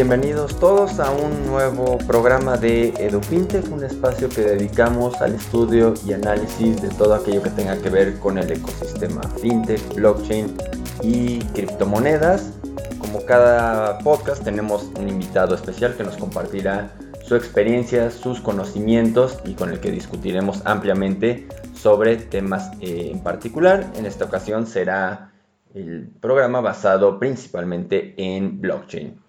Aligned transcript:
Bienvenidos 0.00 0.58
todos 0.58 0.98
a 0.98 1.10
un 1.10 1.44
nuevo 1.44 1.98
programa 1.98 2.56
de 2.56 2.88
EduFintech, 2.96 3.70
un 3.70 3.84
espacio 3.84 4.30
que 4.30 4.40
dedicamos 4.40 5.20
al 5.20 5.34
estudio 5.34 5.92
y 6.06 6.14
análisis 6.14 6.80
de 6.80 6.88
todo 6.88 7.14
aquello 7.14 7.42
que 7.42 7.50
tenga 7.50 7.76
que 7.76 7.90
ver 7.90 8.18
con 8.18 8.38
el 8.38 8.50
ecosistema 8.50 9.20
fintech, 9.42 9.94
blockchain 9.94 10.56
y 11.02 11.40
criptomonedas. 11.52 12.58
Como 12.98 13.26
cada 13.26 13.98
podcast 13.98 14.42
tenemos 14.42 14.90
un 14.98 15.06
invitado 15.06 15.54
especial 15.54 15.94
que 15.94 16.02
nos 16.02 16.16
compartirá 16.16 16.96
su 17.22 17.36
experiencia, 17.36 18.10
sus 18.10 18.40
conocimientos 18.40 19.38
y 19.44 19.52
con 19.52 19.68
el 19.68 19.80
que 19.80 19.90
discutiremos 19.90 20.62
ampliamente 20.64 21.46
sobre 21.74 22.16
temas 22.16 22.70
eh, 22.80 23.10
en 23.12 23.22
particular. 23.22 23.86
En 23.96 24.06
esta 24.06 24.24
ocasión 24.24 24.66
será 24.66 25.34
el 25.74 26.08
programa 26.22 26.62
basado 26.62 27.18
principalmente 27.18 28.14
en 28.16 28.62
blockchain. 28.62 29.19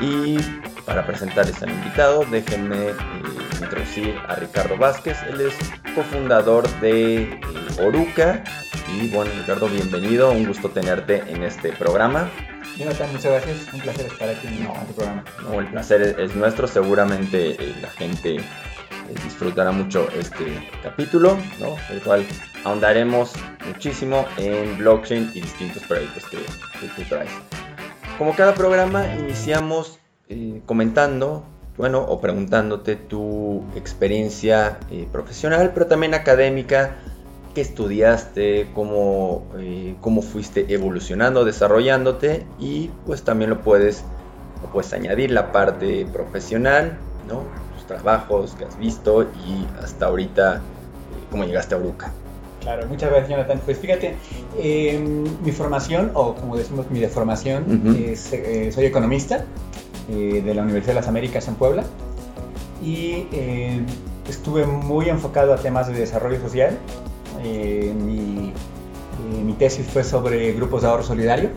Y 0.00 0.38
para 0.86 1.06
presentarles 1.06 1.62
al 1.62 1.70
invitado, 1.70 2.24
déjenme 2.30 2.88
eh, 2.88 2.94
introducir 3.60 4.14
a 4.28 4.36
Ricardo 4.36 4.76
Vázquez. 4.76 5.18
Él 5.28 5.40
es 5.40 5.54
cofundador 5.94 6.68
de 6.80 7.22
eh, 7.22 7.38
Oruca. 7.84 8.42
Y 8.94 9.08
bueno, 9.08 9.30
Ricardo, 9.38 9.68
bienvenido. 9.68 10.30
Un 10.30 10.46
gusto 10.46 10.70
tenerte 10.70 11.22
en 11.28 11.42
este 11.42 11.72
programa. 11.72 12.30
Jonathan, 12.76 13.12
muchas 13.12 13.32
gracias. 13.32 13.74
Un 13.74 13.80
placer 13.80 14.06
estar 14.06 14.28
aquí 14.28 14.46
en 14.46 14.62
este 14.62 14.94
programa. 14.94 15.24
No, 15.42 15.60
el 15.60 15.66
placer 15.66 16.16
es 16.18 16.34
nuestro. 16.34 16.66
Seguramente 16.66 17.50
eh, 17.50 17.74
la 17.82 17.90
gente 17.90 18.40
disfrutará 19.24 19.72
mucho 19.72 20.08
este 20.18 20.68
capítulo, 20.82 21.36
¿no? 21.58 21.76
el 21.90 22.00
cual 22.02 22.26
ahondaremos 22.64 23.32
muchísimo 23.66 24.26
en 24.36 24.78
blockchain 24.78 25.30
y 25.34 25.40
distintos 25.40 25.82
proyectos 25.84 26.24
que, 26.26 26.36
que 26.36 26.86
tú 26.94 27.02
traes. 27.08 27.30
Como 28.18 28.34
cada 28.34 28.52
programa, 28.54 29.14
iniciamos 29.14 30.00
eh, 30.28 30.60
comentando, 30.66 31.44
bueno, 31.76 32.02
o 32.02 32.20
preguntándote 32.20 32.96
tu 32.96 33.62
experiencia 33.76 34.80
eh, 34.90 35.06
profesional, 35.12 35.70
pero 35.72 35.86
también 35.86 36.14
académica, 36.14 36.96
qué 37.54 37.60
estudiaste, 37.60 38.70
cómo, 38.74 39.46
eh, 39.58 39.94
cómo 40.00 40.22
fuiste 40.22 40.66
evolucionando, 40.74 41.44
desarrollándote 41.44 42.44
y 42.58 42.90
pues 43.06 43.22
también 43.22 43.50
lo 43.50 43.60
puedes, 43.60 44.02
lo 44.62 44.72
puedes 44.72 44.92
añadir 44.92 45.30
la 45.30 45.52
parte 45.52 46.04
profesional, 46.12 46.98
¿no? 47.28 47.44
Tus 47.76 47.86
trabajos 47.86 48.56
que 48.58 48.64
has 48.64 48.76
visto 48.80 49.22
y 49.22 49.64
hasta 49.80 50.06
ahorita 50.06 50.60
cómo 51.30 51.44
llegaste 51.44 51.76
a 51.76 51.78
Uruca. 51.78 52.12
Claro, 52.68 52.86
muchas 52.86 53.08
gracias 53.08 53.30
Jonathan. 53.30 53.62
Pues 53.64 53.78
fíjate, 53.78 54.14
em, 54.58 55.24
mi 55.42 55.52
formación, 55.52 56.10
o 56.12 56.34
como 56.34 56.54
decimos, 56.54 56.90
mi 56.90 57.00
deformación, 57.00 57.96
es, 57.96 58.30
eh, 58.34 58.70
soy 58.72 58.84
economista 58.84 59.46
eh, 60.10 60.42
de 60.44 60.54
la 60.54 60.64
Universidad 60.64 60.92
de 60.92 61.00
las 61.00 61.08
Américas 61.08 61.48
en 61.48 61.54
Puebla 61.54 61.84
y 62.82 63.26
eh, 63.32 63.80
estuve 64.28 64.66
muy 64.66 65.08
enfocado 65.08 65.54
a 65.54 65.56
temas 65.56 65.88
de 65.88 65.94
desarrollo 65.94 66.38
social. 66.42 66.76
Mi, 67.42 68.52
mi, 69.46 69.52
tesis 69.54 69.86
fue 69.86 70.04
sobre 70.04 70.52
grupos 70.52 70.82
de 70.82 70.88
ahorro 70.88 71.04
solidario, 71.04 71.48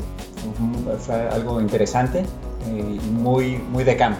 fue 1.06 1.28
algo 1.28 1.60
interesante 1.60 2.24
y 2.70 3.00
muy, 3.10 3.58
muy 3.58 3.84
de 3.84 3.98
campo. 3.98 4.20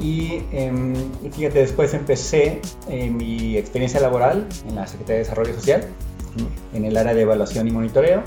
Em, 0.00 0.94
y 1.24 1.30
fíjate, 1.30 1.60
después 1.60 1.94
empecé 1.94 2.60
eh, 2.88 3.10
mi 3.10 3.56
experiencia 3.56 4.00
laboral 4.00 4.46
en 4.68 4.74
la 4.74 4.86
Secretaría 4.86 5.16
de 5.16 5.22
Desarrollo 5.22 5.54
Social, 5.54 5.86
en 6.74 6.84
el 6.84 6.96
área 6.96 7.14
de 7.14 7.22
evaluación 7.22 7.66
y 7.68 7.70
monitoreo. 7.70 8.22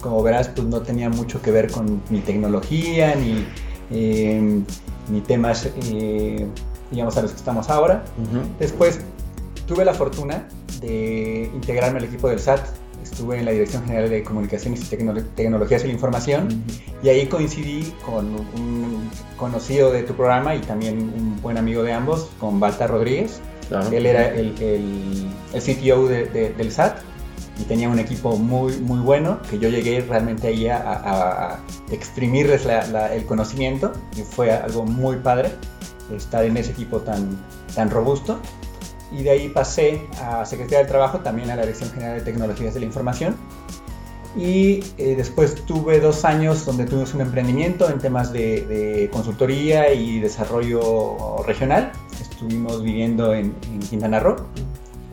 Como 0.00 0.22
verás, 0.22 0.48
pues 0.48 0.66
no 0.66 0.82
tenía 0.82 1.08
mucho 1.08 1.40
que 1.40 1.50
ver 1.50 1.70
con 1.70 2.02
ni 2.10 2.20
tecnología, 2.20 3.14
ni, 3.14 3.46
em, 3.90 4.64
ni 5.08 5.20
temas, 5.20 5.68
eh, 5.92 6.46
digamos, 6.90 7.16
a 7.16 7.22
los 7.22 7.30
que 7.30 7.36
estamos 7.36 7.70
ahora. 7.70 8.04
Después 8.58 9.00
tuve 9.66 9.84
la 9.84 9.94
fortuna 9.94 10.48
de 10.80 11.50
integrarme 11.54 11.98
al 11.98 12.04
equipo 12.04 12.28
del 12.28 12.40
SAT 12.40 12.83
estuve 13.04 13.38
en 13.38 13.44
la 13.44 13.52
Dirección 13.52 13.84
General 13.84 14.10
de 14.10 14.22
Comunicaciones 14.22 14.80
y 14.80 14.96
Tecnologías 15.36 15.82
de 15.82 15.88
la 15.88 15.94
Información 15.94 16.64
y 17.02 17.08
ahí 17.08 17.26
coincidí 17.26 17.92
con 18.04 18.34
un 18.34 19.10
conocido 19.36 19.92
de 19.92 20.02
tu 20.02 20.14
programa 20.14 20.54
y 20.54 20.60
también 20.60 20.98
un 20.98 21.40
buen 21.40 21.58
amigo 21.58 21.82
de 21.82 21.92
ambos, 21.92 22.30
con 22.40 22.58
Balta 22.58 22.86
Rodríguez. 22.86 23.40
Él 23.92 24.06
era 24.06 24.28
el, 24.28 24.54
el, 24.60 25.30
CTO 25.60 26.06
del 26.08 26.72
SAT 26.72 26.98
y 27.60 27.64
tenía 27.64 27.88
un 27.88 27.98
equipo 27.98 28.36
muy, 28.36 28.76
muy 28.78 29.00
bueno 29.00 29.40
que 29.48 29.58
yo 29.58 29.68
llegué 29.68 30.00
realmente 30.00 30.48
ahí 30.48 30.68
a, 30.68 30.82
a, 30.82 31.60
exprimirles 31.90 32.66
el 32.66 33.24
conocimiento 33.24 33.92
y 34.16 34.22
fue 34.22 34.50
algo 34.50 34.84
muy 34.84 35.16
padre 35.16 35.52
estar 36.14 36.44
en 36.44 36.56
ese 36.56 36.72
equipo 36.72 36.98
tan, 37.00 37.38
tan 37.74 37.90
robusto 37.90 38.38
y 39.12 39.22
de 39.22 39.30
ahí 39.30 39.48
pasé 39.48 40.06
a 40.20 40.44
Secretaría 40.44 40.78
del 40.78 40.88
Trabajo, 40.88 41.20
también 41.20 41.50
a 41.50 41.56
la 41.56 41.62
Dirección 41.62 41.90
General 41.90 42.18
de 42.18 42.24
Tecnologías 42.24 42.74
de 42.74 42.80
la 42.80 42.86
Información. 42.86 43.36
Y 44.36 44.80
eh, 44.98 45.14
después 45.16 45.54
tuve 45.64 46.00
dos 46.00 46.24
años 46.24 46.66
donde 46.66 46.86
tuvimos 46.86 47.14
un 47.14 47.20
emprendimiento 47.20 47.88
en 47.88 47.98
temas 47.98 48.32
de, 48.32 49.08
consultoría 49.12 49.92
y 49.92 50.18
desarrollo 50.18 51.42
regional. 51.46 51.92
Estuvimos 52.20 52.82
viviendo 52.82 53.32
en, 53.32 53.54
Quintana 53.88 54.18
Roo 54.18 54.36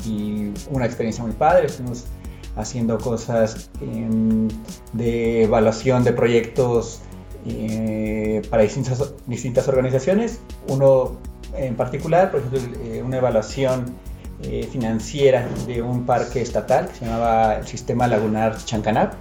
y 0.05 0.49
una 0.71 0.85
experiencia 0.85 1.23
muy 1.23 1.33
padre. 1.33 1.67
Estuvimos 1.67 2.05
haciendo 2.55 2.97
cosas 2.97 3.69
em, 3.79 4.47
de 4.93 5.43
evaluación 5.43 6.03
de 6.03 6.13
proyectos 6.13 7.01
eh, 7.45 8.41
para 8.49 8.63
distintas, 8.63 9.13
distintas 9.27 9.67
organizaciones. 9.67 10.39
Uno 10.67 11.17
en 11.55 11.75
particular, 11.75 12.31
por 12.31 12.41
ejemplo, 12.41 12.59
eh, 12.83 13.01
una 13.03 13.17
evaluación 13.17 13.95
eh, 14.43 14.67
financiera 14.71 15.47
de 15.67 15.81
un 15.81 16.05
parque 16.05 16.41
estatal 16.41 16.87
que 16.87 16.95
se 16.95 17.05
llamaba 17.05 17.57
el 17.57 17.67
Sistema 17.67 18.07
Lagunar 18.07 18.57
Chancanab. 18.63 19.11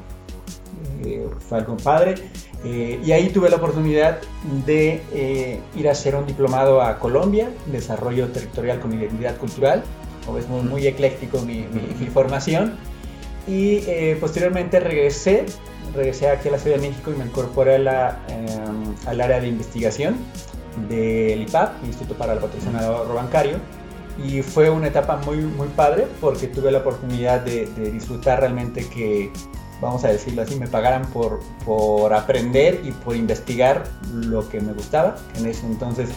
Eh, 1.04 1.28
fue 1.48 1.58
algo 1.58 1.76
padre. 1.76 2.14
y 2.62 3.10
ahí 3.12 3.30
tuve 3.30 3.48
la 3.48 3.56
oportunidad 3.56 4.18
de 4.66 5.00
ir 5.74 5.88
a 5.88 5.92
hacer 5.92 6.14
un 6.14 6.26
diplomado 6.26 6.82
a 6.82 6.98
Colombia, 6.98 7.48
Desarrollo 7.72 8.28
Territorial 8.28 8.80
con 8.80 8.92
Identidad 8.92 9.36
Cultural. 9.38 9.82
Como 10.26 10.38
es 10.38 10.46
muy, 10.48 10.86
ecléctico 10.86 11.40
mi, 11.40 11.64
formación. 12.12 12.76
Y 13.48 13.80
posteriormente 14.20 14.78
regresé, 14.78 15.46
regresé 15.94 16.28
aquí 16.28 16.48
a 16.48 16.52
la 16.52 16.58
Ciudad 16.58 16.76
de 16.76 16.88
México 16.88 17.10
y 17.10 17.18
me 17.18 17.24
incorporé 17.24 17.76
em, 17.76 17.84
al 19.06 19.20
área 19.22 19.40
de 19.40 19.48
investigación 19.48 20.16
del 20.88 21.42
IPAP, 21.42 21.84
Instituto 21.84 22.14
para 22.14 22.34
el 22.34 22.38
Patrocinador 22.38 23.14
Bancario, 23.14 23.58
y 24.18 24.42
fue 24.42 24.68
una 24.70 24.88
etapa 24.88 25.16
muy, 25.24 25.38
muy 25.38 25.68
padre 25.68 26.06
porque 26.20 26.46
tuve 26.46 26.70
la 26.70 26.78
oportunidad 26.78 27.40
de, 27.40 27.66
disfrutar 27.90 28.40
realmente 28.40 28.86
que, 28.88 29.32
vamos 29.80 30.04
a 30.04 30.08
decirlo 30.08 30.42
así, 30.42 30.56
me 30.56 30.66
pagaran 30.66 31.06
por, 31.06 31.40
por 31.64 32.12
aprender 32.12 32.80
y 32.84 32.90
por 32.90 33.16
investigar 33.16 33.84
lo 34.12 34.48
que 34.48 34.60
me 34.60 34.72
gustaba. 34.72 35.16
En 35.36 35.46
ese 35.46 35.66
entonces 35.66 36.10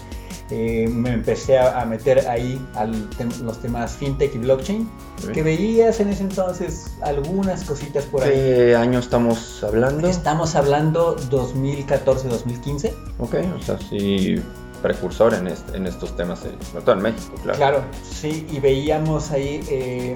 eh, 0.50 0.90
me 0.90 1.14
empecé 1.14 1.58
a, 1.58 1.84
meter 1.86 2.28
ahí 2.28 2.64
a 2.76 2.86
los 2.86 3.62
temas 3.62 3.94
fintech 3.94 4.36
y 4.36 4.40
blockchain, 4.40 4.90
que 5.34 5.42
veías 5.42 6.00
en 6.00 6.10
ese 6.10 6.24
entonces 6.24 6.92
algunas 7.02 7.64
cositas 7.64 8.06
por 8.06 8.24
ahí. 8.24 8.32
¿Qué 8.32 8.76
año 8.76 9.00
estamos 9.00 9.64
hablando? 9.64 10.08
Estamos 10.08 10.56
hablando 10.56 11.16
2014-2015. 11.30 12.94
Ok, 13.20 13.36
o 13.58 13.64
sea, 13.64 13.80
sí 13.80 14.42
precursor 14.82 15.34
en, 15.34 15.48
en 15.48 15.88
estos 15.88 16.16
temas, 16.16 16.44
eh, 16.44 16.52
sobre 16.72 16.84
todo 16.84 16.96
en 16.98 17.02
México, 17.02 17.34
claro. 17.42 17.58
Claro, 17.58 17.84
sí, 18.04 18.46
y 18.52 18.60
veíamos 18.60 19.32
ahí, 19.32 19.66
eh, 19.70 20.16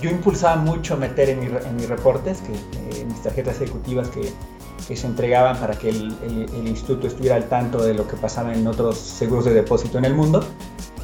yo 0.00 0.08
impulsaba 0.08 0.56
mucho 0.56 0.96
meter 0.96 1.28
en, 1.28 1.42
en 1.42 1.76
mis 1.76 1.88
reportes, 1.88 2.38
que, 2.40 3.00
en 3.00 3.08
mis 3.08 3.22
tarjetas 3.22 3.60
ejecutivas 3.60 4.08
que 4.08 4.32
que 4.86 4.96
se 4.96 5.06
entregaban 5.06 5.58
para 5.58 5.78
que 5.78 5.88
el, 5.88 6.14
instituto 6.66 7.06
estuviera 7.06 7.36
al 7.36 7.48
tanto 7.48 7.82
de 7.82 7.94
lo 7.94 8.06
que 8.06 8.16
pasaba 8.16 8.54
en 8.54 8.66
otros 8.66 8.98
seguros 8.98 9.44
de 9.44 9.54
depósito 9.54 9.98
en 9.98 10.04
el 10.04 10.14
mundo, 10.14 10.44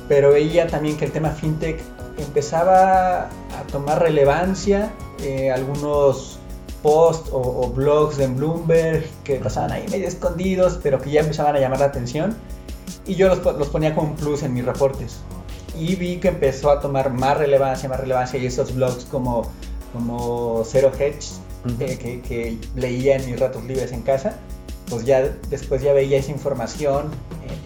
pero 0.09 0.33
veía 0.33 0.67
también 0.67 0.97
que 0.97 1.07
el 1.07 1.13
tema 1.13 1.31
fintech 1.31 1.81
empezaba 2.19 3.25
a 3.25 3.63
tomar 3.71 4.01
relevancia, 4.01 4.93
eh, 5.23 5.51
algunos 5.51 6.39
posts 6.83 7.31
o, 7.33 7.69
blogs 7.69 8.19
en 8.19 8.37
Bloomberg 8.37 9.05
que 9.25 9.37
pasaban 9.37 9.73
ahí 9.73 9.87
medio 9.91 10.09
escondidos, 10.09 10.79
pero 10.83 11.01
que 11.01 11.11
ya 11.11 11.21
empezaban 11.21 11.57
a 11.57 11.61
llamar 11.61 11.81
la 11.81 11.87
atención, 11.87 12.37
y 13.07 13.15
yo 13.15 13.29
los, 13.29 13.45
los 13.45 13.69
ponía 13.69 13.95
como 13.95 14.09
un 14.09 14.17
plus 14.17 14.43
en 14.43 14.55
mis 14.55 14.65
reportes. 14.65 15.19
Y 15.79 15.95
vi 15.95 16.19
que 16.19 16.29
empezó 16.29 16.71
a 16.71 16.81
tomar 16.81 17.13
más 17.13 17.39
relevancia, 17.39 17.89
más 17.89 18.01
relevancia, 18.01 18.39
y 18.39 18.47
esos 18.47 18.75
blogs 18.75 19.05
como, 19.05 19.47
como 19.93 20.63
Zero 20.65 20.91
Hedge 20.99 21.41
que, 21.89 22.59
leía 22.75 23.17
en 23.17 23.27
mis 23.27 23.39
ratos 23.39 23.65
libres 23.65 23.93
en 23.93 24.03
casa, 24.03 24.37
pues 24.89 25.05
ya 25.05 25.23
después 25.49 25.83
ya 25.83 25.93
veía 25.93 26.19
esa 26.19 26.31
información 26.31 27.11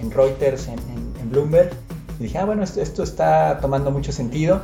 en, 0.01 0.11
Reuters, 0.11 0.69
en, 0.69 1.31
Bloomberg, 1.31 1.71
y 2.21 2.25
dije, 2.25 2.39
ah, 2.39 2.45
bueno, 2.45 2.63
esto, 2.63 3.03
está 3.03 3.59
tomando 3.61 3.91
mucho 3.91 4.13
sentido. 4.13 4.61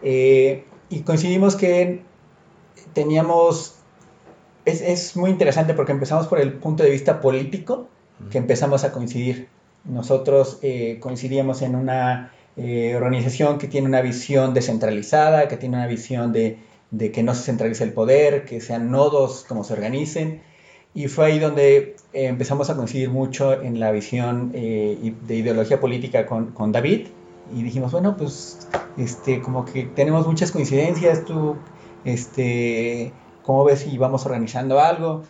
Eh, 0.03 0.65
y 0.89 1.01
coincidimos 1.03 1.55
que 1.55 2.03
teníamos, 2.93 3.77
es, 4.65 5.17
muy 5.17 5.31
interesante 5.31 5.75
porque 5.75 5.93
empezamos 5.93 6.27
por 6.27 6.41
el 6.41 6.55
punto 6.55 6.83
de 6.83 6.91
vista 6.91 7.21
político, 7.21 7.89
que 8.31 8.39
empezamos 8.39 8.85
a 8.85 8.93
coincidir. 8.93 9.49
Nosotros 9.85 10.59
eh, 10.63 10.99
coincidíamos 11.01 11.63
en 11.63 11.75
una 11.75 12.33
eh, 12.57 12.95
organización 12.97 13.59
que 13.59 13.69
tiene 13.69 13.87
una 13.87 14.03
visión 14.03 14.53
descentralizada, 14.55 15.49
que 15.49 15.57
tiene 15.57 15.77
una 15.77 15.87
visión 15.87 16.33
de, 16.33 16.59
de 16.91 17.13
que 17.13 17.23
no 17.23 17.35
se 17.35 17.45
centralice 17.45 17.85
el 17.85 17.93
poder, 17.93 18.45
que 18.45 18.61
sean 18.61 18.91
nodos 18.91 19.45
como 19.49 19.65
se 19.65 19.73
organicen, 19.73 20.43
y 20.95 21.09
fue 21.09 21.27
ahí 21.27 21.39
donde 21.39 21.97
eh, 22.13 22.27
empezamos 22.27 22.69
a 22.71 22.77
coincidir 22.77 23.11
mucho 23.11 23.53
en 23.61 23.79
la 23.79 23.93
visión 23.93 24.51
eh, 24.55 25.15
de 25.27 25.37
ideología 25.37 25.81
política 25.81 26.27
con, 26.27 26.51
con, 26.53 26.73
David. 26.73 27.07
Y 27.55 27.63
dijimos, 27.63 27.93
bueno, 27.93 28.17
pues 28.17 28.69
este, 28.97 29.41
como 29.41 29.65
que 29.65 29.85
tenemos 29.85 30.27
muchas 30.27 30.53
coincidencias, 30.53 31.25
tú, 31.25 31.57
este, 32.05 33.13
¿cómo 33.45 33.65
ves 33.65 33.81
si 33.81 33.99
vamos 33.99 34.27
organizando 34.27 34.81
algo? 34.81 35.23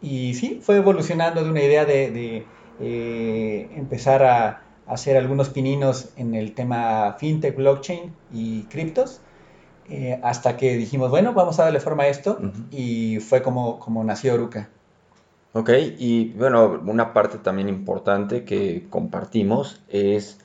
Y 0.00 0.34
sí, 0.34 0.60
fue 0.62 0.76
evolucionando 0.76 1.42
de 1.42 1.50
una 1.50 1.62
idea 1.62 1.84
de, 1.84 2.10
de 2.10 2.46
eh, 2.80 3.68
empezar 3.76 4.22
a, 4.24 4.62
hacer 4.86 5.18
algunos 5.18 5.50
pininos 5.50 6.08
en 6.16 6.34
el 6.34 6.54
tema 6.54 7.14
fintech, 7.18 7.54
blockchain 7.54 8.10
y 8.32 8.62
criptos. 8.64 9.20
hasta 10.22 10.56
que 10.56 10.76
dijimos, 10.78 11.10
bueno, 11.10 11.34
vamos 11.34 11.60
a 11.60 11.64
darle 11.64 11.80
forma 11.80 12.04
a 12.04 12.08
esto 12.08 12.38
y 12.70 13.18
fue 13.20 13.42
como, 13.42 13.78
como 13.80 14.02
nació 14.02 14.32
Oruca. 14.32 14.70
Ok, 15.52 15.70
y 15.98 16.30
bueno, 16.34 16.80
una 16.86 17.12
parte 17.12 17.38
también 17.38 17.68
importante 17.68 18.44
que 18.44 18.86
compartimos 18.90 19.80
es 19.88 20.38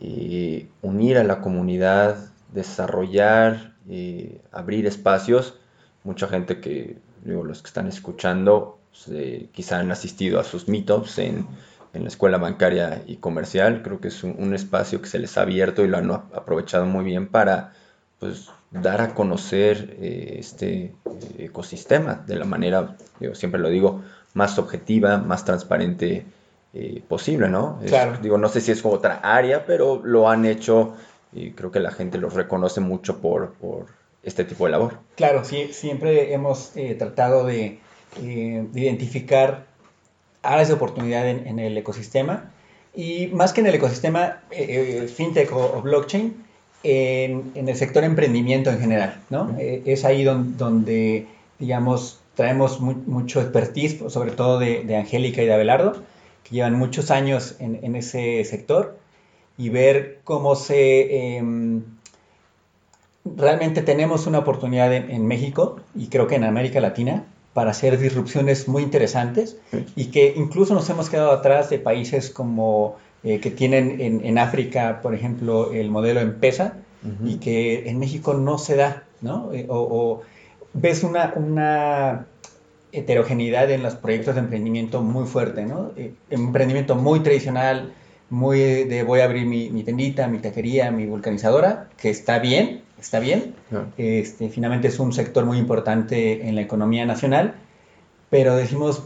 eh, 0.00 0.68
unir 0.82 1.18
a 1.18 1.24
la 1.24 1.40
comunidad, 1.40 2.30
desarrollar, 2.52 3.74
eh, 3.88 4.40
abrir 4.52 4.86
espacios. 4.86 5.58
Mucha 6.04 6.28
gente 6.28 6.60
que, 6.60 6.98
digo, 7.24 7.42
los 7.44 7.62
que 7.62 7.68
están 7.68 7.88
escuchando, 7.88 8.78
quizá 9.52 9.80
han 9.80 9.90
asistido 9.90 10.38
a 10.38 10.44
sus 10.44 10.68
meetups 10.68 11.18
en, 11.18 11.46
en, 11.92 12.02
la 12.02 12.08
escuela 12.08 12.38
bancaria 12.38 13.02
y 13.06 13.16
comercial. 13.16 13.82
Creo 13.82 14.00
que 14.00 14.08
es 14.08 14.22
un, 14.22 14.54
espacio 14.54 15.02
que 15.02 15.08
se 15.08 15.18
les 15.18 15.36
ha 15.36 15.42
abierto 15.42 15.84
y 15.84 15.88
lo 15.88 15.98
han 15.98 16.10
aprovechado 16.10 16.86
muy 16.86 17.04
bien 17.04 17.28
para 17.28 17.72
pues, 18.20 18.48
dar 18.82 19.00
a 19.00 19.14
conocer 19.14 19.96
eh, 20.00 20.36
este 20.38 20.92
ecosistema 21.38 22.24
de 22.26 22.36
la 22.36 22.44
manera, 22.44 22.96
yo 23.20 23.34
siempre 23.34 23.60
lo 23.60 23.68
digo, 23.68 24.02
más 24.34 24.58
objetiva, 24.58 25.18
más 25.18 25.44
transparente 25.44 26.26
eh, 26.72 27.02
posible, 27.06 27.48
¿no? 27.48 27.78
claro. 27.86 28.18
Digo, 28.20 28.36
no 28.36 28.48
sé 28.48 28.60
si 28.60 28.72
es 28.72 28.82
como 28.82 28.94
otra 28.94 29.20
área, 29.22 29.64
pero 29.64 30.00
lo 30.04 30.28
han 30.28 30.44
hecho 30.44 30.94
y 31.32 31.52
creo 31.52 31.70
que 31.70 31.80
la 31.80 31.92
gente 31.92 32.18
los 32.18 32.34
reconoce 32.34 32.80
mucho 32.80 33.20
por, 33.20 33.52
por 33.54 33.86
este 34.24 34.44
tipo 34.44 34.64
de 34.64 34.72
labor. 34.72 34.98
Claro, 35.14 35.44
sí, 35.44 35.68
siempre 35.72 36.32
hemos 36.32 36.76
eh, 36.76 36.96
tratado 36.96 37.46
de, 37.46 37.78
identificar 38.20 39.66
áreas 40.42 40.68
de 40.68 40.74
oportunidad 40.74 41.28
en, 41.28 41.58
el 41.58 41.76
ecosistema 41.76 42.52
y 42.94 43.26
más 43.28 43.52
que 43.52 43.60
en 43.60 43.66
el 43.66 43.74
ecosistema 43.74 44.42
fintech 45.16 45.50
o, 45.52 45.82
blockchain, 45.82 46.43
en, 46.84 47.52
el 47.54 47.76
sector 47.76 48.04
emprendimiento 48.04 48.70
en 48.70 48.78
general, 48.78 49.20
¿no? 49.30 49.56
es 49.58 50.04
ahí 50.04 50.22
donde, 50.22 51.26
digamos, 51.58 52.20
traemos 52.34 52.80
mucho 52.80 53.40
expertise, 53.40 53.98
sobre 54.08 54.32
todo 54.32 54.58
de, 54.58 54.96
Angélica 54.96 55.42
y 55.42 55.46
de 55.46 55.54
Abelardo, 55.54 56.02
que 56.42 56.54
llevan 56.54 56.74
muchos 56.74 57.10
años 57.10 57.56
en, 57.58 57.96
ese 57.96 58.44
sector, 58.44 58.98
y 59.56 59.68
ver 59.68 60.20
cómo 60.24 60.56
se... 60.56 61.36
Em, 61.36 61.82
realmente 63.24 63.82
tenemos 63.82 64.26
una 64.26 64.40
oportunidad 64.40 64.92
en, 64.92 65.26
México 65.26 65.80
y 65.94 66.08
creo 66.08 66.26
que 66.26 66.34
en 66.34 66.44
América 66.44 66.80
Latina 66.80 67.24
para 67.54 67.70
hacer 67.70 67.98
disrupciones 67.98 68.68
muy 68.68 68.82
interesantes 68.82 69.56
y 69.96 70.06
que 70.06 70.34
incluso 70.36 70.74
nos 70.74 70.90
hemos 70.90 71.08
quedado 71.08 71.30
atrás 71.30 71.70
de 71.70 71.78
países 71.78 72.30
como 72.30 72.96
eh, 73.24 73.40
que 73.40 73.50
tienen 73.50 74.00
en, 74.00 74.38
África, 74.38 75.00
por 75.02 75.14
ejemplo, 75.14 75.72
el 75.72 75.90
modelo 75.90 76.20
Empesa 76.20 76.74
y 77.24 77.36
que 77.36 77.88
en 77.88 77.98
México 77.98 78.34
no 78.34 78.56
se 78.58 78.76
da, 78.76 79.04
¿no? 79.20 79.52
Eh, 79.52 79.66
o 79.68 80.22
ves 80.72 81.02
una, 81.04 81.32
una 81.36 82.26
heterogeneidad 82.92 83.70
en 83.70 83.82
los 83.82 83.96
proyectos 83.96 84.34
de 84.34 84.40
emprendimiento 84.40 85.02
muy 85.02 85.26
fuerte, 85.26 85.64
¿no? 85.64 85.92
Eh, 85.96 86.12
emprendimiento 86.30 86.94
muy 86.94 87.20
tradicional, 87.20 87.92
muy 88.30 88.58
de 88.84 89.02
voy 89.02 89.20
a 89.20 89.24
abrir 89.24 89.46
mi, 89.46 89.70
mi 89.70 89.82
tendita, 89.82 90.28
mi 90.28 90.38
taquería, 90.38 90.90
mi 90.90 91.06
vulcanizadora, 91.06 91.88
que 91.96 92.10
está 92.10 92.38
bien, 92.38 92.82
está 92.98 93.20
bien. 93.20 93.54
Este, 93.96 94.48
finalmente 94.48 94.88
es 94.88 94.98
un 94.98 95.12
sector 95.12 95.44
muy 95.44 95.58
importante 95.58 96.48
en 96.48 96.54
la 96.54 96.62
economía 96.62 97.04
nacional, 97.04 97.54
pero 98.30 98.56
decimos, 98.56 99.04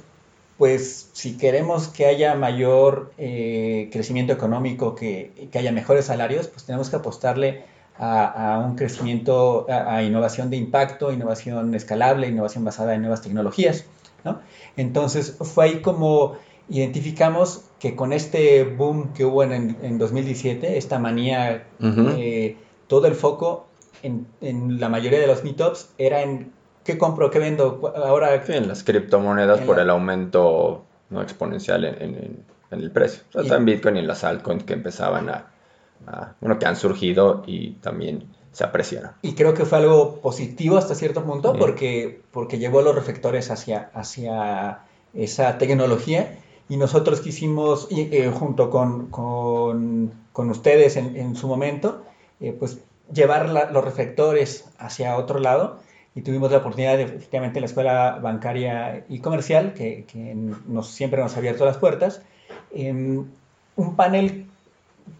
pues 0.58 1.08
si 1.12 1.38
queremos 1.38 1.86
que 1.86 2.06
haya 2.06 2.34
mayor 2.34 3.12
eh, 3.16 3.88
crecimiento 3.92 4.32
económico, 4.32 4.96
que, 4.96 5.48
que 5.52 5.58
haya 5.58 5.70
mejores 5.70 6.06
salarios, 6.06 6.48
pues 6.48 6.64
tenemos 6.64 6.90
que 6.90 6.96
apostarle 6.96 7.64
a, 7.96 8.64
un 8.64 8.76
crecimiento, 8.76 9.66
a, 9.68 10.02
innovación 10.02 10.50
de 10.50 10.56
impacto, 10.56 11.12
innovación 11.12 11.74
escalable, 11.74 12.28
innovación 12.28 12.64
basada 12.64 12.94
en 12.94 13.02
nuevas 13.02 13.22
tecnologías. 13.22 13.86
¿no? 14.24 14.40
Entonces 14.76 15.36
fue 15.40 15.64
ahí 15.64 15.80
como 15.80 16.36
identificamos 16.68 17.62
que 17.78 17.96
con 17.96 18.12
este 18.12 18.64
boom 18.64 19.12
que 19.14 19.24
hubo 19.24 19.42
en, 19.42 19.76
en 19.82 19.98
2017, 19.98 20.76
esta 20.76 20.98
manía, 20.98 21.66
eh, 21.80 22.56
todo 22.86 23.06
el 23.06 23.14
foco 23.14 23.66
en, 24.02 24.26
en, 24.40 24.78
la 24.78 24.88
mayoría 24.88 25.18
de 25.18 25.26
los 25.26 25.44
meetups 25.44 25.90
era 25.98 26.22
en 26.22 26.52
qué 26.88 26.96
compro, 26.96 27.30
qué 27.30 27.38
vendo. 27.38 27.92
Ahora, 27.94 28.42
en 28.48 28.66
las 28.66 28.82
criptomonedas 28.82 29.60
por 29.60 29.78
el 29.78 29.90
aumento 29.90 30.86
¿no? 31.10 31.20
exponencial 31.20 31.84
en, 31.84 32.46
el 32.70 32.90
precio. 32.90 33.24
O 33.34 33.44
sea, 33.44 33.58
en 33.58 33.66
Bitcoin 33.66 33.96
y 33.96 33.98
en 33.98 34.06
las 34.06 34.24
altcoins 34.24 34.64
que 34.64 34.72
empezaban 34.72 35.28
a, 35.28 35.52
bueno, 36.40 36.58
que 36.58 36.64
han 36.64 36.76
surgido 36.76 37.42
y 37.46 37.72
también 37.72 38.24
se 38.52 38.64
apreciaron. 38.64 39.10
Y 39.20 39.34
creo 39.34 39.52
que 39.52 39.66
fue 39.66 39.76
algo 39.76 40.16
positivo 40.22 40.78
hasta 40.78 40.94
cierto 40.94 41.24
punto 41.24 41.52
porque, 41.58 42.22
porque 42.30 42.58
llevó 42.58 42.80
los 42.80 42.94
reflectores 42.94 43.50
hacia, 43.50 43.90
hacia 43.92 44.84
esa 45.12 45.58
tecnología 45.58 46.38
y 46.70 46.78
nosotros 46.78 47.20
quisimos, 47.20 47.88
eh, 47.90 48.32
junto 48.34 48.70
con, 48.70 49.08
con, 49.10 50.10
con 50.32 50.48
ustedes 50.48 50.96
en, 50.96 51.16
en, 51.16 51.36
su 51.36 51.48
momento, 51.48 52.02
eh, 52.40 52.56
pues 52.58 52.78
llevar 53.12 53.50
los 53.50 53.84
reflectores 53.84 54.64
hacia 54.78 55.18
otro 55.18 55.38
lado 55.38 55.80
y 56.18 56.22
tuvimos 56.22 56.50
la 56.50 56.58
oportunidad 56.58 56.96
de, 56.96 57.04
efectivamente, 57.04 57.60
en 57.60 57.62
la 57.62 57.66
escuela 57.66 58.18
bancaria 58.20 59.04
y 59.08 59.20
comercial, 59.20 59.72
que, 59.72 60.04
que 60.12 60.34
nos, 60.34 60.90
siempre 60.90 61.22
nos 61.22 61.36
ha 61.36 61.38
abierto 61.38 61.64
las 61.64 61.76
puertas, 61.76 62.22
un 62.74 63.94
panel 63.94 64.46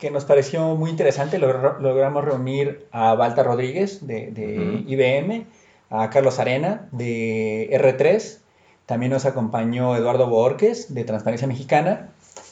que 0.00 0.10
nos 0.10 0.24
pareció 0.24 0.74
muy 0.74 0.90
interesante. 0.90 1.38
logramos 1.38 2.24
reunir 2.24 2.88
a 2.90 3.14
Balta 3.14 3.44
Rodríguez 3.44 4.04
de, 4.04 4.82
IBM, 4.88 5.46
a 5.88 6.10
Carlos 6.10 6.40
Arena 6.40 6.88
de 6.90 7.70
R3, 7.72 8.38
también 8.84 9.12
nos 9.12 9.24
acompañó 9.24 9.94
Eduardo 9.94 10.28
Borges 10.28 10.92
de 10.92 11.04
Transparencia 11.04 11.46
Mexicana, 11.46 12.08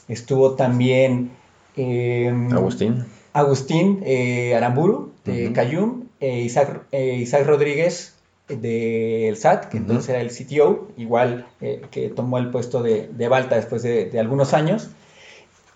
estuvo 0.07 0.55
también 0.55 1.33
em, 1.75 2.53
Agustín. 2.53 3.07
Agustín 3.33 4.03
eh, 4.05 4.55
Aramburu 4.55 5.15
de 5.25 5.53
Cayum, 5.53 6.05
eh, 6.21 6.43
Isaac, 6.43 6.83
eh, 6.93 7.17
Isaac 7.17 7.45
Rodríguez 7.45 8.16
del 8.49 9.37
SAT, 9.37 9.67
que 9.67 9.77
entonces 9.77 10.09
era 10.09 10.21
el 10.21 10.31
CTO, 10.31 10.89
igual 10.97 11.47
que 11.91 12.09
tomó 12.09 12.39
el 12.39 12.51
puesto 12.51 12.83
de, 12.83 13.09
de 13.09 13.29
Balta 13.29 13.57
después 13.57 13.83
de, 13.83 14.07
de, 14.07 14.21
algunos 14.21 14.55
años. 14.55 14.91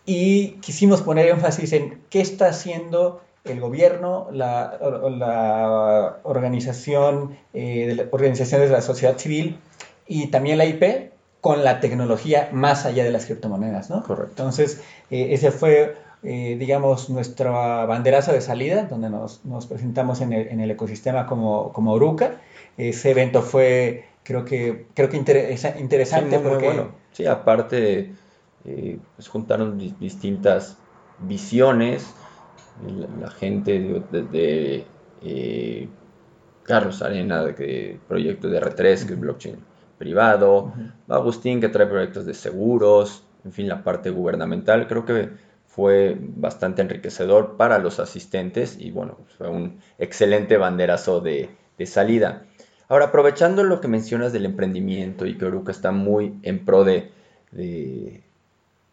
Y 0.07 0.53
quisimos 0.61 1.03
poner 1.03 1.29
énfasis 1.29 1.73
en 1.73 2.01
qué 2.11 2.21
está 2.21 2.49
haciendo 2.49 3.23
el 3.45 3.61
gobierno, 3.61 4.29
la, 4.33 4.79
la 5.11 6.19
organización, 6.23 7.37
de 7.53 7.95
la, 7.97 8.05
organizaciones 8.11 8.69
de 8.69 8.75
la 8.75 8.83
sociedad 8.83 9.19
civil 9.19 9.59
y 10.07 10.29
también 10.29 10.59
la 10.59 10.67
IP 10.67 11.13
con 11.41 11.65
la 11.65 11.81
tecnología 11.81 12.51
más 12.53 12.85
allá 12.85 13.03
de 13.03 13.11
las 13.11 13.27
criptomonedas, 13.27 13.91
¿no? 13.91 14.03
Correcto. 14.03 14.43
Entonces, 14.43 14.83
ese 15.11 15.51
fue 15.51 15.97
eh, 16.23 16.57
digamos, 16.59 17.09
nuestra 17.09 17.87
banderazo 17.87 18.33
de 18.33 18.43
salida, 18.43 18.83
donde 18.83 19.09
nos, 19.09 19.43
nos 19.47 19.67
presentamos 19.67 20.21
en 20.21 20.35
el, 20.35 20.49
en 20.49 20.61
el, 20.61 20.71
ecosistema 20.71 21.27
como, 21.27 21.73
como 21.73 21.93
Oruca. 21.93 22.33
Ese 22.89 23.11
evento 23.11 23.43
fue, 23.43 24.07
creo 24.23 24.45
que, 24.45 24.87
creo 24.95 25.09
que 25.09 25.17
interesante 25.17 26.37
sí, 26.37 26.43
porque... 26.43 26.65
bueno. 26.65 26.95
Sí, 27.13 27.27
aparte, 27.27 28.15
eh, 28.65 28.99
pues 29.17 29.29
juntaron 29.29 29.79
distintas 29.99 30.79
visiones, 31.19 32.15
la, 32.87 33.09
la 33.21 33.31
gente 33.31 34.03
desde 34.11 34.87
eh, 35.23 35.89
Carlos 36.63 37.03
Arena, 37.03 37.45
de, 37.45 37.99
proyecto 38.09 38.49
de 38.49 38.61
R3, 38.61 39.07
que 39.07 39.13
es 39.15 39.21
blockchain 39.21 39.57
privado, 39.99 40.65
uh 40.65 40.73
-huh. 40.75 40.93
Agustín, 41.09 41.61
que 41.61 41.69
trae 41.69 41.87
proyectos 41.87 42.25
de 42.25 42.33
seguros, 42.33 43.25
en 43.45 43.53
fin, 43.53 43.69
la 43.69 43.83
parte 43.85 44.11
gubernamental, 44.11 44.87
creo 44.87 45.05
que 45.05 45.31
fue 45.67 46.17
bastante 46.19 46.83
enriquecedor 46.83 47.57
para 47.57 47.79
los 47.79 48.01
asistentes 48.01 48.77
y 48.79 48.91
bueno, 48.91 49.19
fue 49.37 49.49
un 49.49 49.79
excelente 49.99 50.57
banderazo 50.57 51.21
de, 51.21 51.51
de 51.79 51.87
salida. 51.87 52.47
Ahora, 52.91 53.07
aprovechando 53.07 53.63
lo 53.63 53.81
que 53.81 53.87
mencionas 53.87 54.33
del 54.33 54.45
emprendimiento 54.45 55.25
y 55.25 55.39
que 55.39 55.45
Oruca 55.45 55.71
está 55.71 55.93
muy 55.93 56.41
en 56.43 56.65
pro 56.65 56.83
de, 56.83 57.13
de, 57.53 58.25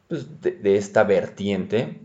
pues 0.08 0.40
de, 0.40 0.52
de 0.52 0.78
esta 0.78 1.04
vertiente, 1.04 2.00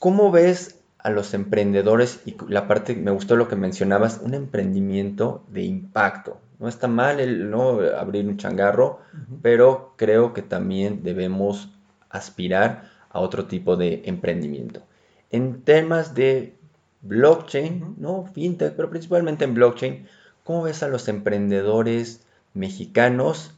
¿cómo 0.00 0.32
ves 0.32 0.80
a 0.98 1.10
los 1.10 1.34
emprendedores 1.34 2.20
y 2.26 2.34
la 2.48 2.66
parte, 2.66 2.96
me 2.96 3.12
gustó 3.12 3.36
lo 3.36 3.46
que 3.46 3.54
mencionabas, 3.54 4.20
un 4.24 4.34
emprendimiento 4.34 5.44
de 5.46 5.62
impacto? 5.62 6.40
No 6.58 6.66
está 6.66 6.88
mal 6.88 7.20
el 7.20 7.48
no 7.48 7.78
abrir 7.96 8.26
un 8.26 8.36
changarro, 8.36 8.98
uh 9.14 9.16
-huh. 9.16 9.38
pero 9.40 9.94
creo 9.94 10.34
que 10.34 10.42
también 10.42 11.04
debemos 11.04 11.72
aspirar 12.10 12.90
a 13.10 13.20
otro 13.20 13.46
tipo 13.46 13.76
de 13.76 14.02
emprendimiento. 14.04 14.82
En 15.30 15.62
temas 15.62 16.16
de 16.16 16.58
blockchain. 17.02 17.94
¿no? 17.98 18.24
fintech, 18.32 18.74
pero 18.74 18.90
principalmente 18.90 19.44
en 19.44 19.54
blockchain, 19.54 20.06
¿cómo 20.48 20.62
ves 20.62 20.82
a 20.82 20.88
los 20.88 21.08
emprendedores 21.08 22.22
mexicanos 22.54 23.52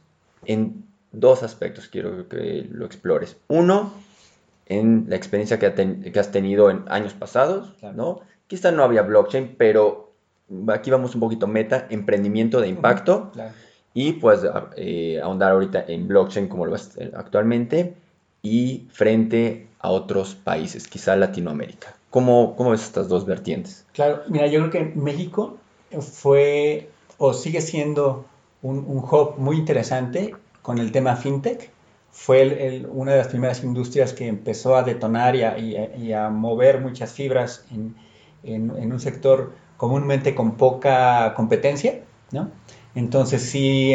en 0.45 0.83
dos 1.13 1.41
aspectos? 1.41 1.87
Quiero 1.87 2.27
que 2.27 2.67
lo 2.69 2.85
explores. 2.85 3.37
Uno, 3.47 3.93
en 4.65 5.05
la 5.07 5.15
experiencia 5.15 5.57
que, 5.57 5.69
ten, 5.69 6.03
que 6.03 6.19
has 6.19 6.33
tenido 6.33 6.69
en 6.69 6.83
años 6.89 7.13
pasados, 7.13 7.75
claro. 7.79 7.95
¿no? 7.95 8.19
Quizá 8.47 8.73
no 8.73 8.83
había 8.83 9.03
blockchain, 9.03 9.55
pero 9.57 10.11
aquí 10.67 10.91
vamos 10.91 11.15
un 11.15 11.21
poquito 11.21 11.47
meta, 11.47 11.87
emprendimiento 11.89 12.59
de 12.59 12.67
impacto. 12.67 13.15
Uh 13.15 13.21
-huh. 13.21 13.31
claro. 13.31 13.53
Y 13.93 14.11
pues 14.13 14.41
eh, 14.75 15.21
ahondar 15.23 15.53
ahorita 15.53 15.85
en 15.87 16.09
blockchain 16.09 16.49
como 16.49 16.65
lo 16.65 16.73
ves 16.73 16.99
actualmente 17.15 17.93
y 18.41 18.87
frente 18.91 19.67
a 19.79 19.91
otros 19.91 20.35
países, 20.35 20.89
quizá 20.89 21.15
Latinoamérica. 21.15 21.95
¿Cómo, 22.09 22.57
¿Cómo 22.57 22.71
ves 22.71 22.83
estas 22.83 23.07
dos 23.07 23.25
vertientes? 23.25 23.85
Claro, 23.93 24.23
mira, 24.27 24.47
yo 24.47 24.59
creo 24.59 24.71
que 24.71 24.99
México 24.99 25.57
fue 25.99 26.89
o 27.17 27.33
sigue 27.33 27.61
siendo 27.61 28.25
un, 28.61 28.79
un 28.79 28.97
hub 28.97 29.37
muy 29.37 29.57
interesante 29.57 30.33
con 30.61 30.77
el 30.77 30.91
tema 30.91 31.15
fintech. 31.15 31.71
Fue 32.11 32.85
una 32.91 33.13
de 33.13 33.17
las 33.19 33.27
primeras 33.27 33.63
industrias 33.63 34.13
que 34.13 34.27
empezó 34.27 34.75
a 34.75 34.83
detonar 34.83 35.35
y 35.35 36.13
a, 36.13 36.29
mover 36.29 36.81
muchas 36.81 37.13
fibras 37.13 37.65
en, 37.71 38.71
un 38.71 38.99
sector 38.99 39.53
comúnmente 39.77 40.35
con 40.35 40.57
poca 40.57 41.33
competencia, 41.35 42.01
¿no? 42.31 42.51
Entonces 42.95 43.43
sí 43.43 43.93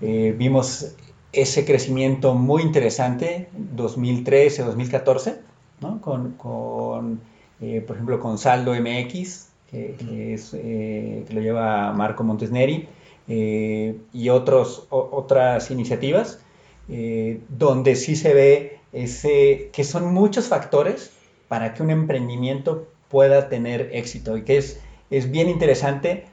eh, 0.00 0.34
vimos 0.38 0.94
ese 1.32 1.64
crecimiento 1.64 2.34
muy 2.34 2.62
interesante, 2.62 3.48
2013, 3.52 4.62
2014, 4.62 5.40
¿no? 5.80 6.00
con, 6.00 6.32
con 6.32 7.20
eh, 7.60 7.82
por 7.86 7.96
ejemplo, 7.96 8.20
con 8.20 8.38
Saldo 8.38 8.72
MX, 8.74 9.49
que, 9.70 9.94
que, 9.98 10.34
es, 10.34 10.52
eh, 10.54 11.24
que 11.26 11.34
lo 11.34 11.40
lleva 11.40 11.92
Marco 11.92 12.24
Montesneri, 12.24 12.88
eh, 13.28 13.96
y 14.12 14.28
otros, 14.28 14.86
o, 14.90 15.08
otras 15.12 15.70
iniciativas, 15.70 16.40
eh, 16.88 17.40
donde 17.48 17.94
sí 17.96 18.16
se 18.16 18.34
ve 18.34 18.78
ese, 18.92 19.70
que 19.72 19.84
son 19.84 20.12
muchos 20.12 20.48
factores 20.48 21.12
para 21.48 21.74
que 21.74 21.82
un 21.82 21.90
emprendimiento 21.90 22.88
pueda 23.08 23.48
tener 23.48 23.90
éxito, 23.92 24.36
y 24.36 24.42
que 24.42 24.56
es, 24.56 24.80
es 25.10 25.30
bien 25.30 25.48
interesante 25.48 26.26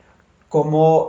cómo 0.50 1.08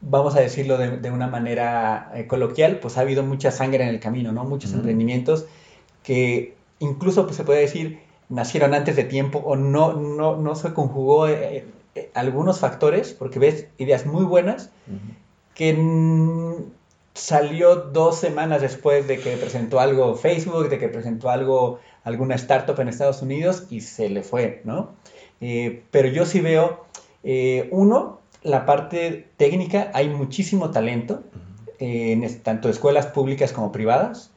vamos 0.00 0.36
a 0.36 0.40
decirlo 0.40 0.78
de, 0.78 0.96
de 0.98 1.10
una 1.10 1.26
manera 1.26 2.12
coloquial, 2.28 2.78
pues 2.80 2.96
ha 2.96 3.02
habido 3.02 3.22
mucha 3.22 3.50
sangre 3.50 3.84
en 3.84 3.90
el 3.90 4.00
camino, 4.00 4.32
¿no? 4.32 4.44
Muchos 4.44 4.72
emprendimientos 4.72 5.46
que 6.02 6.54
incluso 6.78 7.24
pues, 7.24 7.36
se 7.36 7.44
puede 7.44 7.60
decir 7.60 7.98
nacieron 8.28 8.74
antes 8.74 8.96
de 8.96 9.04
tiempo 9.04 9.38
o 9.38 9.56
no, 9.56 9.94
no, 9.94 10.36
no 10.36 10.54
se 10.54 10.72
conjugó 10.74 11.28
eh, 11.28 11.64
eh, 11.94 12.10
algunos 12.14 12.60
factores, 12.60 13.12
porque 13.12 13.38
ves 13.38 13.66
ideas 13.78 14.06
muy 14.06 14.24
buenas 14.24 14.70
mm 14.86 14.94
-hmm. 14.94 15.14
que 15.54 16.64
salió 17.14 17.76
dos 17.76 18.18
semanas 18.18 18.60
después 18.60 19.08
de 19.08 19.18
que 19.18 19.36
presentó 19.36 19.80
algo 19.80 20.14
Facebook, 20.14 20.68
de 20.68 20.78
que 20.78 20.88
presentó 20.88 21.30
algo 21.30 21.80
alguna 22.04 22.36
startup 22.36 22.78
en 22.80 22.88
Estados 22.88 23.22
Unidos 23.22 23.66
y 23.70 23.80
se 23.80 24.08
le 24.08 24.22
fue, 24.22 24.62
¿no? 24.64 24.94
Eh, 25.40 25.82
pero 25.90 26.08
yo 26.08 26.24
sí 26.24 26.40
veo, 26.40 26.86
uno, 27.70 28.20
la 28.42 28.64
parte 28.64 29.28
técnica 29.36 29.90
hay 29.94 30.08
muchísimo 30.08 30.70
talento, 30.70 31.22
eh, 31.78 32.12
en 32.12 32.42
tanto 32.42 32.68
escuelas 32.68 33.06
públicas 33.06 33.52
como 33.52 33.70
privadas, 33.70 34.32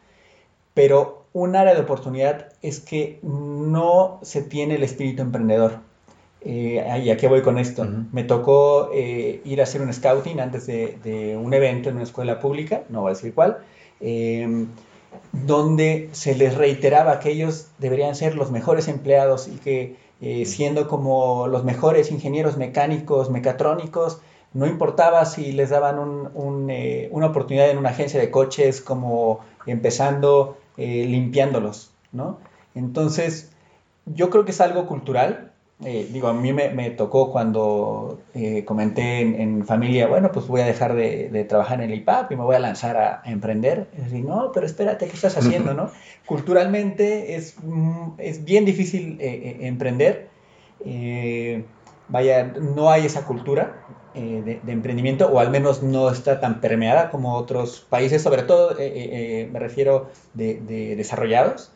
pero 0.76 1.21
un 1.34 1.56
área 1.56 1.74
de 1.74 1.82
oportunidad 1.82 2.48
es 2.62 2.80
que 2.80 3.20
no 3.24 4.20
se 4.22 4.42
tiene 4.42 4.76
el 4.76 4.84
espíritu 4.84 5.22
emprendedor. 5.22 5.80
Eh, 6.42 6.84
¿Y 7.04 7.10
a 7.10 7.18
qué 7.18 7.28
voy 7.28 7.42
con 7.42 7.58
esto? 7.58 7.84
Uh 7.84 7.86
-huh. 7.86 8.06
Me 8.12 8.24
tocó 8.24 8.90
eh, 8.94 9.42
ir 9.46 9.60
a 9.62 9.64
hacer 9.64 9.82
un 9.82 9.94
scouting 9.94 10.40
antes 10.40 10.66
de, 10.66 10.98
de, 11.04 11.38
un 11.38 11.54
evento 11.54 11.90
en 11.90 11.96
una 11.96 12.04
escuela 12.04 12.40
pública, 12.40 12.84
no 12.90 13.02
voy 13.02 13.12
a 13.12 13.14
decir 13.14 13.34
cuál, 13.34 13.60
eh, 14.00 14.66
donde 15.32 16.10
se 16.14 16.36
les 16.36 16.56
reiteraba 16.56 17.20
que 17.20 17.32
ellos 17.32 17.68
deberían 17.78 18.16
ser 18.16 18.36
los 18.36 18.52
mejores 18.52 18.88
empleados 18.88 19.48
y 19.48 19.58
que 19.58 19.96
eh, 20.22 20.46
siendo 20.46 20.88
como 20.88 21.48
los 21.48 21.64
mejores 21.64 22.12
ingenieros 22.12 22.58
mecánicos, 22.58 23.30
mecatrónicos, 23.30 24.22
no 24.54 24.68
importaba 24.68 25.26
si 25.26 25.52
les 25.52 25.70
daban 25.70 25.98
un, 25.98 26.30
un, 26.36 26.70
eh, 26.70 27.10
una 27.12 27.28
oportunidad 27.28 27.70
en 27.70 27.78
una 27.78 27.90
agencia 27.90 28.20
de 28.20 28.30
coches 28.30 28.82
como 28.82 29.40
empezando 29.66 30.58
eh, 30.78 31.06
limpiándolos, 31.06 31.92
¿no? 32.12 32.40
Entonces, 32.76 33.52
yo 34.06 34.30
creo 34.30 34.46
que 34.46 34.52
es 34.52 34.62
algo 34.62 34.88
cultural. 34.88 35.52
Eh, 35.84 36.08
digo, 36.12 36.28
a 36.28 36.34
mí 36.34 36.54
me, 36.54 36.70
me 36.70 36.92
tocó 36.92 37.32
cuando 37.32 38.20
eh, 38.36 38.64
comenté 38.66 39.22
en, 39.22 39.42
en, 39.42 39.66
familia, 39.66 40.08
bueno, 40.08 40.32
pues 40.32 40.48
voy 40.48 40.62
a 40.62 40.66
dejar 40.66 40.94
de, 40.94 41.30
de, 41.30 41.44
trabajar 41.44 41.82
en 41.82 41.90
el 41.90 41.98
IPAP 41.98 42.32
y 42.32 42.36
me 42.36 42.44
voy 42.44 42.56
a 42.56 42.60
lanzar 42.60 42.98
a, 42.98 43.22
a 43.26 43.32
emprender. 43.32 43.88
Y 43.98 44.02
decir, 44.02 44.24
no, 44.24 44.52
pero 44.54 44.66
espérate, 44.66 45.08
¿qué 45.08 45.16
estás 45.16 45.38
haciendo, 45.38 45.74
no? 45.74 45.90
Culturalmente 46.28 47.36
es, 47.36 47.56
mm, 47.64 48.12
es 48.20 48.46
bien 48.46 48.66
difícil 48.66 49.18
emprender. 49.20 50.30
vaya, 52.10 52.44
no 52.46 52.92
hay 52.92 53.06
esa 53.06 53.26
cultura 53.26 53.82
eh, 54.16 54.42
de, 54.44 54.60
de, 54.64 54.72
emprendimiento, 54.72 55.28
o 55.28 55.40
al 55.40 55.50
menos 55.52 55.84
no 55.84 56.10
está 56.10 56.40
tan 56.40 56.62
permeada 56.62 57.10
como 57.10 57.36
otros 57.36 57.86
países, 57.90 58.22
sobre 58.22 58.44
todo 58.44 58.72
eh, 58.78 58.92
eh, 58.94 59.50
me 59.52 59.60
refiero 59.60 60.10
de, 60.34 60.60
de, 60.62 60.96
desarrollados. 60.96 61.72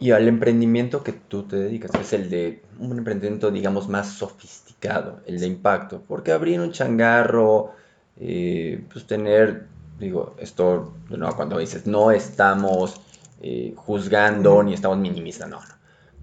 Y 0.00 0.10
al 0.10 0.26
emprendimiento 0.26 1.04
que 1.04 1.12
tú 1.12 1.44
te 1.44 1.56
dedicas, 1.56 1.92
que 1.92 2.00
es 2.00 2.12
el 2.12 2.30
de 2.30 2.62
un 2.80 2.98
emprendimiento, 2.98 3.50
digamos, 3.50 3.88
más 3.88 4.08
sofisticado, 4.08 5.20
el 5.26 5.38
de 5.38 5.46
impacto. 5.46 6.02
Porque 6.06 6.32
abrir 6.32 6.60
un 6.60 6.72
changarro, 6.72 7.72
eh, 8.20 8.84
pues 8.92 9.06
tener, 9.06 9.66
digo, 9.98 10.34
esto, 10.38 10.94
nuevo, 11.08 11.36
cuando 11.36 11.58
dices, 11.58 11.86
no 11.86 12.10
estamos 12.10 13.00
eh, 13.40 13.72
juzgando 13.76 14.62
ni 14.64 14.74
estamos 14.74 14.98
minimizando, 14.98 15.56
no, 15.56 15.62
no. 15.62 15.77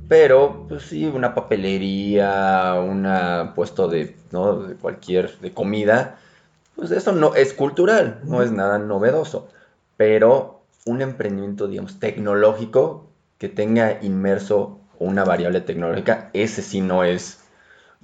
Pero, 0.08 0.66
pues 0.68 0.84
sí, 0.84 1.06
una 1.06 1.34
papelería, 1.34 2.76
un 2.76 3.54
puesto 3.56 3.88
de, 3.88 4.16
¿no? 4.32 4.62
de 4.62 4.76
cualquier, 4.76 5.40
de 5.40 5.54
comida, 5.54 6.18
pues 6.76 6.92
eso 6.92 7.12
no 7.12 7.36
es 7.36 7.54
cultural, 7.54 8.22
no 8.24 8.42
es 8.42 8.52
nada 8.52 8.78
novedoso. 8.78 9.48
Pero 9.98 10.62
un 10.86 11.02
emprendimiento, 11.02 11.68
digamos, 11.68 12.00
tecnológico 12.00 13.08
que 13.38 13.50
tenga 13.50 14.00
inmerso 14.04 14.80
una 15.00 15.24
variable 15.24 15.62
tecnológica, 15.62 16.30
ese 16.34 16.62
sí 16.62 16.82
no 16.82 17.04
es, 17.04 17.40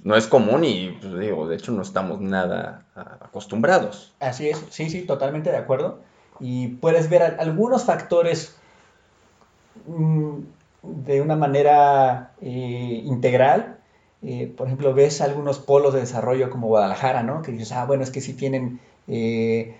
no 0.02 0.16
es 0.16 0.26
común 0.26 0.64
y, 0.64 0.90
pues, 1.00 1.18
digo, 1.18 1.48
de 1.48 1.56
hecho 1.56 1.72
no 1.72 1.82
estamos 1.82 2.20
nada 2.20 2.84
acostumbrados. 2.94 4.12
Así 4.20 4.48
es, 4.48 4.62
sí, 4.70 4.90
sí, 4.90 5.02
totalmente 5.02 5.50
de 5.50 5.56
acuerdo. 5.56 6.00
Y 6.40 6.68
puedes 6.68 7.08
ver 7.08 7.36
algunos 7.38 7.84
factores 7.84 8.56
mm, 9.86 10.40
de 10.82 11.20
una 11.20 11.36
manera 11.36 12.32
eh, 12.40 13.02
integral. 13.04 13.78
Eh, 14.22 14.52
por 14.56 14.66
ejemplo, 14.66 14.94
ves 14.94 15.20
algunos 15.20 15.58
polos 15.58 15.94
de 15.94 16.00
desarrollo 16.00 16.50
como 16.50 16.68
Guadalajara, 16.68 17.22
¿no? 17.22 17.42
Que 17.42 17.52
dices, 17.52 17.72
ah, 17.72 17.84
bueno, 17.86 18.04
es 18.04 18.10
que 18.10 18.20
sí 18.20 18.34
tienen 18.34 18.80
eh, 19.08 19.76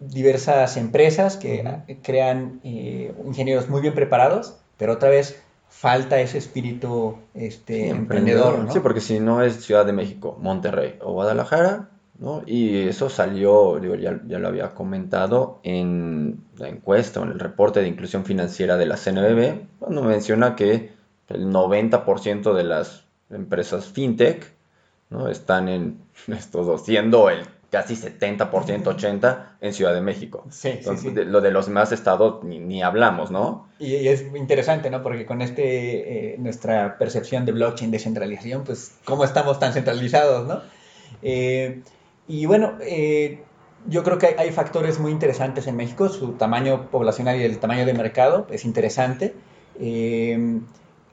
diversas 0.00 0.76
empresas 0.76 1.36
que 1.36 1.98
crean 2.02 2.60
ingenieros 2.62 3.68
muy 3.68 3.80
bien 3.82 3.94
preparados, 3.94 4.56
pero 4.78 4.94
otra 4.94 5.10
vez 5.10 5.40
falta 5.68 6.20
ese 6.20 6.38
espíritu 6.38 7.16
este, 7.34 7.88
emprendedor, 7.88 8.58
¿no? 8.58 8.72
Sí, 8.72 8.80
porque 8.80 9.00
si 9.00 9.20
no 9.20 9.42
es 9.42 9.64
Ciudad 9.64 9.86
de 9.86 9.92
México, 9.92 10.38
Monterrey 10.40 10.98
o 11.02 11.12
Guadalajara, 11.12 11.88
¿no? 12.18 12.42
Y 12.46 12.88
eso 12.88 13.08
salió, 13.08 13.78
digo, 13.80 13.94
ya, 13.94 14.20
ya, 14.26 14.38
lo 14.38 14.48
había 14.48 14.74
comentado 14.74 15.60
en 15.62 16.44
la 16.56 16.68
encuesta 16.68 17.20
o 17.20 17.24
en 17.24 17.30
el 17.30 17.40
reporte 17.40 17.80
de 17.80 17.88
inclusión 17.88 18.24
financiera 18.24 18.76
de 18.76 18.86
la 18.86 18.96
CNBB, 18.96 19.78
cuando 19.78 20.02
menciona 20.02 20.54
que 20.54 20.92
el 21.28 21.46
90% 21.46 22.54
de 22.54 22.64
las 22.64 23.04
empresas 23.30 23.86
fintech 23.86 24.52
¿no? 25.10 25.28
están 25.28 25.68
en 25.68 25.98
estos 26.28 26.84
siendo 26.84 27.30
el 27.30 27.44
casi 27.70 27.94
70%, 27.94 28.50
80% 28.50 29.44
en 29.62 29.72
Ciudad 29.72 29.94
de 29.94 30.02
México. 30.02 30.44
Sí, 30.50 30.78
sí, 30.82 31.10
lo 31.10 31.40
de 31.40 31.50
los 31.50 31.66
demás 31.66 31.90
estados 31.90 32.44
ni, 32.44 32.82
hablamos, 32.82 33.30
¿no? 33.30 33.66
Y, 33.78 34.08
es 34.08 34.26
interesante, 34.34 34.90
¿no? 34.90 35.02
Porque 35.02 35.24
con 35.24 35.40
este, 35.40 36.34
eh, 36.34 36.36
nuestra 36.38 36.98
percepción 36.98 37.46
de 37.46 37.52
blockchain, 37.52 37.90
descentralización, 37.90 38.64
pues, 38.64 38.92
¿cómo 39.06 39.24
estamos 39.24 39.58
tan 39.58 39.72
centralizados, 39.72 40.46
no? 40.46 40.60
Eh, 41.22 41.80
y 42.32 42.46
bueno, 42.46 42.74
eh, 42.80 43.42
yo 43.86 44.02
creo 44.04 44.18
que 44.18 44.34
hay, 44.38 44.50
factores 44.52 44.98
muy 44.98 45.10
interesantes 45.10 45.66
en 45.66 45.76
México, 45.76 46.08
su 46.08 46.32
tamaño 46.32 46.90
poblacional 46.90 47.40
y 47.40 47.44
el 47.44 47.58
tamaño 47.58 47.84
de 47.84 47.94
mercado 47.94 48.46
es 48.50 48.64
interesante. 48.64 49.34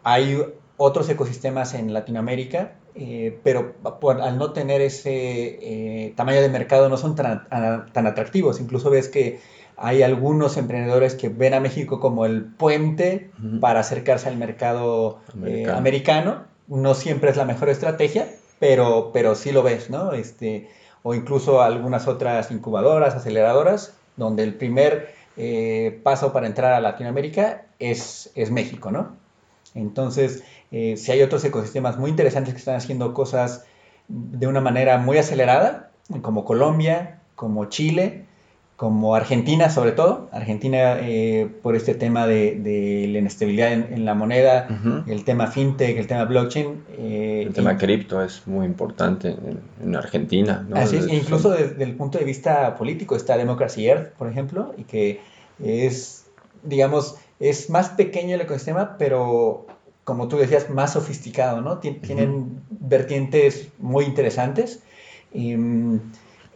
hay 0.03 0.43
otros 0.77 1.09
ecosistemas 1.09 1.73
en 1.73 1.93
Latinoamérica 1.93 2.73
eh, 3.01 3.39
pero 3.43 3.75
al 4.21 4.38
no 4.38 4.51
tener 4.51 4.81
ese 4.81 5.11
eh, 5.13 6.13
tamaño 6.17 6.41
de 6.41 6.49
mercado 6.49 6.89
no 6.89 6.97
son 6.97 7.15
tan, 7.15 7.47
atractivos. 7.93 8.59
Incluso 8.59 8.89
ves 8.89 9.07
que 9.07 9.39
hay 9.77 10.01
algunos 10.01 10.57
emprendedores 10.57 11.15
que 11.15 11.29
ven 11.29 11.53
a 11.53 11.61
México 11.61 12.01
como 12.01 12.25
el 12.25 12.43
puente 12.43 13.31
para 13.61 13.79
acercarse 13.79 14.27
al 14.27 14.35
mercado 14.38 15.19
eh, 15.45 15.67
americano. 15.73 16.43
No 16.67 16.93
siempre 16.93 17.31
es 17.31 17.38
la 17.38 17.45
mejor 17.45 17.69
estrategia, 17.69 18.27
pero, 18.59 19.11
pero 19.13 19.35
sí 19.35 19.53
lo 19.53 19.63
ves, 19.63 19.89
¿no? 19.89 20.11
Este, 20.11 20.67
o 21.03 21.13
incluso 21.13 21.62
algunas 21.62 22.08
otras 22.08 22.51
incubadoras, 22.51 23.15
aceleradoras, 23.15 23.94
donde 24.18 24.44
el 24.44 24.56
primer 24.56 25.18
paso 26.03 26.34
para 26.34 26.48
entrar 26.48 26.74
a 26.74 26.82
Latinoamérica 26.82 27.65
es, 27.79 28.29
es 28.36 28.51
México, 28.51 28.91
¿no? 28.91 29.15
Entonces, 29.75 30.44
eh, 30.72 30.98
si 30.98 31.12
hay 31.12 31.22
otros 31.22 31.44
ecosistemas 31.46 31.98
muy 31.98 32.10
interesantes 32.10 32.53
que 32.53 32.60
están 32.60 32.75
haciendo 32.75 33.13
cosas 33.13 33.65
de 34.08 34.48
una 34.48 34.62
manera 34.62 34.97
muy 34.97 35.17
acelerada, 35.17 35.91
como 36.21 36.43
Colombia, 36.43 37.21
como 37.36 37.65
Chile, 37.65 38.26
como 38.80 39.13
Argentina 39.13 39.70
sobre 39.70 39.92
todo. 39.92 40.30
Argentina 40.32 41.00
eh, 41.02 41.50
por 41.62 41.76
este 41.76 41.96
tema 41.96 42.26
de, 42.28 43.10
la 43.12 43.20
inestabilidad 43.20 43.74
en, 43.74 44.06
la 44.06 44.13
moneda, 44.13 44.70
el 45.06 45.26
tema 45.26 45.48
fintech, 45.48 45.98
el 45.98 46.08
tema 46.08 46.24
blockchain. 46.24 46.82
Eh, 46.98 47.44
el 47.46 47.54
tema 47.54 47.78
cripto 47.78 48.24
es 48.24 48.48
muy 48.48 48.65
importante 48.65 49.36
en, 49.84 49.96
Argentina. 49.98 50.65
Así 50.74 50.96
es, 50.96 51.10
incluso 51.10 51.50
desde 51.50 51.84
el 51.84 51.94
punto 51.98 52.20
de 52.20 52.24
vista 52.24 52.78
político 52.78 53.18
está 53.18 53.36
Democracy 53.36 53.86
Earth, 53.86 54.13
por 54.13 54.30
ejemplo, 54.30 54.74
y 54.78 54.86
que 54.86 55.20
es, 55.62 56.28
digamos, 56.63 57.18
es 57.42 57.70
más 57.70 57.89
pequeño 57.89 58.36
el 58.36 58.42
ecosistema, 58.42 58.96
pero 58.98 59.68
como 60.06 60.30
tú 60.30 60.38
decías, 60.38 60.70
más 60.70 60.94
sofisticado, 60.94 61.60
¿no? 61.60 61.80
Tienen 61.80 62.62
vertientes 62.70 63.68
muy 63.78 64.06
interesantes. 64.06 64.80
Em, 65.34 66.00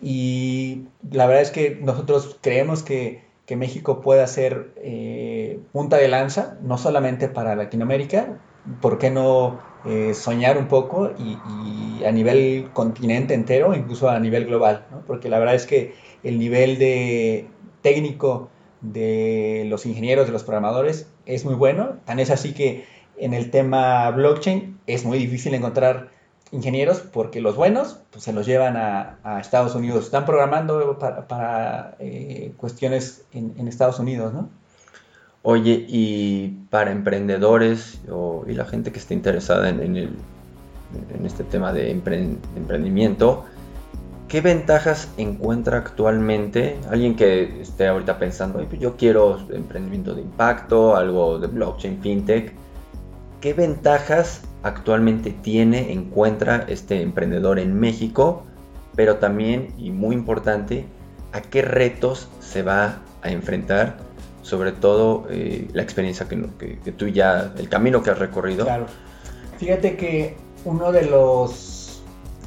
y, 0.04 0.88
la 1.12 1.26
verdad 1.26 1.42
es 1.42 1.52
que 1.52 1.80
nosotros 1.82 2.38
creemos 2.42 2.84
que, 2.84 3.24
México 3.54 4.02
puede 4.02 4.26
ser 4.26 4.74
eh, 4.78 5.60
punta 5.74 5.98
de 5.98 6.08
lanza, 6.08 6.58
no 6.64 6.80
solamente 6.80 7.28
para 7.28 7.56
Latinoamérica, 7.56 8.40
¿por 8.82 8.98
qué 8.98 9.12
no 9.12 9.60
eh, 9.86 10.16
soñar 10.16 10.58
un 10.58 10.68
poco 10.68 11.12
y, 11.20 12.04
a 12.04 12.12
nivel 12.12 12.72
continente 12.74 13.36
entero, 13.36 13.76
incluso 13.76 14.10
a 14.10 14.20
nivel 14.20 14.46
global? 14.46 14.88
Porque 15.06 15.30
la 15.30 15.38
verdad 15.38 15.54
es 15.54 15.68
que 15.68 15.94
el 16.24 16.40
nivel 16.40 16.80
de 16.80 17.48
técnico 17.84 18.50
de 18.82 19.66
los 19.68 19.86
ingenieros, 19.86 20.26
de 20.26 20.34
los 20.34 20.44
programadores, 20.44 21.08
es 21.28 21.46
muy 21.46 21.54
bueno. 21.54 21.98
Tan 22.06 22.20
es 22.20 22.32
así 22.32 22.54
que 22.54 22.86
en 23.18 23.36
el 23.36 23.52
tema 23.52 24.10
blockchain 24.10 24.80
es 24.88 25.06
muy 25.06 25.20
difícil 25.20 25.54
encontrar 25.54 26.10
ingenieros 26.54 27.00
porque 27.00 27.42
los 27.42 27.56
buenos 27.56 27.98
pues, 28.12 28.24
se 28.24 28.32
los 28.32 28.46
llevan 28.46 28.78
a, 28.78 29.40
Estados 29.42 29.76
Unidos. 29.76 30.06
Están 30.06 30.26
programando 30.26 30.98
para, 30.98 31.96
eh, 32.00 32.54
cuestiones 32.58 33.26
en, 33.34 33.68
Estados 33.68 34.00
Unidos, 34.00 34.34
¿no? 34.34 34.50
Oye, 35.42 35.86
y 35.90 36.50
para 36.70 36.92
emprendedores 36.92 38.00
y 38.48 38.54
la 38.54 38.66
gente 38.66 38.94
que 38.94 39.00
esté 39.00 39.14
interesada 39.14 39.68
en, 39.68 39.82
el, 39.82 40.16
en 41.14 41.26
este 41.26 41.44
tema 41.44 41.74
de 41.74 41.92
emprendimiento, 41.92 43.44
¿qué 44.30 44.40
ventajas 44.40 45.10
encuentra 45.18 45.80
actualmente 45.80 46.78
alguien 46.90 47.18
que 47.18 47.62
esté 47.62 47.88
ahorita 47.88 48.20
pensando, 48.20 48.64
pues 48.66 48.80
yo 48.80 48.96
quiero 48.96 49.38
emprendimiento 49.50 50.14
de 50.14 50.22
impacto, 50.22 50.96
algo 50.96 51.40
de 51.40 51.48
blockchain, 51.48 52.00
fintech? 52.02 52.63
¿Qué 53.44 53.52
ventajas 53.52 54.40
actualmente 54.64 55.32
tiene, 55.32 55.92
encuentra 55.92 56.64
este 56.70 57.02
emprendedor 57.02 57.60
en 57.60 57.78
México? 57.78 58.44
Pero 58.96 59.18
también, 59.18 59.74
y 59.78 59.92
muy 59.92 60.16
importante, 60.16 60.86
¿a 61.34 61.42
qué 61.42 61.62
retos 61.62 62.30
se 62.40 62.62
va 62.62 63.02
a 63.22 63.32
enfrentar? 63.32 63.98
Sobre 64.44 64.72
todo 64.72 65.28
eh, 65.30 65.68
la 65.74 65.82
experiencia 65.84 66.26
que, 66.30 66.92
tú 66.94 67.10
ya, 67.10 67.52
el 67.58 67.68
camino 67.68 68.02
que 68.02 68.12
has 68.12 68.20
recorrido. 68.20 68.64
Claro. 68.64 68.86
Fíjate 69.58 69.98
que 69.98 70.38
uno 70.64 70.94
de 70.94 71.04
los, 71.08 72.02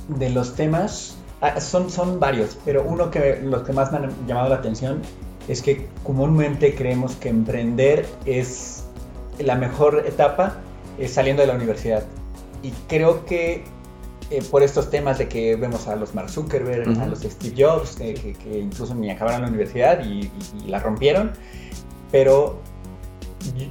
de 0.09 0.31
los 0.31 0.55
temas, 0.55 1.19
ah, 1.43 1.61
son, 1.61 1.91
son 1.91 2.19
varios, 2.19 2.57
pero 2.65 2.83
uno 2.83 3.11
que 3.11 3.43
los 3.43 3.65
que 3.65 3.75
más 3.75 3.93
me 3.93 3.99
han 3.99 4.27
llamado 4.27 4.49
la 4.49 4.57
atención 4.57 5.03
es 5.47 5.61
que 5.61 5.91
comúnmente 6.03 6.75
creemos 6.75 7.17
que 7.17 7.29
emprender 7.29 8.07
es 8.25 8.85
la 9.39 9.57
mejor 9.57 10.03
etapa 10.07 10.63
eh, 10.99 11.09
saliendo 11.09 11.43
de 11.43 11.49
la 11.49 11.55
universidad. 11.55 12.05
Y 12.63 12.71
creo 12.89 13.25
que 13.25 13.65
eh, 14.31 14.43
por 14.51 14.63
estos 14.63 14.91
temas 14.91 15.19
de 15.19 15.29
que 15.29 15.57
vemos 15.57 15.87
a 15.89 15.97
los 15.97 16.15
Mark 16.15 16.31
Zuckerberg, 16.31 16.89
a 17.01 17.07
los 17.07 17.21
Steve 17.21 17.55
Jobs, 17.57 17.99
eh, 18.01 18.15
que, 18.15 18.59
incluso 18.59 18.95
ni 18.95 19.11
acabaron 19.11 19.43
la 19.43 19.49
universidad 19.49 20.05
y, 20.05 20.31
la 20.67 20.81
rompieron, 20.81 21.33
pero 22.11 22.61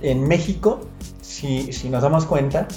en 0.01 0.27
México, 0.27 0.81
si, 1.21 1.73
si 1.73 1.89
nos 1.89 2.03
damos 2.03 2.25
cuenta, 2.25 2.67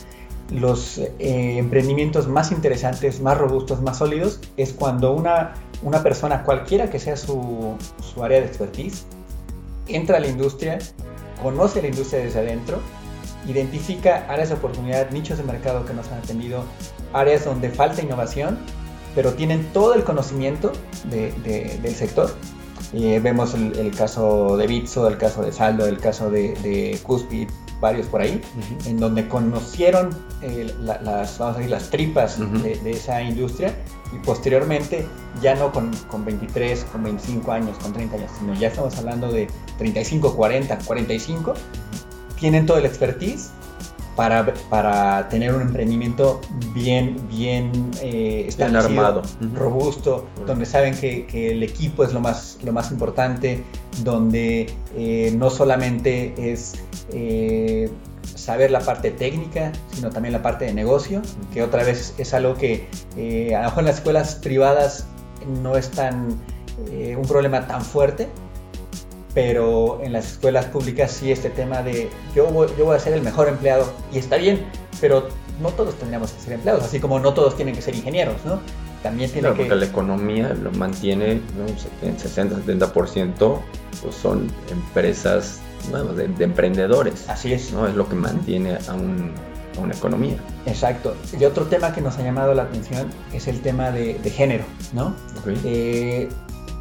los 0.50 1.00
emprendimientos 1.18 2.26
más 2.26 2.50
interesantes, 2.52 3.20
más 3.20 3.36
robustos, 3.36 3.82
más 3.82 3.98
sólidos, 3.98 4.40
es 4.56 4.72
cuando 4.72 5.12
una, 5.12 5.54
una 5.82 6.02
persona, 6.02 6.42
cualquiera 6.42 6.88
que 6.88 6.98
sea 6.98 7.16
su, 7.16 7.76
su 8.02 8.24
área 8.24 8.40
de 8.40 8.46
expertise, 8.46 9.04
entra 9.86 10.16
a 10.16 10.20
la 10.20 10.26
industria, 10.26 10.78
conoce 11.42 11.82
la 11.82 11.88
industria 11.88 12.24
desde 12.24 12.40
adentro 12.40 12.80
identifica 13.48 14.26
áreas 14.28 14.50
de 14.50 14.56
oportunidad, 14.56 15.10
nichos 15.10 15.38
de 15.38 15.44
mercado 15.44 15.84
que 15.84 15.94
nos 15.94 16.10
han 16.12 16.18
atendido, 16.18 16.64
áreas 17.12 17.44
donde 17.44 17.70
falta 17.70 18.02
innovación, 18.02 18.58
pero 19.14 19.32
tienen 19.34 19.64
todo 19.72 19.94
el 19.94 20.04
conocimiento 20.04 20.72
del 21.10 21.94
sector. 21.94 22.30
Eh, 22.92 23.20
vemos 23.22 23.54
el, 23.54 23.94
caso 23.94 24.56
de 24.56 24.66
Bitso, 24.66 25.08
el 25.08 25.18
caso 25.18 25.42
de 25.42 25.52
Saldo, 25.52 25.86
el 25.86 25.98
caso 25.98 26.30
de, 26.30 26.54
de 26.54 26.98
Cuspid, 27.02 27.48
varios 27.80 28.06
por 28.06 28.20
ahí, 28.20 28.40
en 28.86 28.98
donde 28.98 29.28
conocieron 29.28 30.10
eh, 30.42 30.72
las, 30.80 31.38
vamos 31.38 31.56
a 31.56 31.58
decir, 31.58 31.70
las 31.70 31.90
tripas 31.90 32.38
de, 32.62 32.90
esa 32.90 33.22
industria 33.22 33.74
y 34.12 34.18
posteriormente 34.24 35.06
ya 35.42 35.54
no 35.54 35.72
con, 35.72 35.94
con, 36.08 36.24
23, 36.24 36.84
con 36.84 37.04
25 37.04 37.52
años, 37.52 37.78
con 37.78 37.92
30 37.92 38.16
años, 38.16 38.30
sino 38.38 38.54
ya 38.54 38.68
estamos 38.68 38.96
hablando 38.98 39.30
de 39.30 39.48
35, 39.78 40.34
40, 40.34 40.78
45, 40.78 41.54
tienen 42.38 42.66
todo 42.66 42.78
el 42.78 42.86
expertise 42.86 43.50
para, 44.18 44.52
para 44.68 45.28
tener 45.28 45.54
un 45.54 45.62
emprendimiento 45.62 46.40
bien, 46.74 47.16
bien 47.28 47.70
eh, 48.02 48.50
armado, 48.74 49.22
robusto, 49.54 50.26
donde 50.44 50.66
saben 50.66 50.96
que, 50.96 51.24
que, 51.24 51.52
el 51.52 51.62
equipo 51.62 52.02
es 52.02 52.12
lo 52.12 52.18
más, 52.18 52.58
lo 52.64 52.72
más 52.72 52.90
importante, 52.90 53.62
donde 54.02 54.74
eh, 54.96 55.32
no 55.36 55.50
solamente 55.50 56.34
es 56.36 56.74
eh, 57.12 57.92
saber 58.34 58.72
la 58.72 58.80
parte 58.80 59.12
técnica, 59.12 59.70
sino 59.92 60.10
también 60.10 60.32
la 60.32 60.42
parte 60.42 60.64
de 60.64 60.74
negocio, 60.74 61.22
que 61.54 61.62
otra 61.62 61.84
vez 61.84 62.12
es 62.18 62.34
algo 62.34 62.56
que 62.56 62.88
a 63.54 63.58
lo 63.58 63.64
mejor 63.66 63.78
en 63.82 63.86
las 63.86 63.98
escuelas 63.98 64.34
privadas 64.34 65.06
no 65.62 65.76
es 65.76 65.90
tan 65.90 66.36
un 67.16 67.26
problema 67.26 67.66
tan 67.68 67.82
fuerte, 67.84 68.28
pero 69.34 70.00
en 70.02 70.12
las 70.12 70.32
escuelas 70.32 70.66
públicas 70.66 71.10
sí 71.12 71.30
este 71.30 71.50
tema 71.50 71.82
de 71.82 72.10
yo 72.34 72.46
voy, 72.46 72.68
yo 72.78 72.86
voy 72.86 72.96
a 72.96 72.98
ser 72.98 73.12
el 73.12 73.22
mejor 73.22 73.48
empleado 73.48 73.92
y 74.12 74.18
está 74.18 74.36
bien, 74.36 74.64
pero 75.00 75.28
no 75.60 75.70
todos 75.70 75.94
tendríamos 75.94 76.32
que 76.32 76.40
ser 76.40 76.52
empleados, 76.54 76.84
así 76.84 77.00
como 77.00 77.18
no 77.18 77.34
todos 77.34 77.56
tienen 77.56 77.74
que 77.74 77.82
ser 77.82 77.94
ingenieros, 77.94 78.44
¿no? 78.44 78.60
También 79.02 79.30
tiene 79.30 79.48
que... 79.50 79.54
porque 79.54 79.74
la 79.76 79.84
economía 79.84 80.54
lo 80.54 80.72
mantiene 80.72 81.40
¿no? 81.56 81.66
en 82.02 82.16
60-70% 82.16 83.60
pues 84.02 84.14
son 84.14 84.50
empresas 84.70 85.60
de, 86.16 86.44
emprendedores. 86.44 87.28
Así 87.28 87.52
es. 87.52 87.72
¿no? 87.72 87.86
Es 87.86 87.94
lo 87.94 88.08
que 88.08 88.14
mantiene 88.14 88.76
a, 88.88 88.94
una 88.94 89.94
economía. 89.94 90.36
Exacto. 90.66 91.16
Y 91.38 91.44
otro 91.44 91.66
tema 91.66 91.92
que 91.92 92.00
nos 92.00 92.18
ha 92.18 92.22
llamado 92.22 92.52
la 92.52 92.64
atención 92.64 93.08
es 93.32 93.46
el 93.46 93.60
tema 93.60 93.90
de, 93.92 94.18
género, 94.30 94.64
¿no? 94.92 95.14
Eh, 95.64 96.28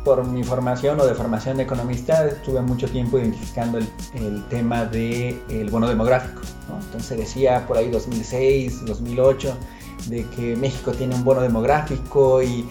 por 0.07 0.25
mi 0.25 0.41
formación 0.41 0.97
o 1.01 1.05
de 1.05 1.13
formación 1.13 1.57
de 1.57 1.63
economista, 1.63 2.25
estuve 2.25 2.61
mucho 2.61 2.87
tiempo 2.87 3.19
identificando 3.19 3.77
el, 3.77 4.45
tema 4.49 4.85
del 4.85 5.41
el 5.49 5.69
bono 5.69 5.89
demográfico. 5.89 6.43
Entonces 6.81 7.17
decía 7.17 7.67
por 7.67 7.75
ahí 7.75 7.91
2006, 7.91 8.85
2008, 8.85 9.57
de 10.05 10.25
que 10.29 10.55
México 10.55 10.93
tiene 10.93 11.13
un 11.13 11.25
bono 11.25 11.41
demográfico 11.41 12.41
y, 12.41 12.65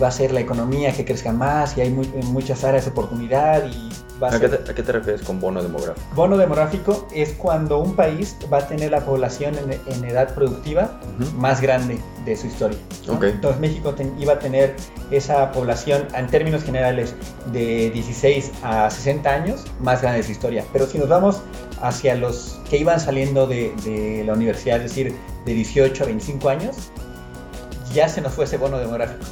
va 0.00 0.08
a 0.08 0.10
ser 0.12 0.32
la 0.32 0.40
economía 0.40 0.92
que 0.92 1.04
crezca 1.04 1.32
más 1.32 1.76
y 1.76 1.80
hay 1.80 1.90
muchas 1.90 2.64
áreas 2.64 2.84
de 2.86 2.92
oportunidad 2.92 3.66
y 3.66 3.90
¿A, 4.20 4.40
qué 4.40 4.82
te, 4.82 4.92
refieres 4.92 5.22
con 5.22 5.40
bono 5.40 5.62
demográfico? 5.62 6.06
Bono 6.14 6.38
demográfico 6.38 7.06
es 7.14 7.32
cuando 7.32 7.78
un 7.78 7.94
país 7.94 8.36
va 8.50 8.58
a 8.58 8.66
tener 8.66 8.90
la 8.90 9.00
población 9.00 9.54
en, 9.58 10.04
edad 10.04 10.34
productiva 10.34 10.98
más 11.36 11.60
grande 11.60 11.98
de 12.24 12.36
su 12.36 12.46
historia. 12.46 12.78
Entonces 13.06 13.60
México 13.60 13.94
iba 14.18 14.34
a 14.34 14.38
tener 14.38 14.74
esa 15.10 15.52
población 15.52 16.06
en 16.14 16.26
términos 16.28 16.64
generales 16.64 17.14
de 17.52 17.90
16 17.90 18.52
a 18.62 18.90
60 18.90 19.30
años 19.30 19.64
más 19.80 20.00
grande 20.00 20.18
de 20.18 20.24
su 20.24 20.32
historia. 20.32 20.64
Pero 20.72 20.86
si 20.86 20.98
nos 20.98 21.08
vamos 21.08 21.42
hacia 21.82 22.14
los 22.14 22.58
que 22.70 22.78
iban 22.78 22.98
saliendo 22.98 23.46
de, 23.46 24.22
la 24.24 24.32
universidad, 24.32 24.78
es 24.78 24.94
decir, 24.94 25.14
de 25.44 25.52
18 25.52 26.04
a 26.04 26.06
25 26.06 26.48
años, 26.48 26.76
ya 27.92 28.08
se 28.08 28.22
nos 28.22 28.32
fue 28.32 28.46
ese 28.46 28.56
bono 28.56 28.78
demográfico. 28.78 29.24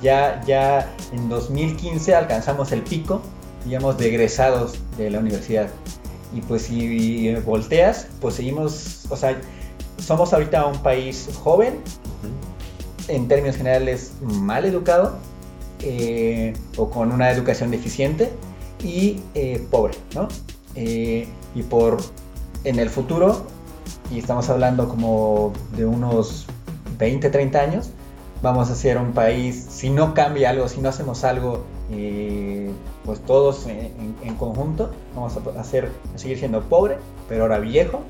Ya, 0.00 0.40
ya 0.46 0.90
en 1.12 1.28
2015 1.28 2.14
alcanzamos 2.14 2.72
el 2.72 2.82
pico 2.82 3.22
digamos, 3.64 3.98
de 3.98 4.08
egresados 4.08 4.78
de 4.96 5.10
la 5.10 5.18
universidad. 5.18 5.68
Y 6.34 6.40
pues 6.40 6.62
si 6.62 7.34
volteas, 7.46 8.08
pues 8.20 8.34
seguimos, 8.34 9.06
o 9.08 9.16
sea, 9.16 9.40
somos 9.98 10.32
ahorita 10.32 10.66
un 10.66 10.78
país 10.78 11.28
joven, 11.42 11.80
en 13.08 13.28
términos 13.28 13.56
generales 13.56 14.12
mal 14.20 14.64
educado, 14.64 15.16
eh, 15.80 16.54
o 16.76 16.90
con 16.90 17.12
una 17.12 17.30
educación 17.30 17.70
deficiente, 17.70 18.30
y 18.82 19.20
eh, 19.34 19.64
pobre, 19.70 19.94
¿no? 20.14 20.28
Eh, 20.74 21.28
y 21.54 21.62
por, 21.62 21.98
en 22.64 22.78
el 22.78 22.90
futuro, 22.90 23.46
y 24.10 24.18
estamos 24.18 24.48
hablando 24.50 24.88
como 24.88 25.52
de 25.76 25.86
unos 25.86 26.46
20, 26.98 27.30
30 27.30 27.60
años, 27.60 27.90
vamos 28.42 28.70
a 28.70 28.74
ser 28.74 28.98
un 28.98 29.12
país, 29.12 29.66
si 29.70 29.90
no 29.90 30.14
cambia 30.14 30.50
algo, 30.50 30.68
si 30.68 30.80
no 30.80 30.88
hacemos 30.88 31.24
algo 31.24 31.64
pues 33.04 33.20
todos 33.20 33.66
en, 33.66 34.34
conjunto 34.36 34.90
vamos 35.14 35.36
a, 35.36 35.60
hacer, 35.60 35.90
a 36.14 36.18
seguir 36.18 36.38
siendo 36.38 36.62
pobre, 36.62 36.96
pero 37.28 37.42
ahora 37.42 37.58
viejo 37.58 38.02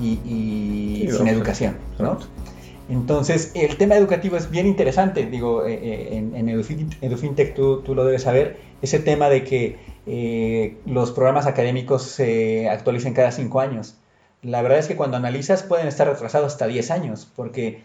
y, 0.00 1.08
sin 1.10 1.28
educación, 1.28 1.76
¿no? 1.98 2.18
Entonces, 2.88 3.52
el 3.54 3.76
tema 3.76 3.96
educativo 3.96 4.36
es 4.36 4.50
bien 4.50 4.66
interesante, 4.66 5.24
digo, 5.26 5.64
eh, 5.66 5.78
eh, 5.82 6.08
en, 6.12 6.34
en 6.34 6.48
EduFintech 6.48 7.54
tú, 7.54 7.80
tú, 7.80 7.94
lo 7.94 8.04
debes 8.04 8.22
saber, 8.22 8.58
ese 8.82 8.98
tema 8.98 9.28
de 9.28 9.44
que 9.44 9.78
eh, 10.06 10.76
los 10.84 11.12
programas 11.12 11.46
académicos 11.46 12.02
se 12.02 12.68
actualicen 12.68 13.14
cada 13.14 13.30
cinco 13.30 13.60
años. 13.60 13.96
La 14.42 14.60
verdad 14.60 14.78
es 14.78 14.88
que 14.88 14.96
cuando 14.96 15.16
analizas 15.16 15.62
pueden 15.62 15.86
estar 15.86 16.08
retrasados 16.08 16.52
hasta 16.52 16.66
10 16.66 16.90
años, 16.90 17.30
porque 17.36 17.82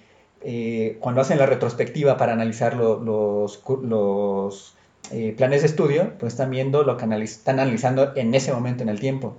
cuando 0.99 1.21
hacen 1.21 1.37
la 1.37 1.45
retrospectiva 1.45 2.17
para 2.17 2.33
analizar 2.33 2.75
los, 2.75 3.61
los 3.83 4.76
eh, 5.11 5.33
planes 5.37 5.61
de 5.61 5.67
estudio, 5.67 6.13
pues 6.19 6.33
están 6.33 6.49
viendo 6.49 6.83
lo 6.83 6.97
que 6.97 7.05
están 7.23 7.59
analizando 7.59 8.15
en 8.15 8.33
ese 8.33 8.53
momento 8.53 8.83
en 8.83 8.89
el 8.89 8.99
tiempo. 8.99 9.37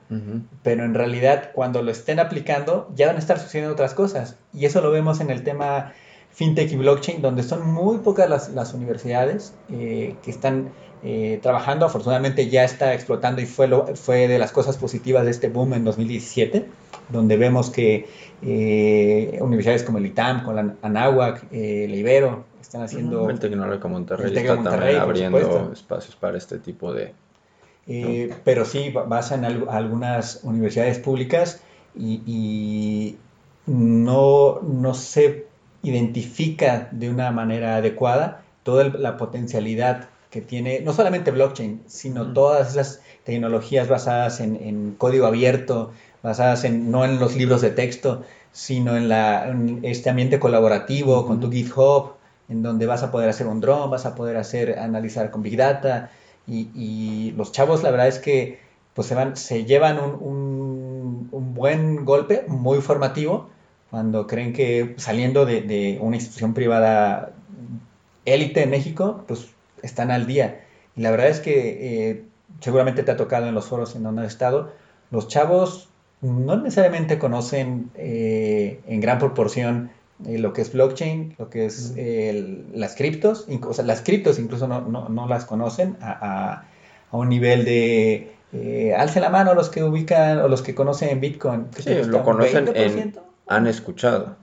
Pero 0.62 0.84
en 0.84 0.94
realidad, 0.94 1.50
cuando 1.54 1.82
lo 1.82 1.90
estén 1.90 2.20
aplicando, 2.20 2.90
ya 2.94 3.06
van 3.06 3.16
a 3.16 3.18
estar 3.18 3.38
sucediendo 3.38 3.72
otras 3.72 3.94
cosas. 3.94 4.36
Y 4.52 4.64
eso 4.64 4.80
lo 4.80 4.90
vemos 4.90 5.20
en 5.20 5.30
el 5.30 5.42
tema 5.42 5.92
fintech 6.32 6.70
y 6.72 6.76
blockchain, 6.76 7.22
donde 7.22 7.42
son 7.42 7.72
muy 7.72 7.98
pocas 7.98 8.50
las, 8.50 8.74
universidades 8.74 9.54
eh, 9.70 10.14
que 10.22 10.30
están 10.30 10.70
eh, 11.02 11.38
trabajando. 11.42 11.86
Afortunadamente 11.86 12.48
ya 12.48 12.64
está 12.64 12.94
explotando 12.94 13.40
y 13.40 13.46
fue, 13.46 13.68
lo, 13.68 13.94
fue 13.96 14.28
de 14.28 14.38
las 14.38 14.52
cosas 14.52 14.76
positivas 14.76 15.24
de 15.24 15.30
este 15.30 15.48
boom 15.48 15.74
en 15.74 15.84
2017, 15.84 16.66
donde 17.08 17.36
vemos 17.36 17.70
que 17.70 18.06
universidades 19.40 19.82
como 19.82 19.98
el 19.98 20.06
ITAM, 20.06 20.44
con 20.44 20.56
la 20.56 20.74
Anáhuac, 20.82 21.46
el 21.50 21.94
Ibero, 21.94 22.44
están 22.68 22.82
haciendo... 22.82 23.30
El 23.30 23.38
Tecnológico 23.38 23.88
Monterrey 23.88 24.36
está 24.36 24.62
también 24.62 24.96
abriendo 24.96 25.72
espacios 25.72 26.14
para 26.16 26.36
este 26.36 26.58
tipo 26.58 26.92
de... 26.92 27.14
Eh, 27.86 28.34
pero 28.44 28.66
sí, 28.66 28.90
vas 28.90 29.32
en 29.32 29.46
algunas 29.46 30.40
universidades 30.42 30.98
públicas 30.98 31.62
y, 31.96 33.16
no, 33.66 34.60
no, 34.60 34.94
se 34.94 35.46
identifica 35.82 36.88
de 36.90 37.10
una 37.10 37.30
manera 37.30 37.76
adecuada 37.76 38.42
toda 38.62 38.84
la 38.84 39.16
potencialidad 39.16 40.08
que 40.30 40.40
tiene, 40.42 40.80
no 40.80 40.92
solamente 40.92 41.30
blockchain, 41.30 41.82
sino 41.86 42.32
todas 42.32 42.72
esas 42.72 43.00
tecnologías 43.24 43.88
basadas 43.88 44.40
en, 44.40 44.94
código 44.98 45.26
abierto, 45.26 45.92
basadas 46.22 46.64
en, 46.64 46.90
no 46.90 47.04
en 47.04 47.18
los 47.18 47.34
libros 47.36 47.62
de 47.62 47.70
texto, 47.70 48.24
sino 48.52 48.96
en, 48.96 49.08
la, 49.08 49.54
este 49.82 50.10
ambiente 50.10 50.38
colaborativo, 50.38 51.26
con 51.26 51.40
tu 51.40 51.50
GitHub, 51.50 52.12
en 52.48 52.62
donde 52.62 52.86
vas 52.86 53.02
a 53.02 53.10
poder 53.10 53.28
hacer 53.28 53.46
un 53.46 53.60
drone, 53.60 53.90
vas 53.90 54.06
a 54.06 54.14
poder 54.14 54.36
hacer, 54.36 54.78
analizar 54.78 55.30
con 55.30 55.42
Big 55.42 55.56
Data, 55.56 56.10
y, 56.46 57.32
los 57.36 57.52
chavos 57.52 57.82
la 57.82 57.90
verdad 57.90 58.08
es 58.08 58.18
que 58.18 58.58
pues 58.94 59.06
se, 59.06 59.14
van, 59.14 59.36
se 59.36 59.64
llevan 59.64 59.98
un, 59.98 61.28
un, 61.30 61.54
buen 61.54 62.04
golpe, 62.04 62.44
muy 62.48 62.80
formativo, 62.80 63.50
cuando 63.90 64.26
creen 64.26 64.52
que 64.52 64.94
saliendo 64.98 65.46
de, 65.46 65.98
una 66.00 66.16
institución 66.16 66.54
privada 66.54 67.32
élite 68.24 68.62
en 68.62 68.70
México, 68.70 69.24
pues 69.26 69.48
están 69.82 70.10
al 70.10 70.26
día. 70.26 70.64
Y 70.96 71.02
la 71.02 71.10
verdad 71.10 71.28
es 71.28 71.40
que 71.40 72.10
eh, 72.10 72.24
seguramente 72.60 73.02
te 73.02 73.10
ha 73.10 73.16
tocado 73.16 73.46
en 73.46 73.54
los 73.54 73.66
foros 73.66 73.96
en 73.96 74.02
donde 74.02 74.22
has 74.22 74.28
estado, 74.28 74.72
los 75.10 75.28
chavos 75.28 75.88
no 76.20 76.56
necesariamente 76.56 77.18
conocen 77.18 77.90
eh, 77.94 78.80
en 78.86 79.00
gran 79.00 79.18
proporción 79.18 79.90
eh, 80.26 80.36
lo 80.38 80.52
que 80.52 80.62
es 80.62 80.72
blockchain, 80.72 81.36
lo 81.38 81.48
que 81.48 81.64
es 81.66 81.94
las 82.72 82.96
criptos, 82.96 83.46
o 83.62 83.72
sea, 83.72 83.84
las 83.84 84.02
criptos 84.02 84.38
incluso 84.38 84.66
no, 84.66 84.80
no, 84.80 85.28
las 85.28 85.44
conocen 85.44 85.96
a, 86.00 86.64
a, 87.10 87.16
un 87.16 87.28
nivel 87.28 87.64
de 87.64 88.32
eh, 88.52 88.94
alce 88.96 89.20
la 89.20 89.28
mano 89.28 89.54
los 89.54 89.68
que 89.68 89.84
ubican 89.84 90.38
o 90.38 90.48
los 90.48 90.62
que 90.62 90.74
conocen 90.74 91.20
Bitcoin. 91.20 91.66
Sí, 91.76 91.94
lo 92.06 92.24
conocen 92.24 92.68
en, 92.74 93.14
han 93.48 93.66
escuchado, 93.66 94.36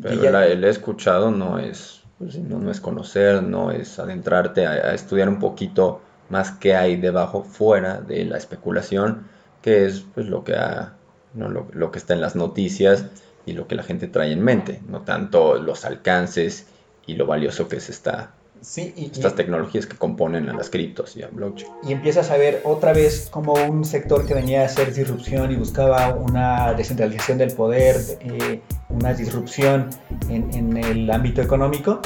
pero 0.00 0.38
el 0.40 0.64
escuchado 0.64 1.30
no 1.30 1.58
es, 1.58 2.02
pues, 2.18 2.38
no, 2.38 2.70
es 2.70 2.80
conocer, 2.80 3.42
no 3.42 3.70
es 3.70 3.98
adentrarte 3.98 4.66
a, 4.66 4.94
estudiar 4.94 5.28
un 5.28 5.38
poquito 5.38 6.00
más 6.28 6.52
qué 6.52 6.74
hay 6.74 6.96
debajo, 6.96 7.42
fuera 7.42 8.00
de 8.00 8.24
la 8.24 8.38
especulación, 8.38 9.26
que 9.60 9.86
es 9.86 10.04
pues 10.14 10.26
lo 10.26 10.44
que 10.44 10.54
ha, 10.54 10.94
no, 11.34 11.48
lo, 11.48 11.68
lo 11.72 11.90
que 11.90 11.98
está 11.98 12.14
en 12.14 12.20
las 12.20 12.36
noticias 12.36 13.06
y 13.44 13.52
lo 13.52 13.66
que 13.66 13.74
la 13.74 13.82
gente 13.82 14.08
trae 14.08 14.32
en 14.32 14.42
mente, 14.42 14.80
no 14.88 15.02
tanto 15.02 15.56
los 15.56 15.84
alcances 15.84 16.66
y 17.06 17.14
lo 17.14 17.26
valioso 17.26 17.68
que 17.68 17.76
es 17.76 17.90
esta, 17.90 18.32
sí, 18.62 18.94
y, 18.96 19.06
estas 19.06 19.34
tecnologías 19.34 19.86
que 19.86 19.96
componen 19.96 20.48
a 20.48 20.54
las 20.54 20.70
criptos 20.70 21.16
y 21.16 21.22
a 21.22 21.28
blockchain. 21.28 21.70
Y 21.86 21.92
empiezas 21.92 22.30
a 22.30 22.36
ver 22.36 22.62
otra 22.64 22.92
vez 22.92 23.28
como 23.30 23.52
un 23.52 23.84
sector 23.84 24.26
que 24.26 24.34
venía 24.34 24.62
a 24.62 24.64
hacer 24.66 24.94
disrupción 24.94 25.52
y 25.52 25.56
buscaba 25.56 26.14
una 26.14 26.72
descentralización 26.74 27.38
del 27.38 27.52
poder, 27.52 27.96
eh, 28.20 28.60
una 28.88 29.12
disrupción 29.12 29.90
en, 30.28 30.52
en, 30.54 30.76
el 30.76 31.10
ámbito 31.10 31.42
económico, 31.42 32.00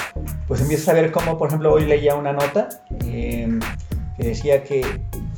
pues 0.48 0.60
empiezas 0.60 0.88
a 0.88 0.92
ver 0.94 1.12
cómo, 1.12 1.38
por 1.38 1.48
ejemplo, 1.48 1.72
hoy 1.72 1.86
leía 1.86 2.14
una 2.14 2.32
nota 2.32 2.68
eh, 3.04 3.48
que 4.16 4.22
decía 4.22 4.64
que 4.64 4.84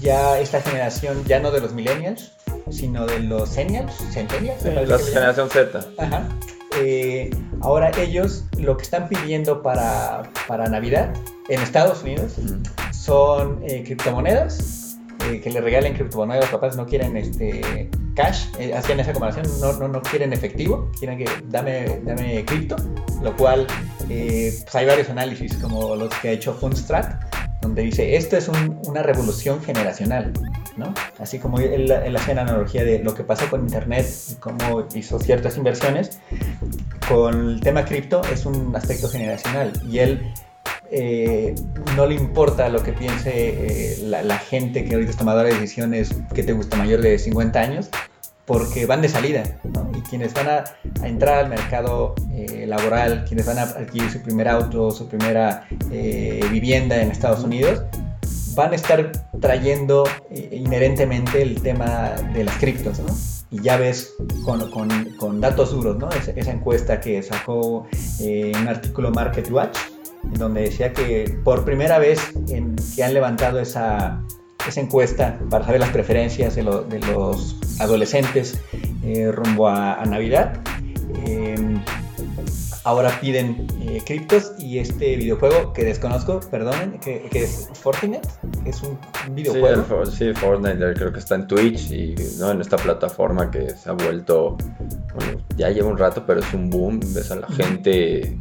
ya 0.00 0.38
esta 0.38 0.60
generación, 0.60 1.24
ya 1.24 1.40
no 1.40 1.50
de 1.50 1.60
los 1.60 1.72
millennials, 1.72 2.32
sino 2.70 3.06
de 3.06 3.20
los 3.20 3.50
Centennials. 3.50 3.94
Centennials 4.12 4.62
la 4.64 4.98
generación 4.98 5.50
Z. 5.50 5.80
Ajá. 5.98 6.28
Eh, 6.80 7.30
ahora 7.60 7.90
ellos 7.98 8.44
lo 8.58 8.76
que 8.76 8.82
están 8.82 9.08
pidiendo 9.08 9.62
para, 9.62 10.30
para 10.46 10.68
Navidad 10.68 11.14
en 11.48 11.60
Estados 11.60 12.02
Unidos 12.02 12.36
son 12.92 13.60
eh, 13.64 13.82
criptomonedas, 13.84 14.98
eh, 15.26 15.40
que 15.40 15.50
le 15.50 15.60
regalen 15.60 15.94
criptomonedas, 15.94 16.44
los 16.44 16.50
papás 16.50 16.76
no 16.76 16.86
quieren 16.86 17.16
este, 17.16 17.88
cash, 18.14 18.46
hacían 18.74 19.00
esa 19.00 19.12
comparación, 19.12 19.46
no, 19.60 19.72
no, 19.74 19.88
no, 19.88 20.02
quieren 20.02 20.32
efectivo, 20.32 20.90
quieren 20.98 21.18
que 21.18 21.26
dame, 21.46 22.00
dame 22.04 22.44
cripto, 22.44 22.76
lo 23.22 23.34
cual 23.36 23.66
pues 24.06 24.74
hay 24.74 24.86
varios 24.86 25.08
análisis 25.08 25.54
como 25.56 25.96
los 25.96 26.14
que 26.16 26.28
ha 26.28 26.32
hecho 26.32 26.52
Fundstrat, 26.54 27.22
donde 27.62 27.82
dice, 27.82 28.16
esto 28.16 28.36
es 28.36 28.48
una 28.48 29.02
revolución 29.02 29.62
generacional, 29.62 30.32
¿no? 30.78 30.94
Así 31.18 31.38
como 31.38 31.58
él, 31.58 31.90
hace 32.16 32.34
la 32.34 32.42
analogía 32.42 32.84
de 32.84 33.00
lo 33.00 33.14
que 33.14 33.24
pasó 33.24 33.48
con 33.50 33.60
Internet 33.62 34.06
y 34.30 34.34
cómo 34.36 34.86
hizo 34.94 35.18
ciertas 35.18 35.56
inversiones, 35.56 36.20
con 37.08 37.50
el 37.50 37.60
tema 37.60 37.84
cripto 37.84 38.22
es 38.32 38.46
un 38.46 38.74
aspecto 38.74 39.08
generacional 39.08 39.72
y 39.86 39.98
él 39.98 40.32
eh, 40.90 41.54
no 41.96 42.06
le 42.06 42.14
importa 42.14 42.68
lo 42.70 42.82
que 42.82 42.92
piense 42.92 43.30
eh, 43.34 43.98
la, 44.04 44.38
gente 44.38 44.84
que 44.84 44.94
ahorita 44.94 45.10
es 45.10 45.16
tomadora 45.18 45.48
de 45.48 45.54
decisiones 45.54 46.14
que 46.34 46.42
te 46.42 46.52
gusta 46.52 46.76
mayor 46.76 47.02
de 47.02 47.18
50 47.18 47.60
años, 47.60 47.90
porque 48.46 48.86
van 48.86 49.02
de 49.02 49.10
salida, 49.10 49.42
Y 49.94 50.00
quienes 50.08 50.32
van 50.32 50.48
a, 50.48 50.64
entrar 51.04 51.44
al 51.44 51.50
mercado 51.50 52.14
eh, 52.32 52.64
laboral, 52.66 53.26
quienes 53.26 53.44
van 53.44 53.58
a 53.58 53.62
adquirir 53.62 54.10
su 54.10 54.22
primer 54.22 54.48
auto, 54.48 54.90
su 54.90 55.06
primera 55.06 55.66
vivienda 56.50 57.02
en 57.02 57.10
Estados 57.10 57.44
Unidos, 57.44 57.82
van 58.58 58.72
a 58.72 58.74
estar 58.74 59.12
trayendo 59.40 60.02
inherentemente 60.50 61.40
el 61.40 61.62
tema 61.62 62.10
de 62.34 62.42
las 62.42 62.56
criptos, 62.56 62.98
¿no? 62.98 63.06
y 63.52 63.62
ya 63.62 63.76
ves 63.76 64.14
con, 64.44 64.68
con, 65.16 65.40
datos 65.40 65.70
duros, 65.70 65.96
¿no? 65.96 66.10
esa 66.10 66.50
encuesta 66.50 67.00
que 67.00 67.22
sacó 67.22 67.86
eh, 68.20 68.50
un 68.60 68.66
artículo 68.66 69.12
Market 69.12 69.48
Watch, 69.52 69.78
donde 70.24 70.62
decía 70.62 70.92
que 70.92 71.38
por 71.44 71.64
primera 71.64 72.00
vez 72.00 72.18
en, 72.48 72.74
que 72.96 73.04
han 73.04 73.14
levantado 73.14 73.60
esa, 73.60 74.24
esa 74.66 74.80
encuesta 74.80 75.38
para 75.48 75.64
saber 75.64 75.78
las 75.78 75.90
preferencias 75.90 76.56
de, 76.56 76.64
de 76.64 76.98
los 76.98 77.56
adolescentes 77.78 78.60
eh, 79.04 79.30
rumbo 79.30 79.68
a, 79.68 79.94
a 79.94 80.04
Navidad, 80.04 80.60
eh, 81.26 81.54
ahora 82.88 83.20
piden 83.20 83.66
eh, 83.82 84.02
criptos 84.04 84.52
y 84.58 84.78
este 84.78 85.16
videojuego 85.16 85.74
que 85.74 85.84
desconozco, 85.84 86.40
perdonen, 86.50 86.98
que, 87.00 87.28
es 87.34 87.68
Fortnite, 87.74 88.26
que 88.64 88.70
es 88.70 88.82
un, 88.82 88.98
videojuego. 89.34 90.06
Sí, 90.06 90.32
Fortnite 90.32 90.94
creo 90.94 91.12
que 91.12 91.18
está 91.18 91.34
en 91.34 91.46
Twitch 91.46 91.90
y 91.90 92.14
¿no? 92.38 92.50
en 92.50 92.62
esta 92.62 92.78
plataforma 92.78 93.50
que 93.50 93.68
se 93.70 93.90
ha 93.90 93.92
vuelto, 93.92 94.56
bueno, 95.14 95.44
ya 95.56 95.68
lleva 95.68 95.88
un 95.88 95.98
rato, 95.98 96.24
pero 96.26 96.40
es 96.40 96.54
un 96.54 96.70
boom, 96.70 96.98
ves 97.12 97.30
a 97.30 97.36
la 97.36 97.48
gente 97.48 98.38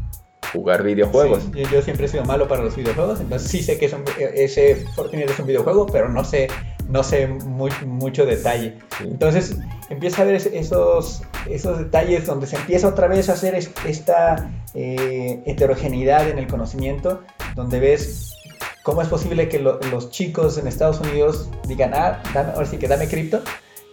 jugar 0.54 0.82
videojuegos. 0.82 1.52
yo, 1.52 1.82
siempre 1.82 2.06
he 2.06 2.10
sido 2.10 2.24
malo 2.24 2.48
para 2.48 2.64
los 2.64 2.74
videojuegos, 2.74 3.20
entonces 3.20 3.52
sí 3.52 3.62
sé 3.62 3.78
que 3.78 3.92
ese 4.34 4.76
Fortnite 4.96 5.30
es 5.30 5.40
un 5.40 5.48
videojuego, 5.48 5.88
pero 5.88 6.08
no 6.08 6.24
sé 6.24 6.48
no 6.90 7.04
sé 7.04 7.28
mucho 7.28 8.26
detalle. 8.26 8.78
Entonces 9.02 9.58
empieza 9.90 10.22
a 10.22 10.26
ver 10.26 10.36
esos, 10.36 11.22
esos 11.52 11.78
detalles 11.78 12.26
donde 12.26 12.48
se 12.48 12.56
empieza 12.56 12.88
otra 12.88 13.08
vez 13.08 13.30
a 13.30 13.34
hacer 13.34 13.56
esta 13.56 14.52
eh, 14.74 15.42
heterogeneidad 15.46 16.30
en 16.30 16.38
el 16.38 16.48
conocimiento, 16.48 17.22
donde 17.56 17.80
ves 17.80 18.36
cómo 18.84 19.02
es 19.02 19.08
posible 19.08 19.50
que 19.50 19.60
los 19.60 20.10
chicos 20.12 20.58
en 20.58 20.68
Estados 20.68 21.00
Unidos 21.02 21.50
digan, 21.68 21.94
ah, 21.94 22.22
ahora 22.54 22.66
sí 22.66 22.78
que 22.78 22.88
dame 22.88 23.08
cripto, 23.08 23.42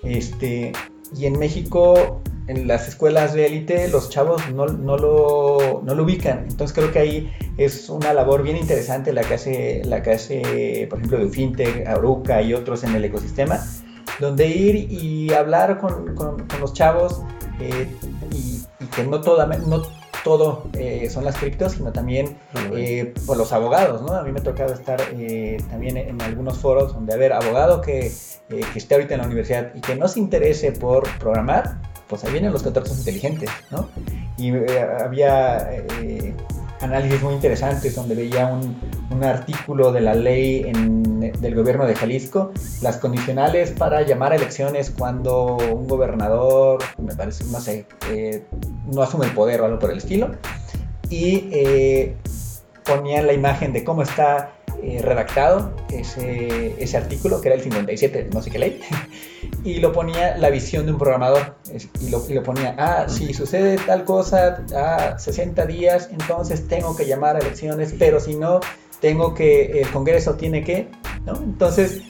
este, 0.03 0.73
y 1.17 1.27
en 1.27 1.39
México 1.39 2.23
en 2.47 2.69
las 2.69 2.89
escuelas 2.89 3.33
de 3.33 3.47
élite 3.47 3.89
los 3.89 4.11
chavos 4.11 4.43
no, 4.51 4.67
no, 4.67 4.99
lo, 4.99 5.83
no, 5.83 5.95
lo, 5.95 6.03
ubican. 6.03 6.47
Entonces 6.49 6.75
creo 6.75 6.93
que 6.93 6.99
ahí 6.99 7.33
es 7.57 7.89
una 7.89 8.13
labor 8.13 8.43
bien 8.43 8.57
interesante 8.57 9.13
la 9.13 9.23
que 9.23 9.35
hace, 9.35 9.83
la 9.85 10.03
que 10.03 10.13
hace 10.13 10.87
por 10.91 10.99
ejemplo, 10.99 11.19
de 11.19 11.29
Fintech, 11.29 11.87
Aruca 11.87 12.43
y 12.43 12.55
otros 12.55 12.85
en 12.85 12.95
el 12.95 13.05
ecosistema, 13.05 13.61
donde 14.21 14.47
ir 14.47 14.93
y 14.93 15.33
hablar 15.33 15.79
con, 15.79 16.15
con, 16.15 16.47
los 16.61 16.73
chavos 16.73 17.23
eh, 17.61 17.89
y, 18.33 18.87
que 18.95 19.05
no, 19.05 19.21
toda, 19.21 19.47
no 19.47 19.83
todo 20.23 20.65
eh, 20.73 21.09
son 21.11 21.25
las 21.25 21.37
criptos, 21.37 21.73
sino 21.73 21.93
también 21.93 22.37
eh, 22.75 23.13
por 23.27 23.37
los 23.37 23.53
abogados, 23.53 24.03
¿no? 24.03 24.15
A 24.15 24.23
mí 24.23 24.33
me 24.33 24.41
ha 24.41 24.43
tocado 24.43 24.73
estar 24.73 25.01
también 25.71 25.97
en 25.97 26.21
algunos 26.23 26.59
foros 26.59 26.95
donde, 26.95 27.15
a 27.15 27.17
ver, 27.17 27.33
abogado 27.33 27.81
que, 27.81 28.13
que 28.49 28.79
esté 28.79 28.95
ahorita 28.95 29.15
en 29.15 29.21
la 29.21 29.27
universidad 29.27 29.75
y 29.75 29.81
que 29.81 29.97
no 29.97 30.09
se 30.09 30.21
interese 30.21 30.73
por 30.73 31.09
programar, 31.19 31.79
pues 32.09 32.25
ahí 32.25 32.33
vienen 32.33 32.53
los 32.53 32.63
contratos 32.63 32.97
inteligentes, 32.99 33.51
¿no? 33.71 33.89
Y 34.37 34.55
eh, 34.55 34.87
había 35.01 35.71
eh, 35.73 36.35
análisis 36.81 37.23
muy 37.23 37.35
interesantes 37.35 37.95
donde 37.95 38.15
veía 38.15 38.47
un, 38.47 38.77
un 39.11 39.25
artículo 39.25 39.93
de 39.93 40.01
la 40.01 40.15
ley 40.15 40.63
del 41.41 41.55
gobierno 41.55 41.87
de 41.87 41.95
Jalisco, 41.95 42.53
las 42.83 42.99
condicionales 42.99 43.71
para 43.71 44.03
llamar 44.03 44.33
a 44.33 44.37
elecciones 44.37 44.91
cuando 44.91 45.57
un 45.57 45.87
gobernador, 45.89 46.83
me 46.99 47.15
parece, 47.15 47.45
no 47.45 47.61
sé, 47.61 47.87
eh, 48.11 48.45
no 48.93 49.03
asume 49.03 49.27
el 49.27 49.33
poder 49.33 49.61
o 49.61 49.67
algo 49.67 49.79
por 49.79 49.91
el 49.91 49.99
estilo, 49.99 50.33
y 51.09 52.13
ponían 52.85 53.27
la 53.27 53.33
imagen 53.33 53.73
de 53.73 53.85
cómo 53.85 54.03
está 54.03 54.53
eh, 54.87 55.01
redactado 55.01 55.75
ese, 55.91 56.75
ese, 56.79 56.97
artículo, 56.99 57.41
que 57.41 57.49
era 57.49 57.57
el 57.57 57.63
57, 57.63 58.29
no 58.35 58.43
sé 58.43 58.51
qué 58.51 58.59
ley, 58.59 58.81
y 59.65 59.79
lo 59.79 59.93
ponía 59.93 60.37
la 60.37 60.51
visión 60.51 60.85
de 60.85 60.93
un 60.93 60.99
programador. 60.99 61.57
Y 62.03 62.11
lo, 62.11 62.23
y 62.29 62.35
lo 62.35 62.43
ponía, 62.43 62.75
ah, 62.79 63.07
si 63.09 63.33
sucede 63.33 63.79
tal 63.87 64.05
cosa 64.05 64.63
a 64.77 65.19
60 65.19 65.65
días, 65.65 66.11
entonces 66.13 66.69
tengo 66.69 66.95
que 66.95 67.07
llamar 67.07 67.37
a 67.37 67.39
elecciones, 67.39 67.95
pero 67.99 68.21
si 68.21 68.37
no, 68.37 68.61
tengo 69.01 69.33
que, 69.33 69.81
el 69.81 69.91
Congreso 69.91 70.35
tiene 70.35 70.63
que, 70.63 70.89
¿no? 71.25 71.35
Entonces, 71.37 72.03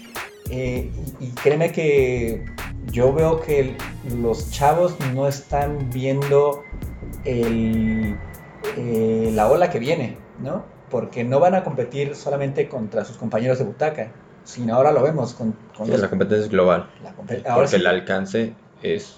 eh, 0.50 0.90
y, 1.20 1.28
créeme 1.28 1.70
que 1.70 2.44
yo 2.90 3.12
veo 3.12 3.40
que 3.40 3.76
los 4.18 4.50
chavos 4.50 4.96
no 5.14 5.28
están 5.28 5.90
viendo 5.90 6.62
el, 7.24 8.18
eh, 8.76 9.30
la 9.32 9.48
ola 9.48 9.70
que 9.70 9.78
viene, 9.78 10.16
¿no? 10.40 10.73
Porque 10.94 11.24
no 11.24 11.40
van 11.40 11.57
a 11.57 11.64
competir 11.64 12.14
solamente 12.14 12.68
contra 12.68 13.04
sus 13.04 13.16
compañeros 13.16 13.59
de 13.59 13.64
butaca, 13.64 14.12
sino 14.44 14.76
ahora 14.76 14.92
lo 14.92 15.02
vemos 15.02 15.35
con... 15.35 15.57
con 15.76 15.90
La 15.90 16.09
competencia 16.09 16.44
es 16.44 16.48
global, 16.48 16.88
porque 17.16 17.74
el 17.74 17.87
alcance 17.88 18.54
es, 18.80 19.16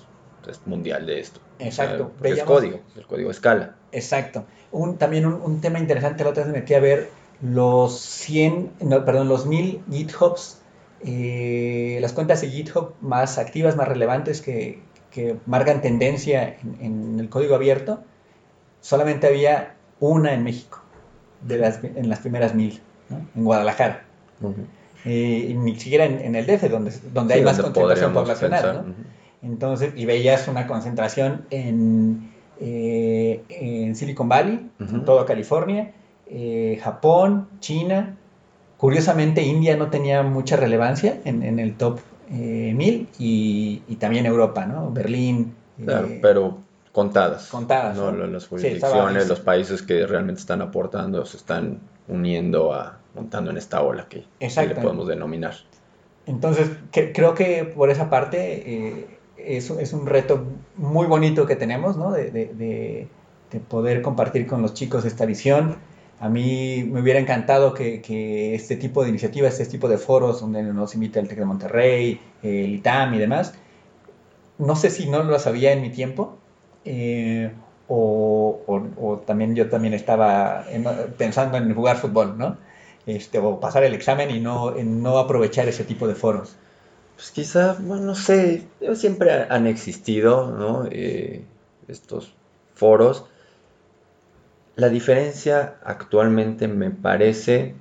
mundial 0.65 1.05
de 1.05 1.21
esto. 1.21 1.39
Exacto. 1.59 2.13
es 2.23 2.43
código, 2.45 2.81
el 2.97 3.07
código 3.07 3.31
escala. 3.31 3.77
Exacto. 3.93 4.47
Un, 4.73 4.97
también 4.97 5.27
un, 5.27 5.61
tema 5.61 5.79
interesante, 5.79 6.25
la 6.25 6.31
otra 6.31 6.45
vez 6.45 6.53
me 6.55 6.61
metí 6.61 6.73
a 6.73 6.81
ver 6.81 7.11
los 7.43 8.01
100, 8.01 8.73
no, 8.81 9.05
perdón, 9.05 9.29
los 9.29 9.45
1000 9.45 9.83
GitHubs, 9.91 10.63
eh, 11.05 11.99
las 12.01 12.15
cuentas 12.15 12.41
de 12.41 12.49
GitHub 12.49 12.95
más 13.03 13.37
activas, 13.37 13.77
más 13.77 13.87
relevantes 13.87 14.41
que, 14.41 14.81
que 15.11 15.37
marcan 15.45 15.83
tendencia 15.83 16.57
en, 16.59 16.79
en, 16.81 17.21
el 17.21 17.29
código 17.29 17.55
abierto, 17.55 18.03
solamente 18.81 19.27
había 19.27 19.75
una 20.01 20.33
en 20.33 20.43
México 20.43 20.86
de 21.47 21.59
las, 21.59 21.83
en 21.83 22.09
las 22.09 22.21
primeras 22.21 22.55
mil, 22.55 22.81
en 23.11 23.45
Guadalajara. 23.45 24.05
Eh, 25.05 25.49
y 25.51 25.55
ni 25.55 25.79
siquiera 25.79 26.05
en, 26.05 26.35
el 26.35 26.47
DF, 26.47 26.69
donde, 26.69 26.93
donde 27.13 27.35
hay 27.35 27.43
más 27.43 27.61
concentración 27.61 28.13
poblacional. 28.13 28.95
Entonces, 29.43 29.93
y 29.95 30.05
veías 30.05 30.49
una 30.49 30.67
concentración 30.67 31.47
en, 31.51 32.33
eh, 32.61 33.43
en 33.49 33.95
Silicon 33.95 34.29
Valley, 34.29 34.69
en 34.81 35.05
toda 35.05 35.25
California, 35.25 35.93
eh, 36.27 36.81
Japón, 36.83 37.49
China. 37.61 38.17
Curiosamente, 38.79 39.43
India 39.43 39.77
no 39.77 39.91
tenía 39.91 40.23
mucha 40.23 40.57
relevancia 40.57 41.21
en, 41.25 41.43
en 41.43 41.61
el 41.61 41.75
top 41.75 42.01
1000 42.29 43.09
y, 43.19 43.83
y, 43.87 43.97
también 43.97 44.27
Europa, 44.27 44.67
¿no? 44.67 44.91
Berlín. 44.91 45.55
Claro, 45.85 46.09
pero 46.21 46.59
contadas. 46.97 47.49
Contadas. 47.49 47.95
¿no? 47.95 48.11
Las 48.11 48.47
jurisdicciones, 48.47 49.29
los 49.29 49.41
países 49.41 49.83
que 49.83 50.07
realmente 50.07 50.41
están 50.41 50.63
aportando, 50.63 51.27
se 51.27 51.37
están 51.37 51.79
uniendo 52.09 52.73
a, 52.73 52.99
montando 53.15 53.51
en 53.51 53.59
esta 53.59 53.83
ola 53.83 54.09
que, 54.09 54.25
le 54.41 54.75
podemos 54.75 55.07
denominar. 55.07 55.53
Entonces, 56.25 56.71
creo 56.91 57.35
que 57.35 57.65
por 57.65 57.91
esa 57.91 58.09
parte 58.09 58.39
eh, 58.39 59.19
es, 59.37 59.69
es, 59.69 59.93
un 59.93 60.07
reto 60.07 60.43
muy 60.79 61.07
bonito 61.07 61.45
que 61.45 61.55
tenemos, 61.55 61.99
¿no? 61.99 62.13
De, 62.13 62.31
de, 62.31 62.47
de, 63.51 63.61
poder 63.69 64.01
compartir 64.01 64.47
con 64.47 64.63
los 64.63 64.73
chicos 64.73 65.05
esta 65.05 65.27
visión. 65.27 65.77
A 66.19 66.31
mí 66.31 66.83
me 66.91 67.03
hubiera 67.03 67.21
encantado 67.21 67.75
que, 67.75 68.01
que, 68.01 68.55
este 68.55 68.77
tipo 68.77 69.03
de 69.03 69.11
iniciativas, 69.11 69.61
este 69.61 69.73
tipo 69.73 69.89
de 69.89 69.99
foros 69.99 70.41
donde 70.41 70.63
nos 70.63 70.95
invita 70.95 71.21
el 71.21 71.29
TEC 71.29 71.41
de 71.41 71.45
Monterrey, 71.45 72.21
el 72.43 72.75
ITAM 72.75 73.13
y 73.13 73.19
demás, 73.19 73.53
no 74.57 74.77
sé 74.77 74.89
si 74.89 75.11
no 75.11 75.23
lo 75.23 75.39
sabía 75.39 75.73
en 75.73 75.83
mi 75.83 75.91
tiempo, 75.91 76.39
eh, 76.87 77.53
o, 77.89 79.23
también 79.27 79.55
yo 79.55 79.69
también 79.69 79.95
estaba 79.95 80.65
pensando 81.19 81.59
en 81.59 81.75
jugar 81.75 81.99
fútbol, 81.99 82.39
¿no? 82.39 82.57
Este, 83.07 83.39
o 83.39 83.61
pasar 83.61 83.85
el 83.85 83.95
examen 83.95 84.31
y 84.31 84.41
no, 84.41 84.73
no 84.73 85.19
aprovechar 85.19 85.69
ese 85.69 85.85
tipo 85.85 86.09
de 86.09 86.15
foros. 86.15 86.57
pues 87.17 87.31
quizá, 87.31 87.77
bueno, 87.81 88.05
no 88.05 88.15
sé, 88.15 88.67
siempre 88.95 89.47
han 89.49 89.67
existido. 89.67 90.89
Eh, 90.91 91.45
estos 91.89 92.35
foros. 92.75 93.25
La 94.75 94.89
diferencia 94.89 95.77
actualmente 95.85 96.69
me 96.69 96.91
parece 96.91 97.75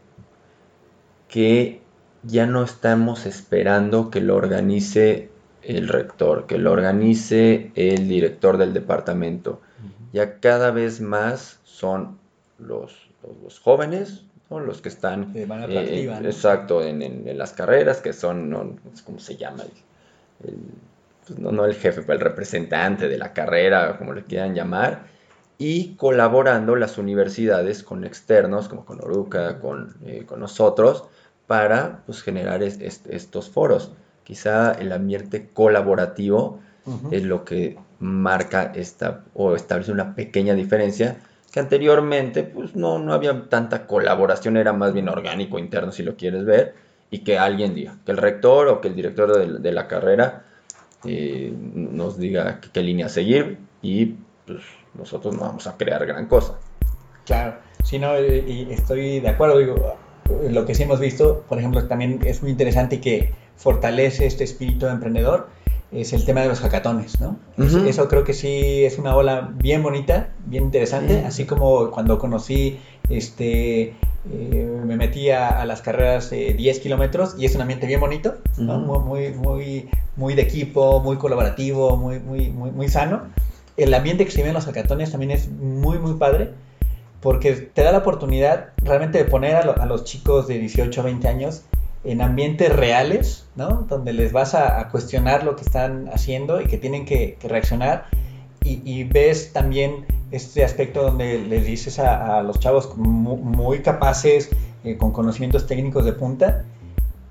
que 1.27 1.81
ya 2.23 2.45
no 2.45 2.63
estamos 2.63 3.25
esperando 3.25 4.09
que 4.09 4.21
lo 4.21 4.35
organice 4.35 5.29
el 5.67 5.87
rector, 5.87 6.45
que 6.45 6.57
lo 6.57 6.71
organice 6.71 7.71
el 7.75 8.07
director 8.07 8.57
del 8.57 8.73
departamento. 8.73 9.61
Ya 10.13 10.39
cada 10.39 10.71
vez 10.71 11.01
más 11.01 11.59
son 11.63 12.17
los, 12.57 13.09
los, 13.43 13.59
jóvenes, 13.59 14.23
los 14.49 14.81
que 14.81 14.89
están 14.89 15.33
de 15.33 15.43
eh, 15.43 16.19
exacto 16.23 16.81
en, 16.81 17.37
las 17.37 17.53
carreras, 17.53 17.99
que 17.99 18.13
son, 18.13 18.49
no, 18.49 18.75
¿cómo 19.05 19.19
se 19.19 19.35
llama? 19.35 19.63
Pues 20.39 21.39
no, 21.39 21.51
no 21.51 21.65
el 21.65 21.75
jefe, 21.75 22.01
pero 22.01 22.13
el 22.13 22.19
representante 22.19 23.09
de 23.09 23.17
la 23.17 23.33
carrera, 23.33 23.97
como 23.97 24.13
le 24.13 24.23
quieran 24.23 24.53
llamar, 24.53 25.03
y 25.57 25.95
colaborando 25.95 26.75
las 26.75 26.97
universidades 26.97 27.83
con 27.83 28.03
externos, 28.03 28.67
como 28.67 28.85
con 28.85 29.01
Oruca, 29.01 29.59
con, 29.59 29.95
eh, 30.05 30.23
con 30.25 30.39
nosotros, 30.39 31.05
para 31.47 32.03
pues, 32.05 32.21
generar 32.21 32.63
estos 32.63 33.49
foros. 33.49 33.91
Quizá 34.25 34.73
el 34.73 34.91
ambiente 34.91 35.49
colaborativo 35.53 36.59
es 37.11 37.23
lo 37.23 37.45
que 37.45 37.77
marca 37.99 38.71
esta 38.75 39.23
o 39.33 39.55
establece 39.55 39.91
una 39.91 40.15
pequeña 40.15 40.53
diferencia 40.53 41.17
que 41.51 41.59
anteriormente 41.59 42.43
pues 42.43 42.75
no, 42.75 42.99
no 42.99 43.13
había 43.13 43.47
tanta 43.47 43.87
colaboración, 43.87 44.57
era 44.57 44.73
más 44.73 44.93
bien 44.93 45.07
orgánico 45.07 45.57
interno 45.57 45.91
si 45.91 46.03
lo 46.03 46.17
quieres 46.17 46.43
ver, 46.43 46.75
y 47.09 47.19
que 47.19 47.37
alguien 47.37 47.73
diga, 47.73 47.95
que 48.05 48.11
el 48.11 48.17
rector 48.17 48.67
o 48.67 48.81
que 48.81 48.89
el 48.89 48.95
director 48.95 49.61
de, 49.61 49.71
la 49.71 49.87
carrera 49.87 50.43
eh, 51.05 51.53
nos 51.55 52.17
diga 52.17 52.59
qué 52.73 52.81
línea 52.81 53.07
seguir 53.07 53.57
y 53.81 54.15
pues 54.45 54.63
nosotros 54.95 55.35
no 55.35 55.41
vamos 55.41 55.67
a 55.67 55.77
crear 55.77 56.05
gran 56.05 56.25
cosa. 56.25 56.55
Claro, 57.25 57.57
si 57.83 57.99
no, 57.99 58.19
y 58.19 58.67
estoy 58.71 59.19
de 59.19 59.29
acuerdo, 59.29 59.59
digo, 59.59 59.97
lo 60.49 60.65
que 60.65 60.75
sí 60.75 60.83
hemos 60.83 60.99
visto, 60.99 61.43
por 61.47 61.59
ejemplo, 61.59 61.87
también 61.87 62.19
es 62.25 62.41
muy 62.41 62.51
interesante 62.51 62.95
y 62.95 62.99
que 62.99 63.31
fortalece 63.55 64.25
este 64.25 64.43
espíritu 64.43 64.85
de 64.85 64.93
emprendedor, 64.93 65.47
es 65.91 66.13
el 66.13 66.25
tema 66.25 66.41
de 66.41 66.47
los 66.47 66.59
hackatones, 66.59 67.21
¿no? 67.21 67.37
Eso 67.57 68.07
creo 68.07 68.23
que 68.23 68.33
sí 68.33 68.83
es 68.83 68.97
una 68.97 69.15
ola 69.15 69.51
bien 69.55 69.81
bonita, 69.81 70.29
bien 70.45 70.65
interesante, 70.65 71.23
así 71.25 71.45
como 71.45 71.91
cuando 71.91 72.17
conocí, 72.17 72.79
este, 73.09 73.93
eh, 74.31 74.81
me 74.85 74.97
metí 74.97 75.29
a, 75.29 75.63
las 75.65 75.81
carreras 75.81 76.31
de 76.31 76.53
10 76.53 76.79
kilómetros 76.79 77.35
y 77.37 77.45
es 77.45 77.55
un 77.55 77.61
ambiente 77.61 77.87
bien 77.87 77.99
bonito, 77.99 78.35
muy, 78.57 79.31
muy, 79.33 79.89
muy 80.15 80.33
de 80.33 80.41
equipo, 80.41 80.99
muy 81.01 81.17
colaborativo, 81.17 81.95
muy, 81.95 82.19
muy, 82.19 82.49
muy, 82.49 82.71
muy 82.71 82.89
sano. 82.89 83.23
El 83.77 83.93
ambiente 83.93 84.25
que 84.25 84.31
se 84.31 84.37
vive 84.37 84.49
en 84.49 84.55
los 84.55 84.65
hackatones 84.65 85.11
también 85.11 85.31
es 85.31 85.49
muy, 85.49 85.99
muy 85.99 86.15
padre 86.15 86.51
porque 87.25 87.53
te 87.53 87.81
da 87.81 87.91
la 87.91 87.97
oportunidad 87.97 88.67
realmente 88.77 89.17
de 89.17 89.25
poner 89.25 89.55
a, 89.55 89.85
los 89.87 90.03
chicos 90.03 90.47
de 90.47 90.59
18 90.59 91.01
a 91.01 91.03
20 91.05 91.27
años 91.27 91.63
en 92.03 92.21
ambientes 92.21 92.71
reales, 92.71 93.47
¿no? 93.55 93.87
Donde 93.89 94.13
les 94.13 94.31
vas 94.31 94.53
a, 94.53 94.89
cuestionar 94.89 95.43
lo 95.43 95.55
que 95.55 95.63
están 95.63 96.07
haciendo 96.13 96.61
y 96.61 96.67
que 96.67 96.77
tienen 96.77 97.03
que, 97.03 97.35
reaccionar. 97.41 98.05
Y, 98.61 99.05
ves 99.05 99.53
también 99.53 100.05
este 100.29 100.63
aspecto 100.63 101.01
donde 101.01 101.39
les 101.39 101.65
dices 101.65 101.97
a, 101.97 102.43
los 102.43 102.59
chavos 102.59 102.95
muy, 102.95 103.79
capaces, 103.79 104.51
eh, 104.83 104.95
con 104.95 105.11
conocimientos 105.11 105.65
técnicos 105.65 106.05
de 106.05 106.13
punta, 106.13 106.63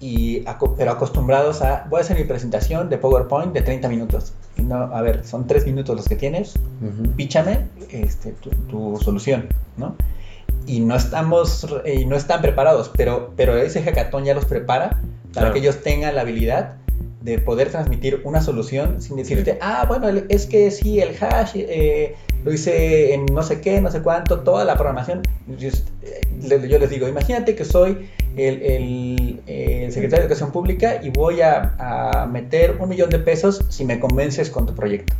y, 0.04 0.44
pero 0.76 0.90
acostumbrados 0.90 1.62
a, 1.62 1.86
voy 1.88 2.00
a 2.00 2.00
hacer 2.02 2.18
mi 2.18 2.24
presentación 2.24 2.90
de 2.90 2.98
PowerPoint 2.98 3.54
de 3.54 3.62
30 3.62 3.88
minutos. 3.88 4.34
No, 4.58 4.76
a 4.76 5.00
ver, 5.00 5.24
son 5.24 5.46
3 5.46 5.64
minutos 5.64 5.96
los 5.96 6.06
que 6.06 6.14
tienes, 6.14 6.52
píchame 7.16 7.68
este, 7.88 8.34
tu, 8.68 9.00
solución, 9.02 9.48
¿no? 9.78 9.96
Y 10.66 10.80
no 10.80 10.94
estamos, 10.94 11.66
y 11.86 12.04
no 12.04 12.16
están 12.16 12.42
preparados, 12.42 12.90
pero, 12.94 13.32
pero 13.34 13.56
ese 13.56 13.82
hackathon 13.82 14.26
ya 14.26 14.34
los 14.34 14.44
prepara 14.44 15.00
para 15.32 15.54
que 15.54 15.60
ellos 15.60 15.82
tengan 15.82 16.14
la 16.14 16.20
habilidad 16.20 16.76
de 17.24 17.38
poder 17.38 17.70
transmitir 17.70 18.20
una 18.24 18.42
solución 18.42 19.00
sin 19.00 19.16
decirte, 19.16 19.56
ah, 19.62 19.86
bueno, 19.88 20.08
es 20.28 20.44
que 20.44 20.70
sí, 20.70 21.00
el 21.00 21.16
hash 21.18 21.52
eh, 21.54 22.14
lo 22.44 22.52
hice 22.52 23.14
en 23.14 23.24
no 23.26 23.42
sé 23.42 23.62
qué, 23.62 23.80
no 23.80 23.90
sé 23.90 24.02
cuánto, 24.02 24.40
toda 24.40 24.64
la 24.66 24.74
programación. 24.74 25.22
Yo, 25.58 25.70
yo 26.40 26.78
les 26.78 26.90
digo, 26.90 27.08
imagínate 27.08 27.54
que 27.54 27.64
soy 27.64 28.10
el, 28.36 29.40
secretario 29.90 30.18
de 30.18 30.26
Educación 30.26 30.52
Pública 30.52 31.00
y 31.02 31.08
voy 31.08 31.40
a, 31.40 32.28
meter 32.30 32.76
un 32.78 32.90
millón 32.90 33.08
de 33.08 33.18
pesos 33.18 33.64
si 33.70 33.86
me 33.86 33.98
convences 33.98 34.50
con 34.50 34.66
tu 34.66 34.74
proyecto. 34.74 35.14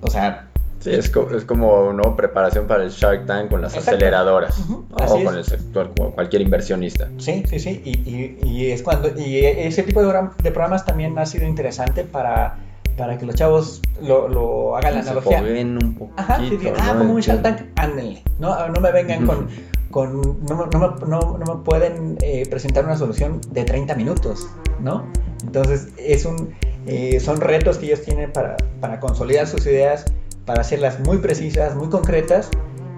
O 0.00 0.10
sea... 0.10 0.48
Sí, 0.86 0.94
es, 0.94 1.12
es 1.34 1.44
como 1.44 1.92
¿no? 1.92 2.14
preparación 2.14 2.68
para 2.68 2.84
el 2.84 2.90
Shark 2.90 3.26
Tank 3.26 3.50
con 3.50 3.60
las 3.60 3.76
aceleradoras 3.76 4.56
o 4.70 5.24
con 5.24 5.36
el 5.36 5.44
sector, 5.44 5.90
como 5.96 6.12
cualquier 6.12 6.42
inversionista. 6.42 7.08
Sí, 7.18 7.42
sí, 7.48 7.58
sí. 7.58 7.82
Y, 7.84 8.70
es 8.70 8.82
cuando, 8.82 9.10
y 9.18 9.44
ese 9.44 9.82
tipo 9.82 10.00
de, 10.00 10.52
programas 10.52 10.84
también 10.84 11.18
ha 11.18 11.26
sido 11.26 11.46
interesante 11.46 12.04
para 12.04 12.58
para 12.96 13.18
que 13.18 13.26
los 13.26 13.34
chavos 13.34 13.82
lo, 14.00 14.74
hagan 14.76 14.94
la 14.94 15.00
analogía. 15.00 15.42
un 15.42 15.96
poquito, 15.98 16.12
Ajá, 16.16 16.40
ah, 16.78 16.94
como 16.96 17.12
un 17.12 17.20
Shark 17.20 17.42
Tank, 17.42 17.60
ándenle. 17.76 18.22
No, 18.38 18.68
no 18.68 18.80
me 18.80 18.90
vengan 18.90 19.26
con, 19.26 19.48
con 19.90 20.38
no, 20.46 20.66
no, 21.06 21.38
me 21.38 21.64
pueden 21.64 22.16
eh, 22.22 22.46
presentar 22.48 22.84
una 22.84 22.96
solución 22.96 23.40
de 23.50 23.64
30 23.64 23.94
minutos, 23.96 24.48
¿no? 24.80 25.04
Entonces, 25.42 25.88
es 25.98 26.24
un, 26.24 26.54
eh, 26.86 27.20
son 27.20 27.40
retos 27.40 27.78
que 27.78 27.86
ellos 27.86 28.02
tienen 28.02 28.32
para, 28.32 28.56
para 28.80 28.98
consolidar 29.00 29.46
sus 29.46 29.66
ideas, 29.66 30.06
para 30.46 30.62
hacerlas 30.62 31.00
muy 31.00 31.18
precisas, 31.18 31.74
muy 31.74 31.88
concretas. 31.88 32.48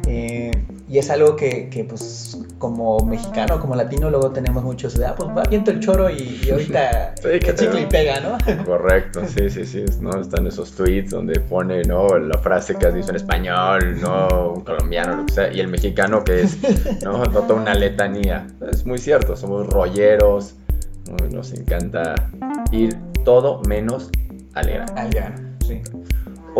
Eh, 0.06 0.52
y 0.88 0.96
es 0.96 1.10
algo 1.10 1.36
que, 1.36 1.68
que, 1.68 1.84
pues, 1.84 2.38
como 2.58 2.98
mexicano, 3.04 3.60
como 3.60 3.74
latino, 3.74 4.08
luego 4.08 4.30
tenemos 4.30 4.64
muchos, 4.64 4.98
ah, 5.00 5.14
pues 5.14 5.28
va, 5.36 5.42
viento 5.42 5.70
el 5.70 5.80
choro 5.80 6.08
y, 6.08 6.48
ahorita 6.50 7.14
sí, 7.22 7.38
que 7.40 7.54
chicle 7.54 7.82
y 7.82 7.86
pega, 7.86 8.20
¿no? 8.20 8.38
Correcto, 8.64 9.20
sí, 9.26 9.50
sí, 9.50 9.66
sí, 9.66 9.84
¿no? 10.00 10.18
Están 10.18 10.46
esos 10.46 10.72
tweets 10.72 11.10
donde 11.10 11.40
pone, 11.40 11.82
¿no? 11.82 12.18
La 12.18 12.38
frase 12.38 12.74
que 12.74 12.86
has 12.86 12.94
dicho 12.94 13.10
en 13.10 13.16
español, 13.16 14.00
¿no? 14.00 14.54
Un 14.54 14.62
colombiano, 14.62 15.16
lo 15.16 15.26
que 15.26 15.32
sea, 15.34 15.52
y 15.52 15.60
el 15.60 15.68
mexicano 15.68 16.24
que 16.24 16.42
es, 16.42 16.56
¿no? 17.02 17.22
Nota 17.26 17.52
una 17.52 17.74
letanía. 17.74 18.46
Es 18.72 18.86
muy 18.86 18.98
cierto, 18.98 19.36
somos 19.36 19.66
rolleros, 19.66 20.54
nos 21.30 21.52
encanta 21.52 22.14
ir 22.72 22.96
todo 23.26 23.60
menos 23.68 24.10
al 24.54 24.70
grano. 25.10 25.36
sí. 25.66 25.82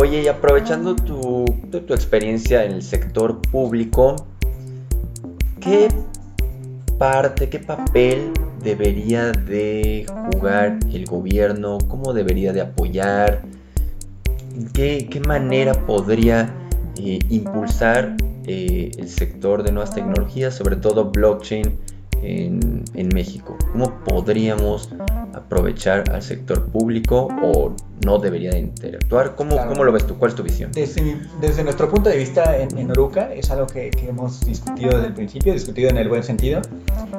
Oye, 0.01 0.23
y 0.23 0.29
aprovechando 0.29 0.95
tu, 0.95 1.45
tu, 1.73 1.93
experiencia 1.93 2.65
en 2.65 2.71
el 2.71 2.83
sector 2.83 3.43
público, 3.43 4.15
¿qué 5.59 5.89
parte, 6.99 7.49
qué 7.49 7.59
papel 7.59 8.33
debería 8.63 9.33
de 9.33 10.07
jugar 10.31 10.79
el 10.93 11.05
gobierno? 11.05 11.79
¿Cómo 11.89 12.13
debería 12.13 12.53
de 12.53 12.61
apoyar? 12.61 13.43
¿Qué, 14.73 15.09
qué 15.11 15.19
manera 15.19 15.75
podría 15.85 16.49
eh, 16.97 17.19
impulsar 17.29 18.17
eh, 18.47 18.93
el 18.97 19.09
sector 19.09 19.65
de 19.65 19.73
nuevas 19.73 19.93
tecnologías, 19.97 20.55
sobre 20.55 20.77
todo 20.77 21.11
blockchain? 21.11 21.77
en, 22.23 23.09
México? 23.15 23.57
¿Cómo 23.73 23.99
podríamos 24.05 24.89
aprovechar 25.35 26.11
al 26.11 26.23
sector 26.23 26.67
público 26.67 27.29
o 27.43 27.75
no 28.05 28.19
debería 28.19 28.51
de 28.51 28.61
interactuar? 28.61 29.35
¿Cómo, 29.35 29.57
¿cómo 29.67 29.85
lo 29.85 29.93
ves 29.93 30.07
tú? 30.07 30.19
¿Cuál 30.19 30.31
es 30.31 30.37
tu 30.37 30.43
visión? 30.43 30.73
Desde, 30.73 31.65
nuestro 31.65 31.91
punto 31.91 32.11
de 32.11 32.17
vista 32.17 32.57
en, 32.59 32.91
Oruca, 32.91 33.33
es 33.33 33.51
algo 33.51 33.67
que, 33.67 33.91
hemos 34.07 34.45
discutido 34.45 34.91
desde 34.91 35.09
el 35.09 35.15
principio, 35.15 35.53
discutido 35.53 35.91
en 35.91 35.99
el 35.99 36.09
buen 36.09 36.23
sentido, 36.23 36.63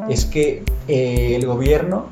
es 0.10 0.26
que 0.26 0.63
eh, 0.88 1.36
el 1.36 1.45
gobierno 1.45 2.08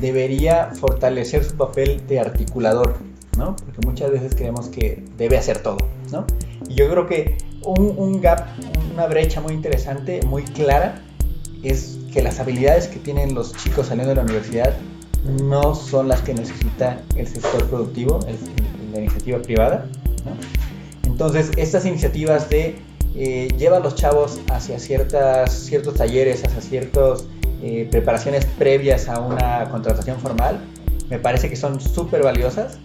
debería 0.00 0.70
fortalecer 0.74 1.44
su 1.44 1.56
papel 1.56 2.06
de 2.06 2.20
articulador, 2.20 2.96
¿no? 3.38 3.56
Porque 3.56 3.86
muchas 3.86 4.10
veces 4.10 4.34
creemos 4.34 4.68
que 4.68 5.04
debe 5.16 5.36
hacer 5.36 5.58
todo, 5.58 5.78
¿no? 6.12 6.26
Y 6.68 6.74
yo 6.74 6.88
creo 6.90 7.06
que 7.06 7.36
un, 7.64 7.94
un 7.96 8.20
gap, 8.20 8.46
una 8.92 9.06
brecha 9.06 9.40
muy 9.40 9.54
interesante, 9.54 10.20
muy 10.26 10.42
clara, 10.42 11.02
es 11.62 11.98
que 12.12 12.22
las 12.22 12.38
habilidades 12.38 12.86
que 12.88 12.98
tienen 12.98 13.34
los 13.34 13.54
chicos 13.56 13.88
saliendo 13.88 14.10
de 14.10 14.16
la 14.16 14.22
universidad 14.22 14.74
no 15.24 15.74
son 15.74 16.08
las 16.08 16.20
que 16.22 16.34
necesita 16.34 17.00
el 17.16 17.26
sector 17.26 17.66
productivo, 17.68 18.20
la 18.92 19.00
iniciativa 19.00 19.40
privada. 19.40 19.86
Entonces, 21.04 21.50
estas 21.56 21.86
iniciativas 21.86 22.48
de 22.50 22.76
eh, 23.16 23.48
lleva 23.56 23.76
a 23.76 23.80
los 23.80 23.94
chavos 23.94 24.40
hacia 24.50 24.78
ciertas, 24.78 25.52
ciertos 25.52 25.94
talleres, 25.94 26.44
hacia 26.44 26.60
ciertas 26.60 27.26
eh, 27.62 27.88
preparaciones 27.90 28.44
previas 28.44 29.08
a 29.08 29.20
una 29.20 29.68
contratación 29.70 30.18
formal, 30.18 30.60
me 31.08 31.18
parece 31.18 31.48
que 31.48 31.56
son 31.56 31.80
súper 31.80 32.22
valiosas. 32.22 32.78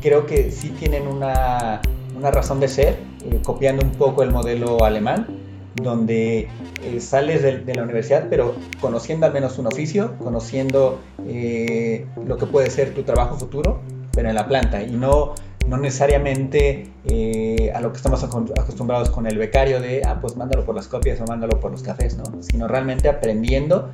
Creo 0.00 0.26
que 0.26 0.50
sí 0.50 0.70
tienen 0.70 1.06
una, 1.06 1.82
razón 2.20 2.60
de 2.60 2.68
ser, 2.68 2.98
eh, 3.24 3.40
copiando 3.44 3.84
un 3.84 3.92
poco 3.92 4.22
el 4.22 4.30
modelo 4.30 4.84
alemán 4.84 5.47
donde 5.82 6.48
eh, 6.82 7.00
sales 7.00 7.42
de, 7.42 7.74
la 7.74 7.82
universidad, 7.82 8.26
pero 8.28 8.54
conociendo 8.80 9.26
al 9.26 9.32
menos 9.32 9.58
un 9.58 9.66
oficio, 9.66 10.16
conociendo 10.18 11.00
eh, 11.26 12.06
lo 12.24 12.36
que 12.36 12.46
puede 12.46 12.70
ser 12.70 12.94
tu 12.94 13.02
trabajo 13.02 13.36
futuro, 13.36 13.80
pero 14.12 14.28
en 14.28 14.34
la 14.34 14.46
planta, 14.46 14.82
y 14.82 14.92
no, 14.92 15.34
no 15.66 15.76
necesariamente 15.76 16.90
eh, 17.04 17.72
a 17.74 17.80
lo 17.80 17.92
que 17.92 17.96
estamos 17.98 18.22
acostumbrados 18.24 19.10
con 19.10 19.26
el 19.26 19.38
becario 19.38 19.80
de, 19.80 20.02
ah, 20.04 20.18
pues 20.20 20.36
mándalo 20.36 20.64
por 20.64 20.74
las 20.74 20.88
copias 20.88 21.20
o 21.20 21.24
mándalo 21.24 21.60
por 21.60 21.70
los 21.70 21.82
cafés, 21.82 22.16
¿no? 22.16 22.24
Sino 22.42 22.68
realmente 22.68 23.08
aprendiendo 23.08 23.90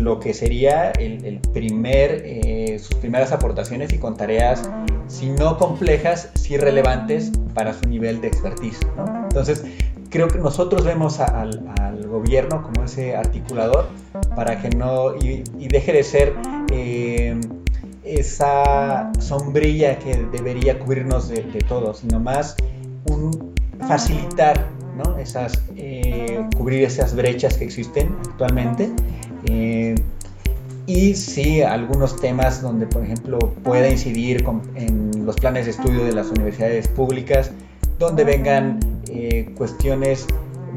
lo 0.00 0.18
que 0.20 0.34
sería 0.34 0.90
el, 0.92 1.40
primer, 1.52 2.78
sus 2.80 2.94
primeras 2.96 3.32
aportaciones 3.32 3.92
y 3.92 3.98
con 3.98 4.16
tareas, 4.16 4.68
si 5.06 5.30
no 5.30 5.56
complejas, 5.56 6.30
sí 6.34 6.56
relevantes 6.56 7.30
para 7.54 7.72
su 7.74 7.88
nivel 7.88 8.20
de 8.20 8.28
expertise, 8.28 8.80
¿no? 8.96 9.22
Entonces, 9.24 9.64
creo 10.10 10.28
que 10.28 10.38
nosotros 10.38 10.84
vemos 10.84 11.20
al, 11.20 11.58
gobierno 12.08 12.62
como 12.62 12.84
ese 12.84 13.16
articulador 13.16 13.88
para 14.34 14.62
que 14.62 14.70
no 14.70 15.14
y, 15.16 15.42
deje 15.68 15.92
de 15.92 16.02
ser 16.02 16.34
eh, 16.72 17.38
esa 18.02 19.12
sombrilla 19.18 19.98
que 19.98 20.16
debería 20.32 20.78
cubrirnos 20.78 21.28
de, 21.28 21.42
todo, 21.68 21.92
sino 21.92 22.18
más 22.18 22.56
facilitar 23.86 24.68
¿no? 24.96 25.18
esas, 25.18 25.62
eh, 25.76 26.44
cubrir 26.56 26.84
esas 26.84 27.14
brechas 27.14 27.58
que 27.58 27.64
existen 27.64 28.14
actualmente. 28.30 28.90
Eh, 29.46 29.94
y 30.86 31.14
sí, 31.14 31.60
algunos 31.60 32.16
temas 32.16 32.62
donde, 32.62 32.86
por 32.86 33.04
ejemplo, 33.04 33.38
pueda 33.62 33.90
incidir 33.90 34.42
en 34.74 35.26
los 35.26 35.36
planes 35.36 35.66
de 35.66 35.72
estudio 35.72 36.02
de 36.02 36.12
las 36.14 36.30
universidades 36.30 36.88
públicas, 36.88 37.52
donde 37.98 38.24
vengan 38.24 38.80
eh, 39.08 39.52
cuestiones 39.56 40.26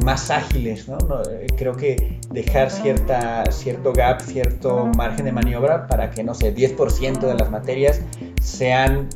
más 0.04 0.32
ágiles, 0.32 0.88
¿no? 0.88 0.98
Eh, 1.30 1.48
creo 1.58 1.76
que 1.76 2.20
dejar 2.32 2.72
cierta, 2.72 3.44
cierto 3.52 3.94
gap, 3.94 4.22
cierto 4.22 4.88
margen 4.98 5.26
de 5.26 5.32
maniobra 5.32 5.88
para 5.88 6.12
que, 6.12 6.24
no 6.24 6.34
sé, 6.34 6.56
10% 6.56 7.20
de 7.20 7.34
las 7.36 7.52
materias 7.52 8.02
sean 8.42 9.10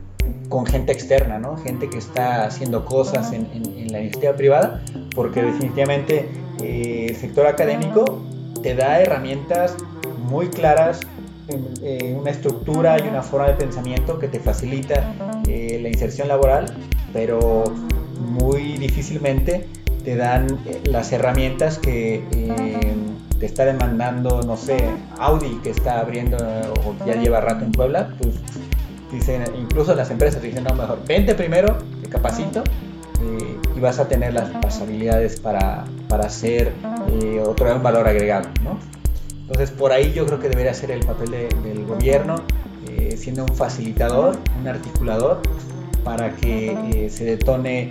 con 0.49 0.66
gente 0.66 0.91
externa, 0.91 1.39
¿no? 1.39 1.58
Gente 1.58 1.89
que 1.89 1.97
está 1.97 2.45
haciendo 2.45 2.86
cosas 2.86 3.32
en, 3.32 3.45
la 3.91 4.01
iniciativa 4.01 4.34
privada, 4.34 4.84
porque 5.16 5.41
definitivamente 5.41 6.28
eh, 6.62 7.08
el 7.10 7.16
sector 7.16 7.47
académico 7.47 8.22
te 8.62 8.76
da 8.76 8.99
herramientas 8.99 9.76
muy 10.28 10.49
claras, 10.49 10.99
una 11.48 12.32
estructura 12.32 12.98
y 13.00 13.08
una 13.08 13.22
forma 13.22 13.48
de 13.48 13.54
pensamiento 13.54 14.18
que 14.18 14.28
te 14.28 14.39
facilita 14.39 15.14
la 15.46 15.89
inserción 15.89 16.28
laboral, 16.28 16.66
pero 17.14 17.64
muy 18.20 18.78
difícilmente 18.78 19.68
te 20.06 20.16
dan 20.16 20.48
eh, 20.68 20.82
las 20.86 21.12
herramientas 21.12 21.80
que 21.80 22.24
eh, 22.32 22.96
te 23.39 23.46
está 23.46 23.66
demandando, 23.66 24.41
no 24.43 24.56
sé, 24.56 24.78
Audi 25.18 25.60
que 25.64 25.72
está 25.72 26.00
abriendo 26.00 26.38
o 26.86 26.96
ya 27.06 27.16
lleva 27.16 27.41
rato 27.41 27.66
en 27.66 27.72
Puebla, 27.72 28.14
pues 28.20 28.36
dicen, 29.12 29.43
incluso 29.60 29.96
las 29.96 30.12
empresas 30.12 30.41
dicen, 30.41 30.64
no, 30.64 30.76
mejor, 30.76 31.00
vente 31.08 31.34
primero, 31.34 31.78
te 32.02 32.08
capacito 32.08 32.64
eh, 33.22 33.58
y 33.76 33.80
vas 33.80 34.00
a 34.00 34.08
tener 34.08 34.34
las, 34.34 34.80
habilidades 34.80 35.39
para, 35.39 35.86
para 36.08 36.28
hacer 36.28 36.72
otro 37.43 37.80
valor 37.80 38.08
agregado, 38.08 38.50
¿no? 38.64 38.78
Entonces 39.48 39.72
por 39.72 39.91
ahí 39.91 40.12
yo 40.14 40.26
creo 40.26 40.39
que 40.39 40.50
debería 40.50 40.74
ser 40.74 40.91
el 40.91 41.06
papel 41.06 41.32
del 41.32 41.86
gobierno, 41.86 42.36
siendo 43.16 43.43
un 43.43 43.56
facilitador, 43.56 44.38
un 44.60 44.68
articulador, 44.68 45.41
para 46.06 46.36
que 46.36 47.10
se 47.10 47.26
detone 47.26 47.89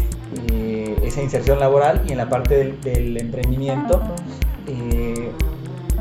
eh, 0.52 0.96
esa 1.02 1.20
inserción 1.20 1.58
laboral 1.58 2.02
y 2.08 2.12
en 2.12 2.18
la 2.18 2.28
parte 2.28 2.76
del, 2.82 3.16
emprendimiento 3.16 4.00
eh, 4.66 5.30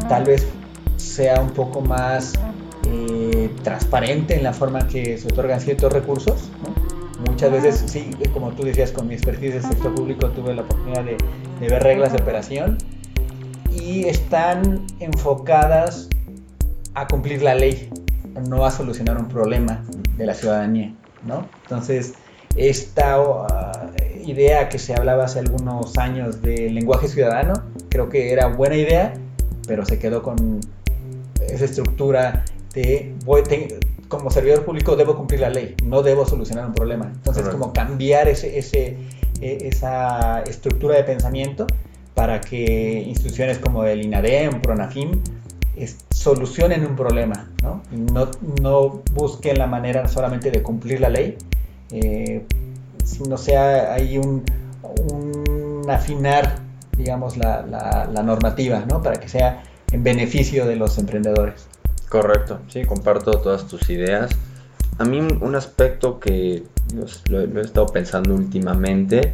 tal 0.08 0.24
vez 0.24 0.48
sea 0.98 1.42
un 1.42 1.50
poco 1.50 1.82
más 1.82 2.34
eh, 2.88 3.50
transparente 3.64 4.36
en 4.36 4.44
la 4.44 4.54
forma 4.54 4.88
que 4.88 5.18
se 5.18 5.28
otorgan 5.28 5.60
ciertos 5.60 5.92
recursos. 5.92 6.50
Muchas 7.28 7.52
veces, 7.52 7.84
sí, 7.88 8.12
como 8.34 8.52
tú 8.52 8.64
decías, 8.64 8.92
con 8.92 9.08
mi 9.08 9.16
expertise 9.16 9.54
del 9.54 9.64
sector 9.64 9.96
público 9.96 10.30
tuve 10.30 10.54
la 10.54 10.62
oportunidad 10.62 11.04
de, 11.04 11.18
de 11.60 11.68
ver 11.68 11.82
reglas 11.82 12.14
de 12.14 12.22
operación 12.22 12.78
y 13.74 14.06
están 14.06 14.86
enfocadas 15.00 16.10
a 16.94 17.08
cumplir 17.08 17.42
la 17.42 17.56
ley, 17.56 17.90
no 18.48 18.66
a 18.66 18.72
solucionar 18.72 19.18
un 19.18 19.28
problema 19.28 19.84
de 20.18 20.26
la 20.26 20.34
ciudadanía, 20.34 20.94
¿no? 21.26 21.48
Entonces, 21.64 22.14
esta 22.56 23.18
idea 24.24 24.70
que 24.70 24.78
se 24.78 24.94
hablaba 24.94 25.26
hace 25.26 25.40
algunos 25.40 25.98
años 25.98 26.42
del 26.42 26.76
lenguaje 26.76 27.08
ciudadano, 27.08 27.54
creo 27.90 28.10
que 28.10 28.32
era 28.32 28.48
buena 28.48 28.76
idea, 28.76 29.14
pero 29.68 29.86
se 29.86 29.98
quedó 29.98 30.22
con 30.22 30.60
esa 31.48 31.66
estructura 31.66 32.46
de 32.74 33.14
voy, 33.26 33.44
como 34.08 34.30
servidor 34.30 34.64
público 34.66 34.96
debo 34.96 35.16
cumplir 35.16 35.40
la 35.40 35.50
ley, 35.50 35.76
no 35.84 36.04
debo 36.04 36.26
solucionar 36.26 36.68
un 36.68 36.74
problema. 36.74 37.12
Entonces, 37.14 37.48
como 37.50 37.74
cambiar 37.74 38.28
ese, 38.28 38.58
ese, 38.58 38.98
e, 39.42 39.68
esa 39.68 40.42
estructura 40.44 40.96
de 40.96 41.04
pensamiento 41.04 41.66
para 42.14 42.42
que 42.42 43.04
instituciones 43.08 43.60
como 43.60 43.84
el 43.86 44.04
INADEM, 44.04 44.62
PRONAFIM, 44.62 45.22
solucionen 46.14 46.86
un 46.86 46.96
problema, 46.96 47.50
¿no? 47.64 47.82
¿no? 47.92 48.30
No 48.62 49.02
busquen 49.14 49.58
la 49.58 49.68
manera 49.68 50.08
solamente 50.08 50.52
de 50.52 50.62
cumplir 50.62 51.02
la 51.02 51.10
ley, 51.10 51.38
eh, 51.92 52.46
no 53.28 53.38
sea 53.38 53.94
hay 53.94 54.18
un, 54.18 54.44
afinar, 55.90 56.60
digamos, 56.98 57.38
la, 57.38 58.08
normativa, 58.24 58.86
¿no? 58.88 59.02
Para 59.02 59.20
que 59.20 59.28
sea 59.28 59.64
en 59.92 60.04
beneficio 60.04 60.66
de 60.66 60.76
los 60.76 60.98
emprendedores. 60.98 61.68
Correcto, 62.10 62.60
sí, 62.68 62.84
comparto 62.86 63.32
todas 63.40 63.68
tus 63.68 63.90
ideas. 63.90 64.32
A 65.00 65.06
mí 65.06 65.20
un 65.20 65.56
aspecto 65.56 66.20
que 66.20 66.64
lo, 67.30 67.42
he 67.42 67.62
estado 67.62 67.88
pensando 67.88 68.36
últimamente, 68.36 69.34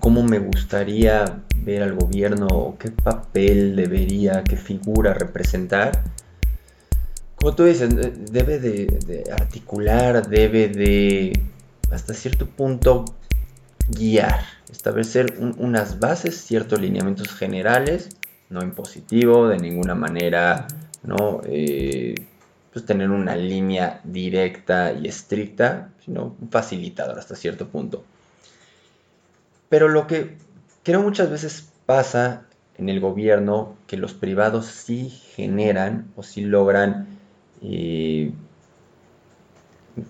cómo 0.00 0.22
me 0.22 0.38
gustaría 0.38 1.42
ver 1.56 1.82
al 1.82 1.94
gobierno, 1.94 2.76
qué 2.78 2.90
papel 2.90 3.76
debería, 3.76 4.44
qué 4.44 4.56
figura 4.56 5.14
representar. 5.14 6.04
Como 7.36 7.54
tú 7.54 7.64
dices, 7.64 7.90
debe 8.32 8.58
de 8.58 9.24
articular, 9.32 10.28
debe 10.28 10.68
de 10.68 11.32
hasta 11.90 12.14
cierto 12.14 12.46
punto 12.46 13.04
guiar, 13.88 14.40
establecer 14.70 15.38
unas 15.58 16.00
bases, 16.00 16.36
ciertos 16.36 16.80
lineamientos 16.80 17.28
generales, 17.28 18.08
no 18.50 18.62
impositivo, 18.62 19.48
de 19.48 19.58
ninguna 19.58 19.94
manera, 19.94 20.66
¿no? 21.02 21.40
Eh, 21.44 22.14
pues 22.72 22.84
tener 22.84 23.10
una 23.10 23.36
línea 23.36 24.00
directa 24.04 24.92
y 24.92 25.08
estricta, 25.08 25.90
sino 26.04 26.36
un 26.40 26.50
facilitador 26.50 27.18
hasta 27.18 27.34
cierto 27.34 27.68
punto. 27.68 28.04
Pero 29.68 29.88
lo 29.88 30.06
que 30.06 30.36
creo 30.82 31.02
muchas 31.02 31.30
veces 31.30 31.68
pasa 31.86 32.46
en 32.78 32.88
el 32.88 33.00
gobierno, 33.00 33.76
que 33.86 33.96
los 33.96 34.14
privados 34.14 34.66
sí 34.66 35.10
generan 35.10 36.12
o 36.16 36.22
sí 36.22 36.42
logran, 36.42 37.06
eh, 37.62 38.32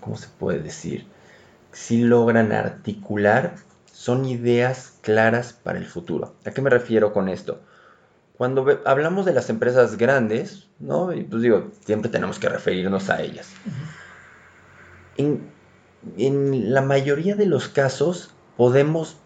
¿cómo 0.01 0.17
se 0.17 0.27
puede 0.27 0.59
decir? 0.59 1.05
si 1.77 2.03
logran 2.03 2.51
articular 2.53 3.55
son 3.91 4.25
ideas 4.25 4.93
claras 5.01 5.53
para 5.53 5.77
el 5.77 5.85
futuro. 5.85 6.33
¿A 6.45 6.51
qué 6.51 6.61
me 6.61 6.71
refiero 6.71 7.13
con 7.13 7.29
esto? 7.29 7.61
Cuando 8.35 8.81
hablamos 8.85 9.25
de 9.25 9.33
las 9.33 9.49
empresas 9.49 9.95
grandes, 9.97 10.67
¿no? 10.79 11.13
Y 11.13 11.23
pues 11.23 11.43
digo, 11.43 11.71
siempre 11.85 12.09
tenemos 12.09 12.39
que 12.39 12.49
referirnos 12.49 13.09
a 13.09 13.21
ellas. 13.21 13.49
En, 15.17 15.55
la 16.73 16.81
mayoría 16.81 17.35
de 17.35 17.45
los 17.45 17.67
casos 17.67 18.31
podemos 18.55 19.17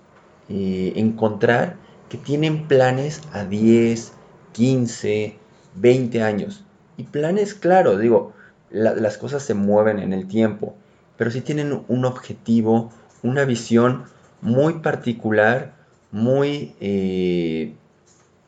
eh, 0.51 0.93
encontrar 0.97 1.77
que 2.09 2.17
tienen 2.17 2.67
planes 2.67 3.21
a 3.31 3.45
10, 3.45 4.11
15, 4.51 5.35
20 5.75 6.23
años. 6.23 6.63
Y 6.97 7.03
planes, 7.03 7.53
claro, 7.53 7.97
digo, 7.97 8.33
las 8.69 9.17
cosas 9.17 9.43
se 9.43 9.53
mueven 9.53 9.99
en 9.99 10.13
el 10.13 10.27
tiempo 10.27 10.75
pero 11.21 11.29
sí 11.29 11.41
tienen 11.41 11.83
un 11.87 12.05
objetivo, 12.05 12.91
una 13.21 13.45
visión 13.45 14.05
muy 14.41 14.79
particular, 14.79 15.75
muy, 16.11 16.73
eh, 16.81 17.75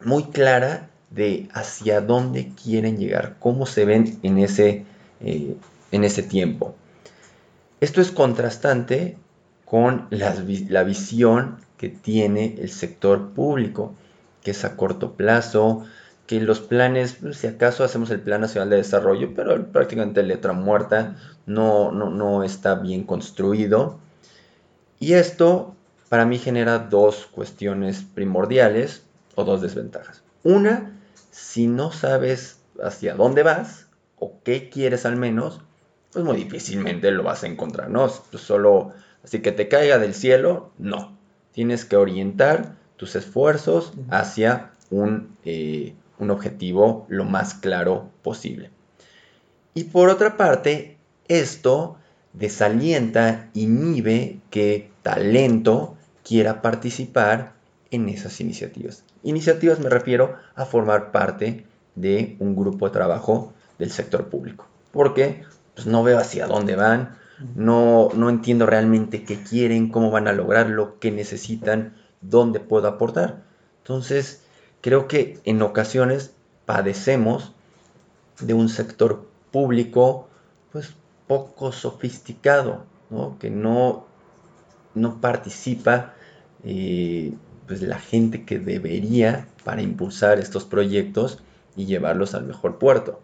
muy 0.03 0.23
clara 0.23 0.89
de 1.11 1.49
hacia 1.53 2.01
dónde 2.01 2.51
quieren 2.63 2.97
llegar, 2.97 3.35
cómo 3.37 3.67
se 3.67 3.85
ven 3.85 4.17
en 4.23 4.39
ese, 4.39 4.85
eh, 5.21 5.55
en 5.91 6.03
ese 6.03 6.23
tiempo. 6.23 6.73
Esto 7.79 8.01
es 8.01 8.09
contrastante 8.09 9.17
con 9.65 10.07
la, 10.09 10.35
la, 10.67 10.83
visión 10.83 11.57
que 11.83 11.89
tiene 11.89 12.55
el 12.59 12.69
sector 12.69 13.31
público, 13.31 13.93
que 14.41 14.51
es 14.51 14.63
a 14.63 14.77
corto 14.77 15.15
plazo, 15.17 15.83
que 16.27 16.39
los 16.39 16.61
planes, 16.61 17.17
pues, 17.19 17.35
si 17.35 17.47
acaso 17.47 17.83
hacemos 17.83 18.09
el 18.09 18.21
Plan 18.21 18.39
Nacional 18.39 18.69
de 18.69 18.77
Desarrollo, 18.77 19.33
pero 19.35 19.61
prácticamente 19.67 20.23
letra 20.23 20.53
muerta, 20.53 21.17
no, 21.45 21.91
no, 21.91 22.41
está 22.45 22.75
bien 22.75 23.03
construido. 23.03 23.99
Y 25.01 25.15
esto 25.15 25.75
para 26.07 26.25
mí 26.25 26.37
genera 26.37 26.79
dos 26.79 27.27
cuestiones 27.29 28.05
primordiales 28.15 29.03
o 29.35 29.43
dos 29.43 29.61
desventajas. 29.61 30.23
Una, 30.45 30.97
si 31.31 31.67
no 31.67 31.91
sabes 31.91 32.61
hacia 32.81 33.13
dónde 33.13 33.43
vas 33.43 33.87
o 34.19 34.35
qué 34.45 34.69
quieres 34.69 35.05
al 35.05 35.17
menos, 35.17 35.59
pues 36.13 36.23
muy 36.23 36.37
difícilmente 36.37 37.11
lo 37.11 37.23
vas 37.23 37.43
a 37.43 37.47
encontrar, 37.47 37.89
¿no? 37.89 38.09
Pues 38.31 38.41
solo 38.41 38.93
así 39.21 39.41
que 39.41 39.51
te 39.51 39.67
caiga 39.67 39.99
del 39.99 40.13
cielo, 40.13 40.71
no. 40.77 41.21
Tienes 41.53 41.85
que 41.85 41.95
orientar 41.95 42.75
tus 42.97 43.15
esfuerzos 43.15 43.93
hacia 44.09 44.71
un, 44.89 45.37
eh, 45.45 45.93
un 46.19 46.31
objetivo 46.31 47.05
lo 47.09 47.25
más 47.25 47.53
claro 47.53 48.09
posible. 48.21 48.69
Y 49.73 49.85
por 49.85 50.09
otra 50.09 50.37
parte, 50.37 50.97
esto 51.27 51.97
desalienta, 52.33 53.49
inhibe 53.53 54.39
que 54.49 54.91
talento 55.01 55.95
quiera 56.23 56.61
participar 56.61 57.53
en 57.91 58.09
esas 58.09 58.39
iniciativas. 58.41 59.03
Iniciativas 59.23 59.79
me 59.79 59.89
refiero 59.89 60.35
a 60.55 60.65
formar 60.65 61.11
parte 61.11 61.65
de 61.95 62.35
un 62.39 62.55
grupo 62.55 62.87
de 62.87 62.93
trabajo 62.93 63.53
del 63.79 63.91
sector 63.91 64.29
público. 64.29 64.67
Porque 64.91 65.43
pues, 65.75 65.87
no 65.87 66.03
veo 66.03 66.17
hacia 66.19 66.47
dónde 66.47 66.75
van, 66.75 67.17
no, 67.55 68.09
no 68.13 68.29
entiendo 68.29 68.65
realmente 68.65 69.23
qué 69.23 69.41
quieren, 69.41 69.89
cómo 69.89 70.11
van 70.11 70.27
a 70.27 70.33
lograrlo, 70.33 70.99
qué 70.99 71.11
necesitan, 71.11 71.95
dónde 72.21 72.59
puedo 72.59 72.87
aportar. 72.87 73.43
Entonces, 73.79 74.43
creo 74.81 75.07
que 75.07 75.39
en 75.45 75.61
ocasiones 75.61 76.33
padecemos 76.65 77.53
de 78.39 78.53
un 78.53 78.69
sector 78.69 79.27
público 79.51 80.27
pues 80.71 80.95
poco 81.27 81.71
sofisticado, 81.71 82.85
que 83.39 83.49
no, 83.49 84.05
no 84.95 85.21
participa 85.21 86.13
eh, 86.63 87.33
pues 87.67 87.81
la 87.81 87.99
gente 87.99 88.43
que 88.43 88.59
debería 88.59 89.47
para 89.63 89.81
impulsar 89.81 90.39
estos 90.39 90.65
proyectos 90.65 91.43
y 91.75 91.85
llevarlos 91.85 92.33
al 92.33 92.45
mejor 92.45 92.79
puerto. 92.79 93.21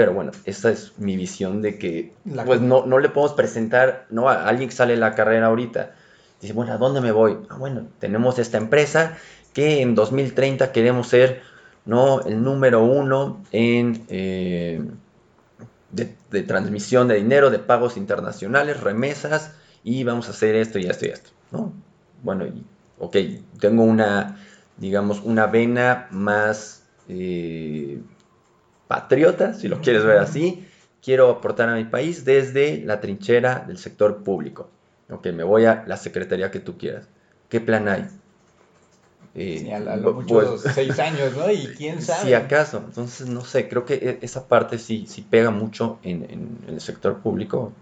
Pero 0.00 0.14
bueno, 0.14 0.32
esta 0.46 0.70
es 0.70 0.94
mi 0.96 1.14
visión 1.14 1.60
de 1.60 1.76
que 1.76 2.14
pues 2.46 2.62
no, 2.62 2.86
no, 2.86 2.98
le 2.98 3.10
podemos 3.10 3.36
presentar 3.36 4.06
¿no? 4.08 4.30
a 4.30 4.48
alguien 4.48 4.70
que 4.70 4.74
sale 4.74 4.94
de 4.94 4.98
la 4.98 5.14
carrera 5.14 5.48
ahorita. 5.48 5.94
Dice, 6.40 6.54
bueno, 6.54 6.72
¿a 6.72 6.78
dónde 6.78 7.02
me 7.02 7.12
voy? 7.12 7.36
Ah, 7.50 7.58
bueno, 7.58 7.86
tenemos 7.98 8.38
esta 8.38 8.56
empresa 8.56 9.18
que 9.52 9.82
en 9.82 9.94
2030 9.94 10.72
queremos 10.72 11.08
ser 11.08 11.42
¿no? 11.84 12.22
el 12.22 12.42
número 12.42 12.82
uno 12.82 13.42
en, 13.52 14.06
eh, 14.08 14.82
de, 15.90 16.42
transmisión 16.44 17.06
de 17.06 17.16
dinero, 17.16 17.50
de 17.50 17.58
pagos 17.58 17.98
internacionales, 17.98 18.80
remesas, 18.80 19.52
y 19.84 20.02
vamos 20.04 20.28
a 20.28 20.30
hacer 20.30 20.54
esto 20.54 20.78
y 20.78 20.86
esto 20.86 21.04
y 21.04 21.08
esto. 21.10 21.28
¿no? 21.50 21.74
Bueno, 22.22 22.46
y, 22.46 22.64
ok, 22.98 23.18
tengo 23.60 23.82
una, 23.82 24.38
digamos, 24.78 25.20
una 25.22 25.46
vena 25.46 26.08
más 26.10 26.84
eh, 27.06 28.00
patriota, 28.90 29.54
si 29.54 29.68
lo 29.68 29.80
quieres 29.80 30.04
ver 30.04 30.18
así. 30.18 30.66
Quiero 31.00 31.30
aportar 31.30 31.68
a 31.68 31.76
mi 31.76 31.84
país 31.84 32.24
desde 32.24 32.82
la 32.84 33.00
trinchera 33.00 33.64
del 33.64 33.78
sector 33.78 34.24
público. 34.24 34.68
Ok, 35.08 35.28
me 35.28 35.44
voy 35.44 35.64
a 35.64 35.84
la 35.86 35.96
secretaría 35.96 36.50
que 36.50 36.58
tú 36.58 36.76
quieras. 36.76 37.06
¿Qué 37.48 37.60
plan 37.60 37.86
hay? 37.86 38.08
Eh, 39.36 39.72
a, 39.72 39.78
lo 39.96 40.14
mucho 40.14 40.34
pues, 40.34 40.62
seis 40.74 40.98
años, 40.98 41.36
¿no? 41.36 41.48
Y 41.52 41.68
quién 41.68 42.02
sabe. 42.02 42.26
Si 42.26 42.34
acaso, 42.34 42.82
entonces 42.84 43.28
no 43.28 43.44
sé, 43.44 43.68
creo 43.68 43.84
que 43.84 43.94
e, 43.94 44.18
esa 44.22 44.48
parte 44.48 44.76
sí, 44.76 45.06
sí 45.06 45.22
pega 45.22 45.52
mucho 45.52 46.00
en, 46.02 46.58
el 46.66 46.80
sector 46.80 47.18
público. 47.18 47.72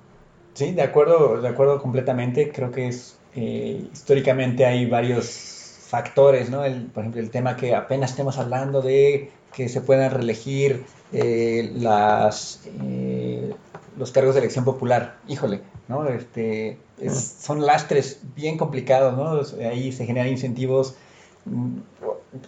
Sí, 0.52 0.72
de 0.72 0.82
acuerdo, 0.82 1.40
de 1.40 1.48
acuerdo 1.48 1.80
completamente. 1.80 2.52
Creo 2.52 2.70
que 2.70 2.88
es 2.88 3.16
eh, 3.34 3.82
históricamente 3.94 4.66
hay 4.66 4.84
varios 4.84 5.86
factores, 5.88 6.50
¿no? 6.50 6.66
El, 6.66 6.82
por 6.88 7.02
ejemplo, 7.02 7.22
el 7.22 7.30
tema 7.30 7.56
que 7.56 7.74
apenas 7.74 8.10
estemos 8.10 8.36
hablando 8.36 8.82
de 8.82 9.30
que 9.54 9.68
se 9.68 9.80
puedan 9.80 10.10
reelegir 10.10 10.84
eh, 11.12 11.72
las, 11.74 12.60
eh, 12.82 13.54
los 13.96 14.12
cargos 14.12 14.34
de 14.34 14.40
elección 14.40 14.64
popular. 14.64 15.16
Híjole, 15.26 15.62
¿no? 15.88 16.06
Este, 16.08 16.78
son 17.12 17.64
lastres 17.64 18.20
bien 18.36 18.58
complicados, 18.58 19.16
¿no? 19.16 19.66
Ahí 19.68 19.92
se 19.92 20.06
generan 20.06 20.28
incentivos 20.28 20.94
mm, 21.44 21.78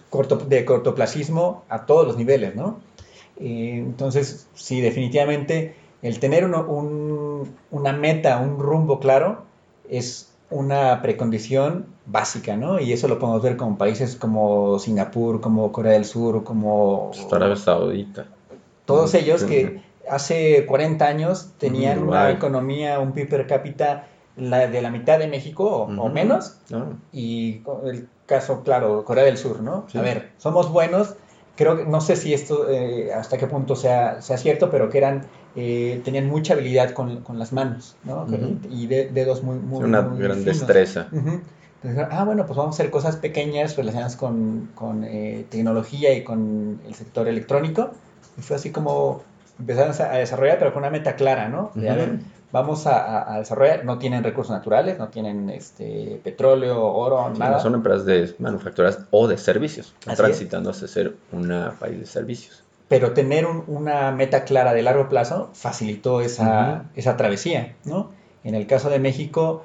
corto, 0.09 0.37
de 0.37 0.65
cortoplacismo 0.65 1.63
a 1.69 1.85
todos 1.85 2.07
los 2.07 2.17
niveles, 2.17 2.55
¿no? 2.55 2.79
Eh, 3.37 3.77
entonces, 3.77 4.47
sí, 4.53 4.81
definitivamente 4.81 5.75
el 6.01 6.19
tener 6.19 6.45
una 6.45 7.93
meta, 7.93 8.37
un 8.37 8.59
rumbo 8.59 8.99
claro, 8.99 9.43
es 9.89 10.30
una 10.51 11.01
precondición 11.01 11.87
básica, 12.05 12.55
¿no? 12.57 12.79
Y 12.79 12.93
eso 12.93 13.07
lo 13.07 13.17
podemos 13.17 13.41
ver 13.41 13.57
con 13.57 13.77
países 13.77 14.15
como 14.15 14.77
Singapur, 14.79 15.41
como 15.41 15.71
Corea 15.71 15.93
del 15.93 16.05
Sur, 16.05 16.43
como... 16.43 17.11
Arabia 17.31 17.55
Saudita. 17.55 18.25
Todos 18.85 19.13
ellos 19.13 19.43
que 19.43 19.81
hace 20.09 20.65
40 20.65 21.05
años 21.05 21.51
tenían 21.57 21.99
una 21.99 22.29
economía, 22.31 22.99
un 22.99 23.13
PIB 23.13 23.29
per 23.29 23.47
cápita 23.47 24.07
la, 24.35 24.67
de 24.67 24.81
la 24.81 24.89
mitad 24.89 25.19
de 25.19 25.27
México 25.27 25.65
o, 25.65 26.09
menos. 26.09 26.57
Ah. 26.73 26.85
Y 27.13 27.61
el 27.85 28.07
caso, 28.25 28.63
claro, 28.63 29.05
Corea 29.05 29.23
del 29.23 29.37
Sur, 29.37 29.61
¿no? 29.61 29.85
A 29.93 30.01
ver, 30.01 30.31
somos 30.37 30.71
buenos. 30.71 31.15
Creo 31.55 31.77
que, 31.77 31.85
no 31.85 32.01
sé 32.01 32.15
si 32.15 32.33
esto, 32.33 32.69
eh, 32.69 33.13
hasta 33.13 33.37
qué 33.37 33.47
punto 33.47 33.75
sea, 33.75 34.21
sea 34.21 34.37
cierto, 34.37 34.69
pero 34.69 34.89
que 34.89 34.97
eran 34.97 35.27
eh, 35.55 36.01
tenían 36.05 36.27
mucha 36.27 36.53
habilidad 36.53 36.91
con, 36.91 37.21
con 37.21 37.37
las 37.37 37.51
manos, 37.51 37.95
¿no? 38.03 38.25
Y 38.69 38.87
dedos 38.87 39.43
muy, 39.43 39.57
muy 39.57 39.83
Una 39.83 40.01
gran 40.01 40.45
destreza. 40.45 41.07
Entonces, 41.11 42.07
ah, 42.11 42.23
bueno, 42.23 42.45
pues 42.45 42.57
vamos 42.57 42.75
a 42.75 42.81
hacer 42.81 42.91
cosas 42.91 43.15
pequeñas 43.15 43.75
relacionadas 43.75 44.15
con, 44.15 44.69
con 44.75 45.03
eh, 45.03 45.45
tecnología 45.49 46.13
y 46.13 46.23
con 46.23 46.79
el 46.87 46.93
sector 46.93 47.27
electrónico. 47.27 47.91
Y 48.37 48.41
fue 48.41 48.55
así 48.55 48.71
como 48.71 49.23
empezaron 49.59 49.93
a 49.99 50.17
desarrollar, 50.17 50.59
pero 50.59 50.73
con 50.73 50.83
una 50.83 50.91
meta 50.91 51.15
clara, 51.15 51.49
¿no? 51.49 51.71
De, 51.75 51.89
a 51.89 51.95
ver, 51.95 52.19
vamos 52.51 52.87
a, 52.87 53.33
a, 53.35 53.39
desarrollar, 53.39 53.83
no 53.83 53.97
tienen 53.97 54.23
recursos 54.23 54.55
naturales, 54.55 54.97
no 54.99 55.09
tienen 55.09 55.49
este 55.49 56.19
petróleo, 56.23 56.81
oro, 56.83 57.29
nada. 57.37 57.59
son 57.59 57.75
empresas 57.75 58.05
de 58.05 58.33
manufacturas 58.39 58.99
o 59.11 59.27
de 59.27 59.37
servicios, 59.37 59.93
transitando 60.15 60.69
a 60.69 60.73
ser 60.73 61.15
un 61.31 61.51
país 61.79 61.99
de 61.99 62.05
servicios 62.05 62.60
pero 62.91 63.13
tener 63.13 63.45
una 63.45 64.11
meta 64.11 64.43
clara 64.43 64.73
de 64.73 64.81
largo 64.81 65.07
plazo 65.07 65.49
facilitó 65.53 66.19
esa, 66.19 66.89
esa 66.93 67.15
travesía, 67.15 67.73
¿no? 67.85 68.11
En 68.43 68.53
el 68.53 68.67
caso 68.67 68.89
de 68.89 68.99
México 68.99 69.63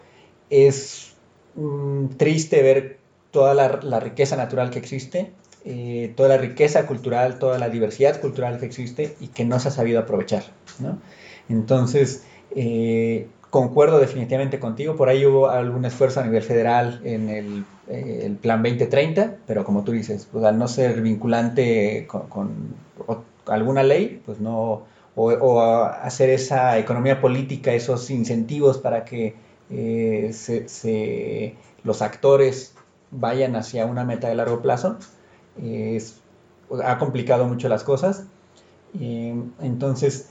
es 0.49 1.15
mm, 1.57 2.07
triste 2.19 2.63
ver 2.63 3.01
toda 3.33 3.53
la, 3.55 3.99
riqueza 3.99 4.37
natural 4.37 4.71
que 4.71 4.79
existe, 4.79 5.33
eh, 5.65 6.13
toda 6.15 6.29
la 6.29 6.37
riqueza 6.37 6.87
cultural, 6.87 7.41
toda 7.41 7.59
la 7.59 7.69
diversidad 7.69 8.21
cultural 8.21 8.61
que 8.61 8.67
existe 8.67 9.17
y 9.19 9.27
que 9.27 9.45
no 9.45 9.59
se 9.59 9.69
ha 9.69 9.73
sabido 9.73 9.99
aprovechar, 9.99 10.45
¿no? 10.79 11.01
Entonces, 11.49 12.23
eh, 12.55 13.27
concuerdo 13.51 13.99
definitivamente 13.99 14.61
contigo, 14.61 14.95
por 14.95 15.09
ahí 15.09 15.27
hubo 15.27 15.51
algún 15.51 15.85
esfuerzo 15.85 16.21
a 16.21 16.23
nivel 16.23 16.45
federal 16.45 17.01
en 17.03 17.29
el, 17.29 17.65
eh, 17.89 18.35
Plan 18.41 18.63
2030, 18.63 19.37
pero 19.47 19.65
como 19.65 19.85
tú 19.85 19.93
dices, 19.93 20.29
pues 20.31 20.45
al 20.45 20.59
no 20.59 20.69
ser 20.69 21.01
vinculante 21.03 22.07
con 22.09 22.75
alguna 23.47 23.83
ley, 23.83 24.21
pues 24.25 24.41
no, 24.41 24.83
o, 25.17 25.83
hacer 25.83 26.31
esa 26.31 26.79
economía 26.79 27.21
política, 27.21 27.73
esos 27.73 28.11
incentivos 28.11 28.79
para 28.79 29.05
que 29.05 29.35
eh, 29.71 31.55
los 31.83 32.03
actores 32.03 32.75
vayan 33.11 33.57
hacia 33.57 33.87
una 33.87 34.05
meta 34.05 34.29
de 34.29 34.35
largo 34.35 34.61
plazo, 34.61 34.99
ha 36.85 36.99
complicado 36.99 37.47
mucho 37.47 37.69
las 37.69 37.83
cosas. 37.83 38.25
entonces, 38.93 40.29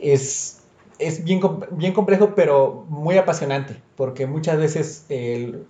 es, 0.00 0.59
es 1.00 1.24
bien, 1.24 1.40
bien 1.72 1.92
complejo, 1.92 2.34
pero 2.34 2.84
muy 2.88 3.16
apasionante, 3.16 3.76
porque 3.96 4.26
muchas 4.26 4.58
veces 4.58 5.06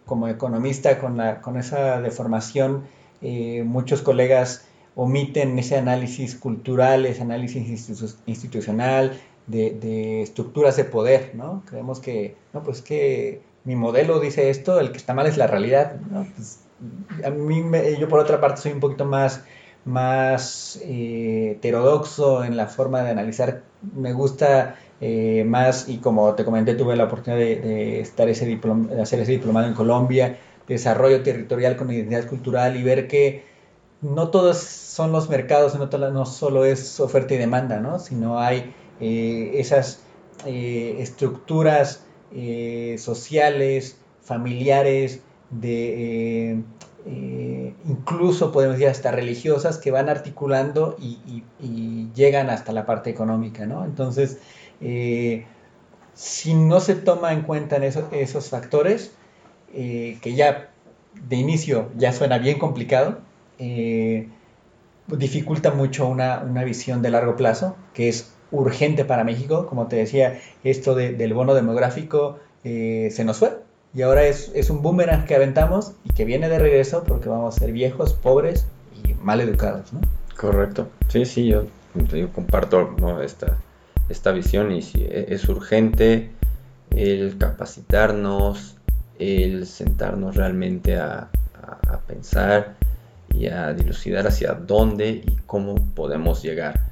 como 0.04 0.28
economista 0.28 0.98
con, 0.98 1.16
la, 1.16 1.40
con 1.40 1.56
esa 1.56 2.00
deformación, 2.00 2.84
eh, 3.22 3.62
muchos 3.64 4.02
colegas 4.02 4.66
omiten 4.94 5.58
ese 5.58 5.76
análisis 5.76 6.34
cultural, 6.34 7.06
ese 7.06 7.22
análisis 7.22 7.90
institucional, 8.26 9.18
de, 9.46 10.22
estructuras 10.22 10.76
de 10.76 10.84
poder, 10.84 11.32
¿no? 11.34 11.62
Creemos 11.66 12.00
que, 12.00 12.36
no, 12.52 12.62
pues 12.62 12.82
que 12.82 13.42
mi 13.64 13.76
modelo 13.76 14.20
dice 14.20 14.50
esto, 14.50 14.80
el 14.80 14.92
que 14.92 14.98
está 14.98 15.14
mal 15.14 15.26
es 15.26 15.36
la 15.36 15.46
realidad, 15.46 15.96
¿no? 16.10 16.26
Pues, 16.36 16.60
a 17.24 17.30
mí, 17.30 17.62
yo 17.98 18.08
por 18.08 18.20
otra 18.20 18.40
parte 18.40 18.60
soy 18.62 18.72
un 18.72 18.80
poquito 18.80 19.04
más, 19.04 19.42
más 19.84 20.80
eh, 20.84 21.52
heterodoxo 21.56 22.44
en 22.44 22.56
la 22.56 22.66
forma 22.66 23.02
de 23.02 23.10
analizar, 23.10 23.62
me 23.94 24.12
gusta 24.12 24.76
eh, 25.00 25.44
más, 25.46 25.88
y 25.88 25.98
como 25.98 26.34
te 26.34 26.44
comenté, 26.44 26.74
tuve 26.74 26.94
la 26.94 27.04
oportunidad 27.04 27.40
de, 27.40 28.00
estar 28.00 28.28
ese 28.28 28.46
de 28.46 29.00
hacer 29.00 29.20
ese 29.20 29.32
diplomado 29.32 29.66
en 29.66 29.74
Colombia, 29.74 30.38
desarrollo 30.68 31.22
territorial 31.22 31.76
con 31.76 31.90
identidad 31.90 32.26
cultural 32.26 32.76
y 32.76 32.82
ver 32.82 33.08
que 33.08 33.44
no 34.02 34.28
todos 34.28 34.58
son 34.58 35.12
los 35.12 35.28
mercados, 35.30 35.74
no, 35.74 36.26
solo 36.26 36.64
es 36.64 37.00
oferta 37.00 37.34
y 37.34 37.38
demanda, 37.38 37.80
¿no? 37.80 37.98
sino 37.98 38.38
hay 38.38 38.74
eh, 39.00 39.52
esas 39.54 40.00
eh, 40.46 40.96
estructuras 41.00 42.04
sociales, 42.96 43.96
familiares, 44.22 45.20
de 45.50 46.62
incluso 47.84 48.52
podemos 48.52 48.76
decir 48.76 48.88
hasta 48.88 49.10
religiosas 49.10 49.78
que 49.78 49.90
van 49.90 50.08
articulando 50.08 50.96
y, 50.98 51.42
llegan 52.14 52.50
hasta 52.50 52.72
la 52.72 52.86
parte 52.86 53.08
económica, 53.08 53.66
¿no? 53.66 53.84
Entonces, 53.84 54.38
eh, 54.80 55.46
si 56.14 56.54
no 56.54 56.80
se 56.80 56.94
toma 56.94 57.32
en 57.32 57.42
cuenta 57.42 57.76
en 57.76 57.84
esos 57.84 58.48
factores, 58.48 59.12
eh, 59.74 60.18
que 60.22 60.34
ya 60.34 60.70
de 61.28 61.36
inicio 61.36 61.90
ya 61.96 62.12
suena 62.12 62.38
bien 62.38 62.58
complicado, 62.58 63.18
dificulta 65.06 65.70
mucho 65.70 66.08
una, 66.08 66.42
visión 66.64 67.02
de 67.02 67.10
largo 67.10 67.36
plazo, 67.36 67.76
que 67.94 68.08
es 68.08 68.32
urgente 68.50 69.04
para 69.04 69.24
México. 69.24 69.66
Como 69.66 69.86
te 69.86 69.96
decía, 69.96 70.40
esto 70.64 70.94
del 70.94 71.34
bono 71.34 71.54
demográfico 71.54 72.38
se 72.62 73.24
nos 73.24 73.38
fue, 73.38 73.58
y 73.92 74.02
ahora 74.02 74.24
es, 74.24 74.70
un 74.70 74.82
boomerang 74.82 75.24
que 75.24 75.34
aventamos 75.34 75.92
y 76.04 76.12
que 76.12 76.24
viene 76.24 76.48
de 76.48 76.58
regreso 76.58 77.02
porque 77.04 77.28
vamos 77.28 77.56
a 77.56 77.58
ser 77.58 77.72
viejos, 77.72 78.12
pobres 78.12 78.66
y 79.04 79.14
mal 79.14 79.40
educados. 79.40 79.90
Correcto. 80.36 80.88
Sí, 81.08 81.24
sí, 81.24 81.46
yo, 81.48 81.64
comparto 82.32 82.94
esta, 83.22 83.58
esta 84.10 84.32
visión 84.32 84.72
y 84.72 84.82
sí, 84.82 85.02
e, 85.02 85.26
es 85.28 85.48
urgente 85.48 86.30
el 86.90 87.38
capacitarnos, 87.38 88.76
el 89.18 89.66
sentarnos 89.66 90.36
realmente 90.36 90.96
a, 90.96 91.30
a, 91.54 91.94
a 91.94 92.00
pensar 92.00 92.76
y 93.32 93.46
a 93.46 93.72
dilucidar 93.72 94.26
hacia 94.26 94.54
dónde 94.54 95.22
y 95.24 95.36
cómo 95.46 95.74
podemos 95.94 96.42
llegar. 96.42 96.90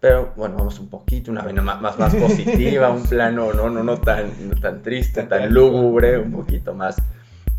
Pero 0.00 0.32
bueno, 0.36 0.56
vamos 0.58 0.78
un 0.78 0.88
poquito, 0.88 1.30
una 1.30 1.42
vena 1.42 1.62
más, 1.62 1.98
más, 1.98 2.14
positiva, 2.20 2.90
un 2.90 3.02
plano 3.04 3.52
no, 3.52 3.70
no, 3.70 3.82
no 3.82 3.98
tan, 3.98 4.30
tan 4.60 4.82
triste, 4.82 5.24
tan 5.24 5.52
lúgubre, 5.52 6.18
un 6.18 6.32
poquito 6.32 6.74
más, 6.74 6.96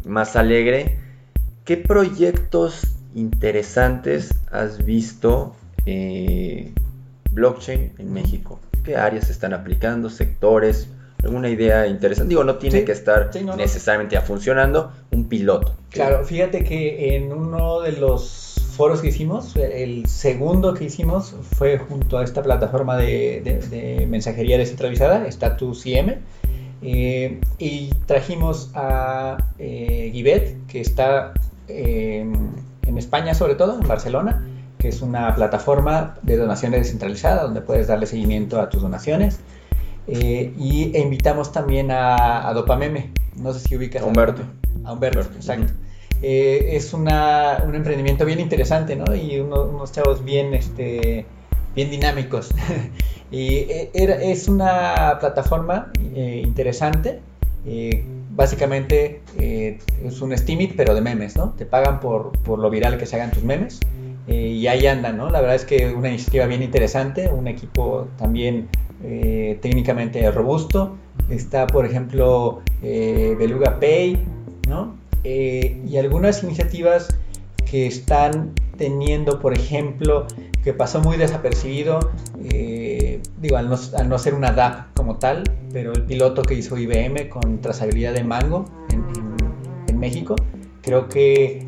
más 0.06 0.36
alegre. 0.36 1.00
¿Qué 1.66 1.78
proyectos 1.78 2.96
interesantes 3.16 4.30
has 4.52 4.86
visto 4.86 5.56
eh, 5.86 6.74
blockchain 7.32 7.94
en 7.98 8.14
México? 8.14 8.60
¿Qué 8.88 8.96
áreas 8.96 9.26
se 9.26 9.34
están 9.34 9.54
aplicando? 9.54 10.10
¿Sectores? 10.10 10.88
¿Alguna 11.22 11.50
idea 11.50 11.88
interesante? 11.88 12.30
Digo, 12.30 12.46
no 12.46 12.56
tiene 12.56 12.86
que 12.86 12.94
estar 12.94 13.30
necesariamente 13.58 14.18
funcionando, 14.22 14.94
un 15.12 15.28
piloto. 15.28 15.76
Claro, 15.90 16.24
fíjate 16.24 16.64
que 16.64 17.18
en 17.18 17.34
uno 17.34 17.82
de 17.82 17.92
los 17.92 18.56
foros 18.78 19.02
que 19.02 19.10
hicimos, 19.10 19.58
el 19.58 20.06
segundo 20.08 20.74
que 20.74 20.86
hicimos 20.86 21.36
fue 21.58 21.78
junto 21.80 22.18
a 22.18 22.24
esta 22.24 22.42
plataforma 22.42 22.96
de, 22.96 24.06
mensajería 24.08 24.58
descentralizada, 24.58 25.28
Status 25.28 25.86
IM, 25.86 26.20
eh, 26.82 27.42
y 27.60 27.90
trajimos 28.06 28.72
a 28.74 29.36
eh, 29.60 30.56
que 30.70 30.80
está 30.80 31.34
en 31.68 32.98
España 32.98 33.34
sobre 33.34 33.56
todo, 33.56 33.82
en 33.82 33.86
Barcelona, 33.86 34.48
que 34.78 34.90
es 34.90 35.02
una 35.02 35.34
plataforma 35.36 36.18
de 36.22 36.38
donaciones 36.38 36.82
descentralizada 36.82 37.44
donde 37.44 37.62
puedes 37.62 37.88
darle 37.88 38.06
seguimiento 38.06 38.62
a 38.62 38.70
tus 38.70 38.82
donaciones. 38.82 39.40
Eh, 40.08 40.54
y 40.58 40.96
e 40.96 41.00
invitamos 41.00 41.52
también 41.52 41.92
a, 41.92 42.48
a, 42.48 42.54
Dopameme, 42.54 43.12
no 43.36 43.54
sé 43.54 43.60
si 43.60 43.76
ubicas 43.76 44.04
a 44.04 44.06
Humberto. 44.06 44.44
A 44.86 44.94
Humberto, 44.94 45.22
exacto. 45.36 45.74
Eh, 46.22 46.76
es 46.76 46.94
una, 46.94 47.64
un 47.66 47.76
emprendimiento 47.76 48.26
bien 48.26 48.40
interesante, 48.40 48.96
¿no? 48.96 49.16
Y 49.16 49.40
unos 49.40 49.92
chavos 49.92 50.24
bien, 50.24 50.54
este, 50.54 51.26
bien 51.76 51.92
dinámicos. 51.92 52.50
y 53.32 53.56
eh, 53.70 53.92
es 53.94 54.48
una 54.48 55.18
plataforma 55.20 55.92
eh, 56.16 56.42
interesante. 56.44 57.20
básicamente 58.32 59.22
es 59.38 60.22
un 60.22 60.36
Steamit, 60.38 60.76
pero 60.76 60.96
de 60.96 61.02
memes, 61.02 61.36
¿no? 61.36 61.54
Te 61.58 61.66
pagan 61.66 62.00
por, 62.00 62.32
por 62.44 62.60
lo 62.60 62.70
viral 62.70 62.98
que 62.98 63.06
se 63.06 63.16
hagan 63.16 63.32
tus 63.32 63.44
memes. 63.44 63.80
Y 64.28 64.68
ahí 64.68 64.86
andan, 64.88 65.18
¿no? 65.18 65.30
La 65.30 65.40
verdad 65.40 65.56
es 65.56 65.66
que 65.66 65.94
una 65.94 66.10
iniciativa 66.10 66.46
bien 66.48 66.62
interesante, 66.62 67.30
un 67.30 67.48
equipo 67.48 68.10
también 68.18 68.68
técnicamente 69.62 70.30
robusto. 70.32 70.98
Está, 71.30 71.66
por 71.68 71.86
ejemplo, 71.86 72.62
Beluga 72.82 73.80
Pay, 73.80 74.18
¿no? 74.68 74.96
Eh, 75.24 75.82
y 75.86 75.98
algunas 75.98 76.44
iniciativas 76.44 77.10
que 77.70 77.88
están 77.88 78.54
teniendo, 78.78 79.40
por 79.40 79.54
ejemplo, 79.54 80.26
que 80.64 80.72
pasó 80.72 81.02
muy 81.02 81.18
desapercibido, 81.18 82.00
eh, 82.46 83.22
digo, 83.42 83.58
al 83.58 83.68
no, 83.68 84.18
ser 84.20 84.34
una 84.34 84.52
DAP 84.52 84.94
como 84.96 85.18
tal, 85.18 85.44
pero 85.74 85.92
el 85.92 86.04
piloto 86.04 86.44
que 86.44 86.54
hizo 86.54 86.78
IBM 86.78 87.28
con 87.28 87.60
trazabilidad 87.60 88.14
de 88.14 88.24
Mango 88.24 88.66
en, 88.90 89.08
México, 90.00 90.36
creo 90.84 91.10
que 91.10 91.67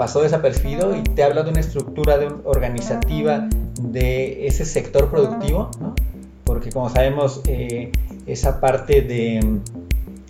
pasó 0.00 0.22
desapercibido 0.22 0.96
y 0.96 1.02
te 1.02 1.22
habla 1.22 1.42
de 1.42 1.50
una 1.50 1.60
estructura 1.60 2.16
de 2.16 2.32
organizativa 2.44 3.46
de 3.82 4.46
ese 4.46 4.64
sector 4.64 5.10
productivo, 5.10 5.70
porque 6.44 6.70
como 6.70 6.88
sabemos, 6.88 7.42
eh, 7.46 7.92
esa 8.26 8.62
parte 8.62 9.02
de, 9.02 9.60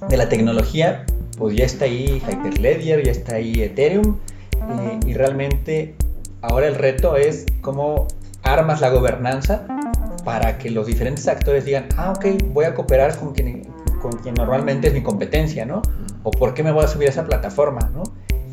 de 0.08 0.16
la 0.16 0.28
tecnología 0.28 1.06
pues 1.38 1.56
ya 1.56 1.66
está 1.66 1.84
ahí 1.84 2.20
Hyperledger, 2.28 3.04
ya 3.04 3.12
está 3.12 3.36
ahí 3.36 3.62
Ethereum 3.62 4.16
eh, 4.56 4.98
y 5.06 5.14
realmente 5.14 5.94
ahora 6.42 6.66
el 6.66 6.74
reto 6.74 7.14
es 7.14 7.46
cómo 7.60 8.08
armas 8.42 8.80
la 8.80 8.90
gobernanza 8.90 9.68
para 10.24 10.58
que 10.58 10.70
los 10.70 10.88
diferentes 10.88 11.28
actores 11.28 11.64
digan, 11.64 11.86
ah, 11.96 12.12
ok, 12.16 12.26
voy 12.46 12.64
a 12.64 12.74
cooperar 12.74 13.16
con 13.16 13.34
quien, 13.34 13.68
con 14.02 14.10
quien 14.14 14.34
normalmente 14.34 14.88
es 14.88 14.94
mi 14.94 15.04
competencia, 15.04 15.64
¿no? 15.64 15.80
O 16.24 16.32
por 16.32 16.54
qué 16.54 16.64
me 16.64 16.72
voy 16.72 16.82
a 16.82 16.88
subir 16.88 17.06
a 17.06 17.12
esa 17.12 17.24
plataforma, 17.24 17.88
¿no? 17.94 18.02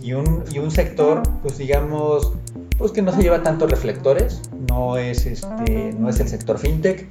Y 0.08 0.14
un, 0.14 0.46
y 0.54 0.60
un 0.60 0.72
sector, 0.72 1.22
pues 1.42 1.58
digamos, 1.58 2.32
pues 2.78 2.94
que 2.94 3.02
no 3.02 3.12
se 3.12 3.22
lleva 3.22 3.44
tantos 3.44 3.70
reflectores, 3.70 4.42
no 4.70 4.96
es, 4.96 5.26
este, 5.26 5.94
no 6.00 6.08
es 6.08 6.22
el 6.22 6.30
sector 6.30 6.58
fintech, 6.58 7.10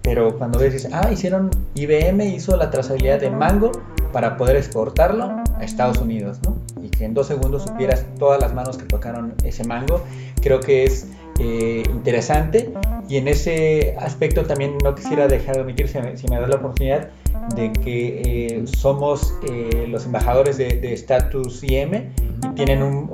pero 0.00 0.38
cuando 0.38 0.58
ves, 0.58 0.88
ah, 0.90 1.12
hicieron, 1.12 1.50
IBM 1.74 2.22
hizo 2.22 2.56
la 2.56 2.70
trazabilidad 2.70 3.20
de 3.20 3.30
Mango 3.30 3.72
para 4.14 4.38
poder 4.38 4.56
exportarlo 4.56 5.24
a 5.24 5.62
Estados 5.62 5.98
Unidos, 5.98 6.38
¿no? 6.42 6.56
Y 6.82 6.88
que 6.88 7.04
en 7.04 7.12
dos 7.12 7.26
segundos 7.26 7.64
supieras 7.64 8.06
todas 8.18 8.40
las 8.40 8.54
manos 8.54 8.78
que 8.78 8.86
tocaron 8.86 9.34
ese 9.44 9.64
mango, 9.64 10.00
creo 10.40 10.60
que 10.60 10.84
es 10.84 11.06
eh, 11.38 11.82
interesante. 11.90 12.72
Y 13.10 13.16
en 13.18 13.28
ese 13.28 13.94
aspecto 13.98 14.46
también 14.46 14.78
no 14.82 14.94
quisiera 14.94 15.28
dejar 15.28 15.56
de 15.56 15.62
omitir, 15.62 15.88
si 15.88 15.98
me, 15.98 16.40
da 16.40 16.46
la 16.46 16.56
oportunidad, 16.56 17.10
de 17.54 17.72
que 17.72 18.22
eh, 18.24 18.64
somos 18.66 19.34
eh, 19.48 19.86
los 19.88 20.06
embajadores 20.06 20.58
de, 20.58 20.92
Status 20.92 21.62
IM 21.62 21.94
y 21.94 22.54
tienen 22.54 22.82
un, 22.82 23.08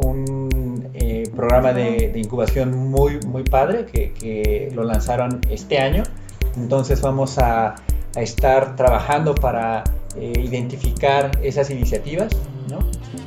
programa 1.34 1.72
de, 1.72 2.12
incubación 2.14 2.90
muy, 2.90 3.18
muy 3.26 3.42
padre 3.42 3.86
que, 3.86 4.12
que 4.12 4.70
lo 4.72 4.84
lanzaron 4.84 5.40
este 5.50 5.78
año 5.78 6.04
entonces 6.56 7.00
vamos 7.00 7.38
a, 7.38 7.74
estar 8.16 8.76
trabajando 8.76 9.34
para 9.34 9.82
eh, 10.16 10.32
identificar 10.36 11.32
esas 11.42 11.68
iniciativas, 11.70 12.30
¿no? 12.70 12.78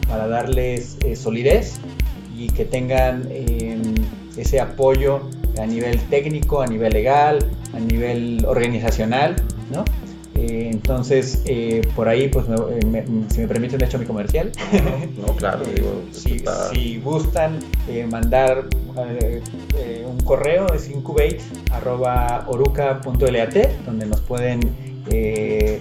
para 0.08 0.30
darles 0.30 0.98
eh, 1.04 1.18
solidez 1.18 1.82
y 2.34 2.48
que 2.48 2.64
tengan 2.64 3.28
em, 3.30 3.96
ese 4.38 4.62
apoyo 4.62 5.30
a 5.62 5.66
nivel 5.66 6.00
técnico, 6.04 6.62
a 6.62 6.68
nivel 6.68 6.94
legal, 6.94 7.40
a 7.74 7.82
nivel 7.82 8.46
organizacional, 8.48 9.36
¿no? 9.70 9.84
Eh, 10.38 10.70
entonces, 10.72 11.44
por 11.96 12.08
ahí, 12.08 12.28
pues, 12.28 12.46
si 13.30 13.40
me 13.42 13.48
permiten, 13.48 13.82
he 13.82 13.86
hecho 13.86 13.98
mi 13.98 14.06
comercial. 14.06 14.52
No, 15.18 15.36
claro, 15.36 15.64
digo, 15.66 16.04
si, 16.12 17.00
gustan 17.00 17.60
mandar 18.10 18.66
un 20.06 20.20
correo, 20.22 20.68
es 20.74 20.90
incubate 20.90 21.40
oruca.lat, 22.48 23.56
donde 23.86 24.06
nos 24.06 24.22
pueden, 24.22 24.60
eh, 25.10 25.80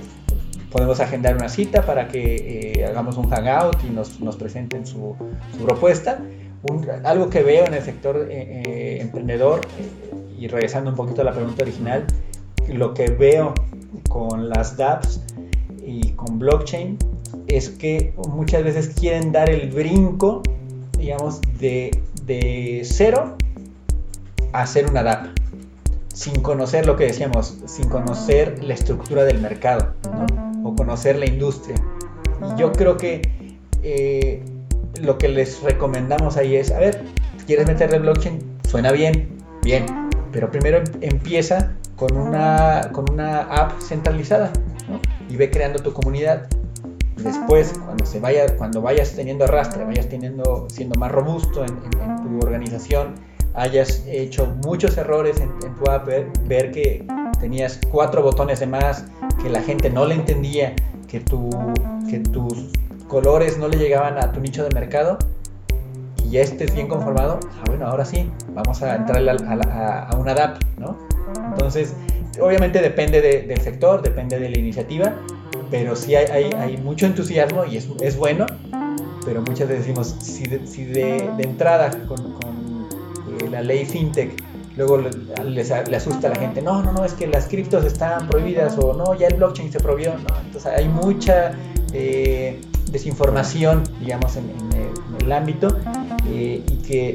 podemos 0.70 1.00
agendar 1.00 1.36
una 1.36 1.48
cita 1.48 1.82
para 1.82 2.08
que 2.08 2.72
eh, 2.76 2.84
hagamos 2.84 3.16
un 3.16 3.28
hangout 3.30 3.76
y 3.84 3.90
nos, 3.90 4.20
nos 4.20 4.36
presenten 4.36 4.86
su, 4.86 5.16
propuesta. 5.64 6.20
algo 7.04 7.30
que 7.30 7.42
veo 7.42 7.66
en 7.66 7.74
el 7.74 7.82
sector 7.82 8.28
eh, 8.30 8.98
emprendedor, 9.00 9.60
y 10.38 10.48
regresando 10.48 10.90
un 10.90 10.96
poquito 10.96 11.22
a 11.22 11.24
la 11.24 11.32
pregunta 11.32 11.62
original, 11.62 12.04
lo 12.68 12.94
que 12.94 13.10
veo 13.10 13.54
con 14.08 14.48
las 14.48 14.76
dApps 14.76 15.20
y 15.84 16.10
con 16.12 16.38
blockchain 16.38 16.98
es 17.46 17.70
que 17.70 18.12
muchas 18.28 18.64
veces 18.64 18.88
quieren 18.88 19.32
dar 19.32 19.50
el 19.50 19.70
brinco, 19.70 20.42
digamos, 20.98 21.40
de, 21.58 21.90
de 22.24 22.82
cero 22.84 23.36
a 24.52 24.62
hacer 24.62 24.88
una 24.88 25.02
DApp 25.02 25.36
sin 26.16 26.40
conocer 26.40 26.86
lo 26.86 26.96
que 26.96 27.04
decíamos, 27.04 27.58
sin 27.66 27.90
conocer 27.90 28.64
la 28.64 28.72
estructura 28.72 29.24
del 29.24 29.38
mercado 29.38 29.92
o 30.64 30.74
conocer 30.74 31.18
la 31.18 31.26
industria. 31.26 31.76
Y 32.40 32.58
yo 32.58 32.72
creo 32.72 32.96
que 32.96 33.20
eh, 33.82 34.42
lo 35.02 35.18
que 35.18 35.28
les 35.28 35.62
recomendamos 35.62 36.38
ahí 36.38 36.56
es, 36.56 36.70
a 36.70 36.78
ver, 36.78 37.04
¿quieres 37.46 37.66
meterle 37.66 37.98
blockchain? 37.98 38.38
Suena 38.66 38.92
bien, 38.92 39.28
bien, 39.62 39.84
pero 40.32 40.50
primero 40.50 40.78
em, 40.78 40.84
empieza 41.02 41.76
con 41.96 42.16
una, 42.16 42.90
con 42.92 43.10
una 43.10 43.40
app 43.42 43.80
centralizada 43.80 44.52
y 45.28 45.36
ve 45.36 45.50
creando 45.50 45.82
tu 45.82 45.92
comunidad. 45.92 46.46
después, 47.16 47.72
cuando, 47.84 48.04
se 48.04 48.20
vaya, 48.20 48.56
cuando 48.56 48.82
vayas 48.82 49.14
teniendo 49.14 49.44
arrastre, 49.44 49.84
vayas 49.84 50.08
teniendo, 50.08 50.68
siendo 50.70 50.98
más 51.00 51.10
robusto 51.10 51.64
en, 51.64 51.74
tu 52.22 52.46
organización, 52.46 53.14
hayas 53.54 54.04
hecho 54.06 54.46
muchos 54.64 54.96
errores 54.98 55.40
en, 55.40 55.50
tu 55.76 55.90
app, 55.90 56.06
ver, 56.06 56.70
que 56.70 57.06
tenías 57.40 57.80
cuatro 57.90 58.22
botones 58.22 58.60
de 58.60 58.66
más, 58.66 59.06
que 59.42 59.48
la 59.48 59.62
gente 59.62 59.90
no 59.90 60.04
le 60.04 60.14
entendía, 60.14 60.74
que, 61.08 61.20
tu, 61.20 61.50
que 62.10 62.18
tus 62.18 62.70
colores 63.08 63.58
no 63.58 63.68
le 63.68 63.78
llegaban 63.78 64.18
a 64.18 64.32
tu 64.32 64.40
nicho 64.40 64.62
de 64.62 64.70
mercado, 64.74 65.18
y 66.24 66.30
ya 66.30 66.42
estés 66.42 66.74
bien 66.74 66.88
conformado, 66.88 67.40
ah, 67.44 67.64
bueno, 67.66 67.86
ahora 67.86 68.04
sí, 68.04 68.30
vamos 68.52 68.82
a 68.82 68.96
entrar 68.96 69.26
a, 69.28 70.08
a, 70.10 70.16
una 70.16 70.34
DAP, 70.34 70.58
¿no? 70.78 70.96
Entonces, 71.52 71.94
obviamente 72.40 72.80
depende 72.80 73.20
del 73.20 73.60
sector, 73.60 74.02
depende 74.02 74.38
de 74.38 74.50
la 74.50 74.58
iniciativa, 74.58 75.14
pero 75.70 75.96
sí 75.96 76.14
hay, 76.14 76.52
hay, 76.52 76.76
mucho 76.76 77.06
entusiasmo 77.06 77.64
y 77.64 77.76
es, 77.76 77.88
es, 78.00 78.16
bueno, 78.16 78.46
pero 79.24 79.42
muchas 79.42 79.68
veces 79.68 79.86
decimos, 79.86 80.14
si 80.20 80.46
de, 80.46 80.66
si 80.66 80.84
de, 80.84 81.30
entrada 81.38 81.90
con, 82.06 82.32
con 82.34 82.88
eh, 83.40 83.48
la 83.50 83.62
ley 83.62 83.84
FinTech, 83.84 84.30
luego 84.76 84.98
le 84.98 85.96
asusta 85.96 86.28
a 86.28 86.30
la 86.30 86.36
gente, 86.36 86.62
no, 86.62 86.82
no, 86.82 86.92
no, 86.92 87.04
es 87.04 87.14
que 87.14 87.26
las 87.26 87.46
criptos 87.46 87.84
están 87.84 88.28
prohibidas 88.28 88.78
o 88.78 88.92
no, 88.92 89.14
ya 89.14 89.26
el 89.26 89.34
blockchain 89.36 89.72
se 89.72 89.80
prohibió, 89.80 90.12
¿no? 90.12 90.36
entonces 90.44 90.66
hay 90.66 90.88
mucha 90.88 91.52
eh, 91.92 92.60
desinformación, 92.90 93.82
digamos, 94.00 94.36
en, 94.36 94.66
el 95.20 95.32
ámbito 95.32 95.76
eh, 96.28 96.62
y 96.70 96.76
que 96.86 97.14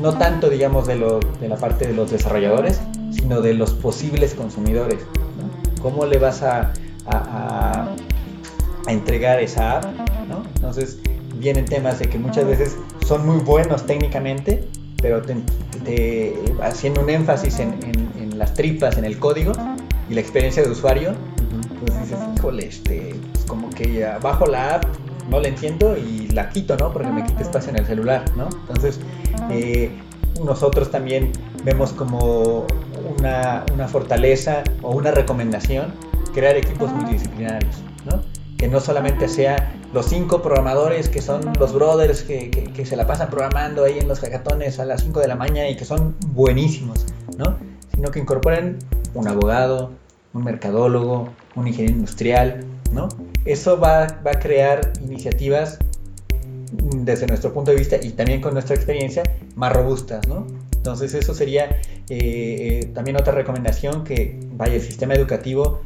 no 0.00 0.16
tanto, 0.16 0.48
digamos, 0.48 0.86
de, 0.86 0.96
lo, 0.96 1.18
de 1.18 1.48
la 1.48 1.56
parte 1.56 1.86
de 1.86 1.94
los 1.94 2.10
desarrolladores, 2.10 2.80
sino 3.14 3.40
de 3.40 3.54
los 3.54 3.72
posibles 3.72 4.34
consumidores. 4.34 5.00
¿no? 5.38 5.82
¿Cómo 5.82 6.06
le 6.06 6.18
vas 6.18 6.42
a, 6.42 6.72
a, 7.06 7.94
entregar 8.86 9.40
esa 9.40 9.78
app, 9.78 9.84
¿no? 10.28 10.42
Entonces 10.56 10.98
vienen 11.38 11.64
temas 11.64 11.98
de 11.98 12.08
que 12.08 12.18
muchas 12.18 12.46
veces 12.46 12.76
son 13.06 13.26
muy 13.26 13.38
buenos 13.38 13.86
técnicamente, 13.86 14.68
pero 15.00 15.22
te, 15.22 16.34
haciendo 16.62 17.02
un 17.02 17.10
énfasis 17.10 17.60
en, 17.60 17.74
las 18.38 18.54
tripas, 18.54 18.98
en 18.98 19.04
el 19.04 19.18
código 19.18 19.52
y 20.10 20.14
la 20.14 20.20
experiencia 20.20 20.62
de 20.62 20.70
usuario, 20.70 21.14
pues 21.80 22.00
dices, 22.00 22.18
híjole, 22.36 22.66
este, 22.66 23.14
pues 23.32 23.44
como 23.44 23.70
que 23.70 23.92
ya 23.92 24.18
bajo 24.18 24.46
la 24.46 24.76
app, 24.76 24.84
no 25.30 25.40
la 25.40 25.48
entiendo 25.48 25.96
y 25.96 26.28
la 26.28 26.48
quito, 26.48 26.76
¿no? 26.76 26.92
Porque 26.92 27.10
me 27.10 27.24
quita 27.24 27.42
espacio 27.42 27.70
en 27.70 27.78
el 27.78 27.86
celular, 27.86 28.24
¿no? 28.36 28.48
Entonces, 28.66 28.98
eh, 29.50 29.90
nosotros 30.44 30.90
también 30.90 31.30
vemos 31.64 31.92
como 31.92 32.66
una, 33.18 33.64
una 33.72 33.88
fortaleza 33.88 34.62
o 34.82 34.92
una 34.92 35.10
recomendación 35.10 35.92
crear 36.34 36.56
equipos 36.56 36.90
multidisciplinarios, 36.92 37.76
¿no? 38.04 38.22
Que 38.58 38.68
no 38.68 38.80
solamente 38.80 39.28
sea 39.28 39.72
los 39.92 40.06
cinco 40.06 40.42
programadores 40.42 41.08
que 41.08 41.22
son 41.22 41.52
los 41.58 41.72
brothers 41.72 42.22
que, 42.22 42.50
que, 42.50 42.86
se 42.86 42.96
la 42.96 43.06
pasan 43.06 43.30
programando 43.30 43.84
ahí 43.84 43.98
en 43.98 44.08
los 44.08 44.20
hackatones 44.20 44.78
a 44.80 44.84
las 44.84 45.02
5 45.02 45.20
de 45.20 45.28
la 45.28 45.36
mañana 45.36 45.68
y 45.68 45.76
que 45.76 45.84
son 45.84 46.16
buenísimos, 46.28 47.06
¿no? 47.38 47.56
Sino 47.94 48.10
que 48.10 48.18
incorporen 48.18 48.78
un 49.14 49.28
abogado, 49.28 49.92
un 50.32 50.44
mercadólogo, 50.44 51.28
un 51.54 51.68
ingeniero 51.68 51.96
industrial, 51.96 52.64
¿no? 52.90 53.08
Eso 53.44 53.78
va, 53.78 54.06
va 54.26 54.32
a 54.32 54.38
crear 54.40 54.92
iniciativas 55.02 55.78
desde 56.72 57.26
nuestro 57.26 57.52
punto 57.52 57.70
de 57.70 57.76
vista 57.76 57.96
y 58.02 58.10
también 58.10 58.40
con 58.40 58.54
nuestra 58.54 58.74
experiencia 58.74 59.22
más 59.54 59.72
robustas, 59.72 60.26
¿no? 60.26 60.46
Entonces 60.84 61.14
eso 61.14 61.32
sería 61.32 61.64
eh, 61.64 61.80
eh, 62.10 62.90
también 62.92 63.16
otra 63.16 63.32
recomendación 63.32 64.04
que 64.04 64.38
vaya 64.52 64.74
el 64.74 64.82
sistema 64.82 65.14
educativo 65.14 65.80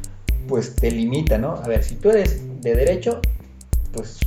pues 0.45 0.75
te 0.75 0.91
limita, 0.91 1.37
¿no? 1.37 1.53
A 1.53 1.65
ver, 1.69 1.85
si 1.85 1.95
tú 1.95 2.09
eres 2.09 2.41
de 2.61 2.75
derecho, 2.75 3.21
pues 3.93 4.19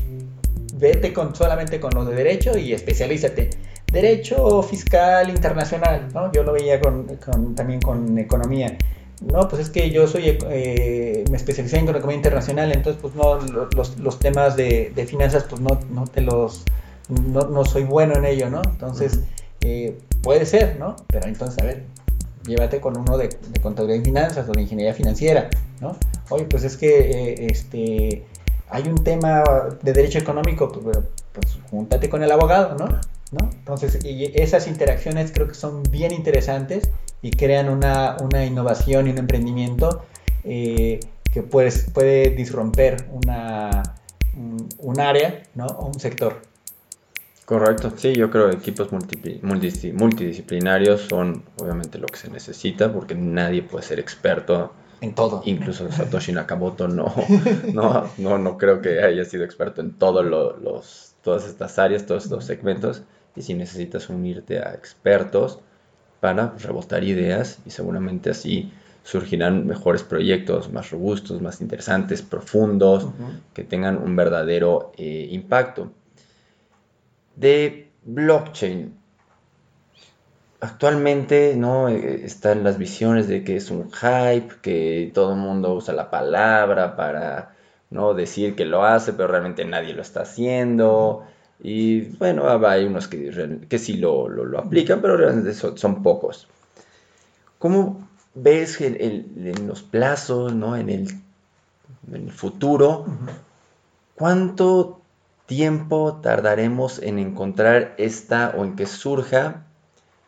vete 0.73 1.13
con, 1.13 1.35
solamente 1.35 1.79
con 1.79 1.91
lo 1.95 2.07
de 2.07 2.17
derecho 2.17 2.57
y 2.57 2.73
especialízate. 2.73 3.51
Derecho 3.93 4.63
fiscal 4.63 5.29
internacional, 5.29 6.09
¿no? 6.15 6.33
Yo 6.33 6.43
lo 6.43 6.55
veía 6.55 6.81
con, 6.81 7.19
también 7.55 7.83
con 7.83 8.17
economía. 8.17 8.79
No, 9.21 9.47
pues 9.49 9.61
es 9.61 9.69
que 9.69 9.91
yo 9.91 10.07
soy, 10.07 10.39
eh, 10.49 11.23
me 11.31 11.37
especialicé 11.37 11.81
en 11.81 11.89
economía 11.91 12.17
internacional, 12.17 12.73
entonces 12.73 12.99
pues 13.03 13.15
no, 13.15 13.39
los, 13.77 13.99
los 13.99 14.19
temas 14.19 14.57
de, 14.57 14.91
de, 14.97 15.07
finanzas 15.07 15.45
pues 15.45 15.61
no, 15.61 15.79
no 15.91 16.07
te 16.07 16.23
los, 16.23 16.65
no, 17.11 17.43
no, 17.43 17.63
soy 17.67 17.85
bueno 17.85 18.17
en 18.17 18.25
ello, 18.25 18.49
¿no? 18.49 18.63
Entonces, 18.65 19.21
eh, 19.63 19.99
puede 20.23 20.45
ser, 20.45 20.77
¿no? 20.79 20.97
Pero 21.09 21.29
entonces, 21.29 21.63
a 21.63 21.67
ver, 21.67 21.85
llévate 22.47 22.81
con 22.81 22.97
uno 22.99 23.17
de, 23.17 23.29
contabilidad 23.63 24.01
y 24.01 24.05
finanzas 24.05 24.49
o 24.49 24.53
de 24.53 24.63
ingeniería 24.63 24.95
financiera, 24.95 25.51
¿no? 25.81 25.97
Oye, 26.31 26.45
pues 26.45 26.65
es 26.65 26.77
que 26.77 26.99
eh, 26.99 27.47
este, 27.51 28.25
hay 28.69 28.83
un 28.89 29.03
tema 29.05 29.45
de 29.83 29.93
derecho 29.93 30.19
económico, 30.19 30.71
pues, 30.73 30.99
pues 31.33 31.59
júntate 31.71 32.09
con 32.09 32.23
el 32.23 32.33
abogado, 32.33 32.77
¿no? 32.77 33.01
¿no? 33.33 33.51
Entonces, 33.51 34.05
y 34.05 34.31
esas 34.35 34.67
interacciones 34.67 35.33
creo 35.33 35.49
que 35.49 35.55
son 35.55 35.83
bien 35.85 36.13
interesantes 36.13 36.91
y 37.23 37.31
crean 37.31 37.69
una, 37.69 38.17
una 38.21 38.45
innovación 38.45 39.07
y 39.07 39.11
un 39.11 39.19
emprendimiento 39.19 40.05
eh, 40.45 41.01
que 41.33 41.43
puedes, 41.43 41.91
puede 41.93 42.31
disromper 42.31 43.09
una, 43.11 43.95
un, 44.37 44.69
un 44.79 45.01
área, 45.01 45.45
¿no? 45.55 45.67
O 45.67 45.87
un 45.87 45.99
sector. 45.99 46.43
Correcto, 47.45 47.93
sí, 47.97 48.15
yo 48.15 48.31
creo 48.31 48.51
que 48.51 48.57
equipos 48.57 48.91
multidisciplinarios 48.93 51.01
son 51.03 51.43
obviamente 51.57 51.99
lo 51.99 52.07
que 52.07 52.17
se 52.17 52.31
necesita 52.31 52.93
porque 52.93 53.17
nadie 53.17 53.63
puede 53.63 53.85
ser 53.85 53.99
experto 53.99 54.73
en 55.01 55.13
todo. 55.15 55.43
Incluso 55.45 55.91
Satoshi 55.93 56.33
Nakamoto 56.33 56.87
no, 56.87 57.13
no, 57.73 58.09
no, 58.19 58.39
no 58.39 58.59
creo 58.59 58.81
que 58.81 59.03
haya 59.03 59.25
sido 59.25 59.43
experto 59.45 59.81
en 59.81 59.95
todos 59.95 60.25
los, 60.25 61.17
todas 61.23 61.45
estas 61.47 61.81
áreas, 61.81 62.07
todos 62.07 62.23
estos 62.25 62.45
segmentos. 62.45 63.03
Y 63.35 63.43
si 63.43 63.55
necesitas 63.55 64.09
unirte 64.09 64.61
a 64.61 64.75
expertos 64.75 65.59
para 66.21 66.55
rebotar 66.59 67.03
ideas 67.03 67.59
y 67.67 67.71
seguramente 67.71 68.31
así 68.31 68.73
surgirán 69.03 69.67
mejores 69.67 70.05
proyectos, 70.05 70.73
más 70.73 70.91
robustos, 70.91 71.43
más 71.43 71.61
interesantes, 71.61 72.23
profundos, 72.23 73.09
que 73.53 73.65
tengan 73.65 73.99
un 73.99 74.15
verdadero 74.15 74.93
eh, 74.97 75.27
impacto 75.33 75.91
de 77.37 77.91
blockchain. 78.05 78.97
Actualmente 80.61 81.55
no 81.57 81.89
eh, 81.89 82.25
están 82.25 82.63
las 82.63 82.79
visiones 82.79 83.27
de 83.29 83.43
que 83.43 83.57
es 83.57 83.71
un 83.71 83.91
hype, 83.91 84.55
que 84.63 85.11
todo 85.13 85.33
el 85.33 85.39
mundo 85.39 85.75
usa 85.75 85.93
la 85.95 86.11
palabra 86.11 86.95
para 86.97 87.55
no 87.91 88.15
decir 88.15 88.55
que 88.55 88.65
lo 88.65 88.85
hace, 88.85 89.13
pero 89.13 89.29
realmente 89.29 89.65
nadie 89.65 89.93
lo 89.95 90.03
está 90.03 90.23
haciendo. 90.23 91.25
Y 91.61 92.03
bueno, 92.17 92.49
hay 92.67 92.85
unos 92.87 93.09
que, 93.09 93.61
que 93.69 93.79
sí 93.79 93.95
lo, 93.95 94.29
aplican, 94.59 95.01
pero 95.01 95.17
realmente 95.17 95.55
son, 95.55 96.03
pocos. 96.03 96.49
¿Cómo 97.59 98.09
ves 98.35 98.81
en 98.81 99.67
los 99.67 99.83
plazos, 99.83 100.55
¿no? 100.55 100.77
en, 100.77 100.89
el, 100.89 101.09
en 102.13 102.23
el 102.25 102.33
futuro, 102.33 103.05
cuánto 104.15 105.02
tiempo 105.53 106.19
tardaremos 106.23 106.99
en 107.03 107.19
encontrar 107.19 107.95
esta 107.99 108.55
o 108.57 108.65
en 108.65 108.75
que 108.75 108.87
surja 108.87 109.67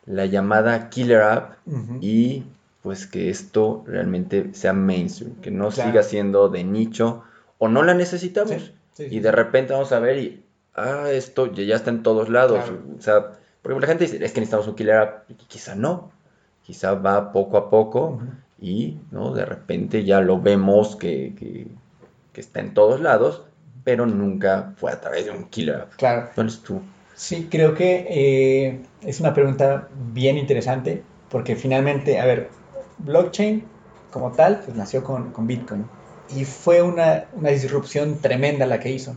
la 0.05 0.27
llamada 0.27 0.91
killer 0.91 1.23
app 1.23 1.53
y 1.99 2.43
pues 2.83 3.07
que 3.07 3.31
esto 3.31 3.83
realmente 3.87 4.53
sea 4.53 4.73
mainstream, 4.73 5.33
que 5.41 5.49
no 5.49 5.71
siga 5.71 6.03
siendo 6.03 6.49
de 6.49 6.63
nicho 6.63 7.23
o 7.57 7.67
no 7.67 7.81
la 7.81 7.95
necesitamos. 7.95 8.71
y 8.99 9.19
de 9.19 9.31
repente 9.31 9.73
vamos 9.73 9.91
a 9.93 9.99
ver 9.99 10.19
y, 10.19 10.43
ah, 10.75 11.09
esto 11.09 11.51
ya, 11.51 11.75
está 11.75 11.89
en 11.89 12.03
todos 12.03 12.29
lados. 12.29 12.71
O 12.95 13.01
sea, 13.01 13.31
porque 13.63 13.79
la 13.79 13.87
gente 13.87 14.03
dice, 14.03 14.23
es 14.23 14.31
que 14.31 14.41
necesitamos 14.41 14.67
un 14.67 14.75
killer 14.75 14.95
app, 14.95 15.31
y 15.31 15.33
quizá 15.33 15.73
no, 15.73 16.11
quizá 16.61 16.93
va 16.93 17.31
poco 17.31 17.57
a 17.57 17.71
poco 17.71 18.19
y, 18.61 18.99
¿no? 19.09 19.33
De 19.33 19.43
repente 19.43 20.03
ya 20.03 20.21
lo 20.21 20.39
vemos 20.39 20.95
que, 20.95 21.33
que, 21.35 21.65
que 22.31 22.41
está 22.41 22.59
en 22.59 22.75
todos 22.75 23.01
lados 23.01 23.41
pero 23.85 24.05
nunca 24.05 24.73
fue 24.75 24.91
a 24.91 24.99
través 24.99 25.25
de 25.25 25.31
un 25.31 25.45
killer 25.45 25.87
Claro. 25.95 26.25
Entonces 26.29 26.59
tú. 26.61 26.81
Sí, 27.13 27.47
creo 27.49 27.73
que 27.73 28.05
eh, 28.09 28.81
es 29.03 29.21
una 29.21 29.33
pregunta 29.33 29.87
bien 30.11 30.37
interesante, 30.37 31.01
porque 31.29 31.55
finalmente, 31.55 32.19
a 32.19 32.25
ver, 32.25 32.49
blockchain 32.97 33.63
como 34.11 34.33
tal, 34.33 34.59
pues 34.65 34.75
nació 34.75 35.03
con, 35.03 35.31
con 35.31 35.47
Bitcoin. 35.47 35.85
Y 36.35 36.43
fue 36.43 36.81
una, 36.81 37.25
una, 37.33 37.51
disrupción 37.51 38.17
tremenda 38.19 38.65
la 38.65 38.79
que 38.79 38.89
hizo. 38.89 39.15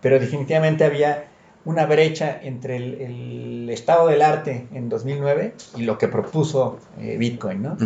Pero 0.00 0.18
definitivamente 0.18 0.84
había 0.84 1.28
una 1.64 1.84
brecha 1.84 2.40
entre 2.42 2.76
el, 2.76 2.94
el 3.00 3.70
estado 3.70 4.08
del 4.08 4.22
arte 4.22 4.66
en 4.72 4.88
2009 4.88 5.54
y 5.76 5.82
lo 5.82 5.98
que 5.98 6.08
propuso 6.08 6.78
eh, 6.98 7.16
Bitcoin, 7.18 7.62
¿no? 7.62 7.76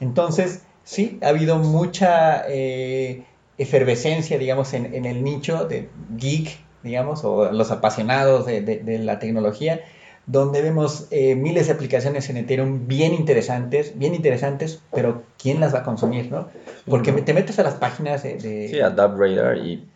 Entonces, 0.00 0.62
sí, 0.84 1.18
ha 1.22 1.28
habido 1.28 1.56
mucha 1.58 2.44
eh, 2.48 3.24
efervescencia, 3.58 4.38
digamos, 4.38 4.72
en, 4.72 4.94
en, 4.94 5.04
el 5.04 5.22
nicho 5.22 5.64
de 5.64 5.88
geek, 6.16 6.58
digamos, 6.82 7.24
o 7.24 7.50
los 7.52 7.70
apasionados 7.70 8.46
de, 8.46 8.60
de, 8.62 8.98
la 8.98 9.18
tecnología, 9.18 9.80
donde 10.26 10.62
vemos 10.62 11.08
eh, 11.10 11.34
miles 11.34 11.66
de 11.66 11.72
aplicaciones 11.72 12.28
en 12.30 12.36
Ethereum 12.36 12.86
bien 12.86 13.14
interesantes, 13.14 13.98
bien 13.98 14.14
interesantes, 14.14 14.82
pero 14.92 15.22
¿quién 15.38 15.60
las 15.60 15.74
va 15.74 15.80
a 15.80 15.84
consumir, 15.84 16.30
no? 16.30 16.48
Porque 16.86 17.12
te 17.12 17.34
metes 17.34 17.58
a 17.58 17.62
las 17.62 17.74
páginas 17.74 18.22
de... 18.22 18.68
Sí, 18.70 18.80
a 18.80 18.90
DubRadar 18.90 19.58
y 19.58 19.88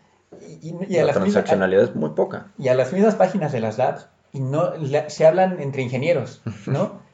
Y, 0.61 0.97
a 0.97 1.05
la 1.05 1.13
transaccionalidad 1.13 1.83
es 1.83 1.95
muy 1.95 2.09
poca. 2.11 2.47
Y 2.57 2.67
a 2.67 2.75
las 2.75 2.91
mismas 2.91 3.15
páginas 3.15 3.51
de 3.51 3.59
las 3.61 3.77
labs, 3.77 4.07
y 4.33 4.39
no 4.39 4.73
se 5.07 5.25
hablan 5.25 5.61
entre 5.61 5.83
ingenieros, 5.83 6.41
¿no? 6.65 7.01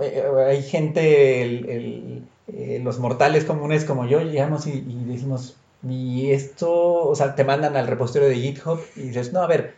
Eh, 0.00 0.24
hay 0.48 0.62
gente, 0.62 2.22
eh, 2.48 2.80
los 2.82 2.98
mortales 2.98 3.44
comunes 3.44 3.84
como 3.84 4.06
yo, 4.06 4.20
llegamos 4.20 4.66
y, 4.66 4.80
decimos, 5.06 5.56
y 5.88 6.30
esto, 6.30 7.08
o 7.08 7.14
sea, 7.14 7.34
te 7.34 7.44
mandan 7.44 7.76
al 7.76 7.86
repositorio 7.86 8.28
de 8.28 8.36
GitHub 8.36 8.80
y 8.96 9.08
dices, 9.08 9.32
no, 9.32 9.40
a 9.40 9.46
ver, 9.46 9.74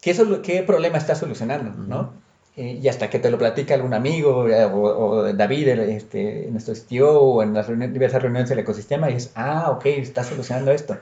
¿qué, 0.00 0.16
qué 0.42 0.62
problema 0.62 0.98
estás 0.98 1.18
solucionando? 1.18 1.70
¿no? 1.70 2.12
Eh, 2.56 2.80
y 2.82 2.88
hasta 2.88 3.08
que 3.08 3.20
te 3.20 3.30
lo 3.30 3.38
platica 3.38 3.74
algún 3.74 3.94
amigo 3.94 4.46
o, 4.72 5.32
David, 5.32 5.68
este, 5.68 6.48
nuestro 6.50 6.74
CTO, 6.74 7.20
o 7.20 7.42
en 7.44 7.54
las 7.54 7.68
diversas 7.68 8.20
reuniones 8.20 8.48
del 8.48 8.58
ecosistema, 8.58 9.08
y 9.08 9.14
dices, 9.14 9.32
ah, 9.36 9.70
ok, 9.70 9.86
está 9.86 10.24
solucionando 10.24 10.72
esto. 10.72 10.96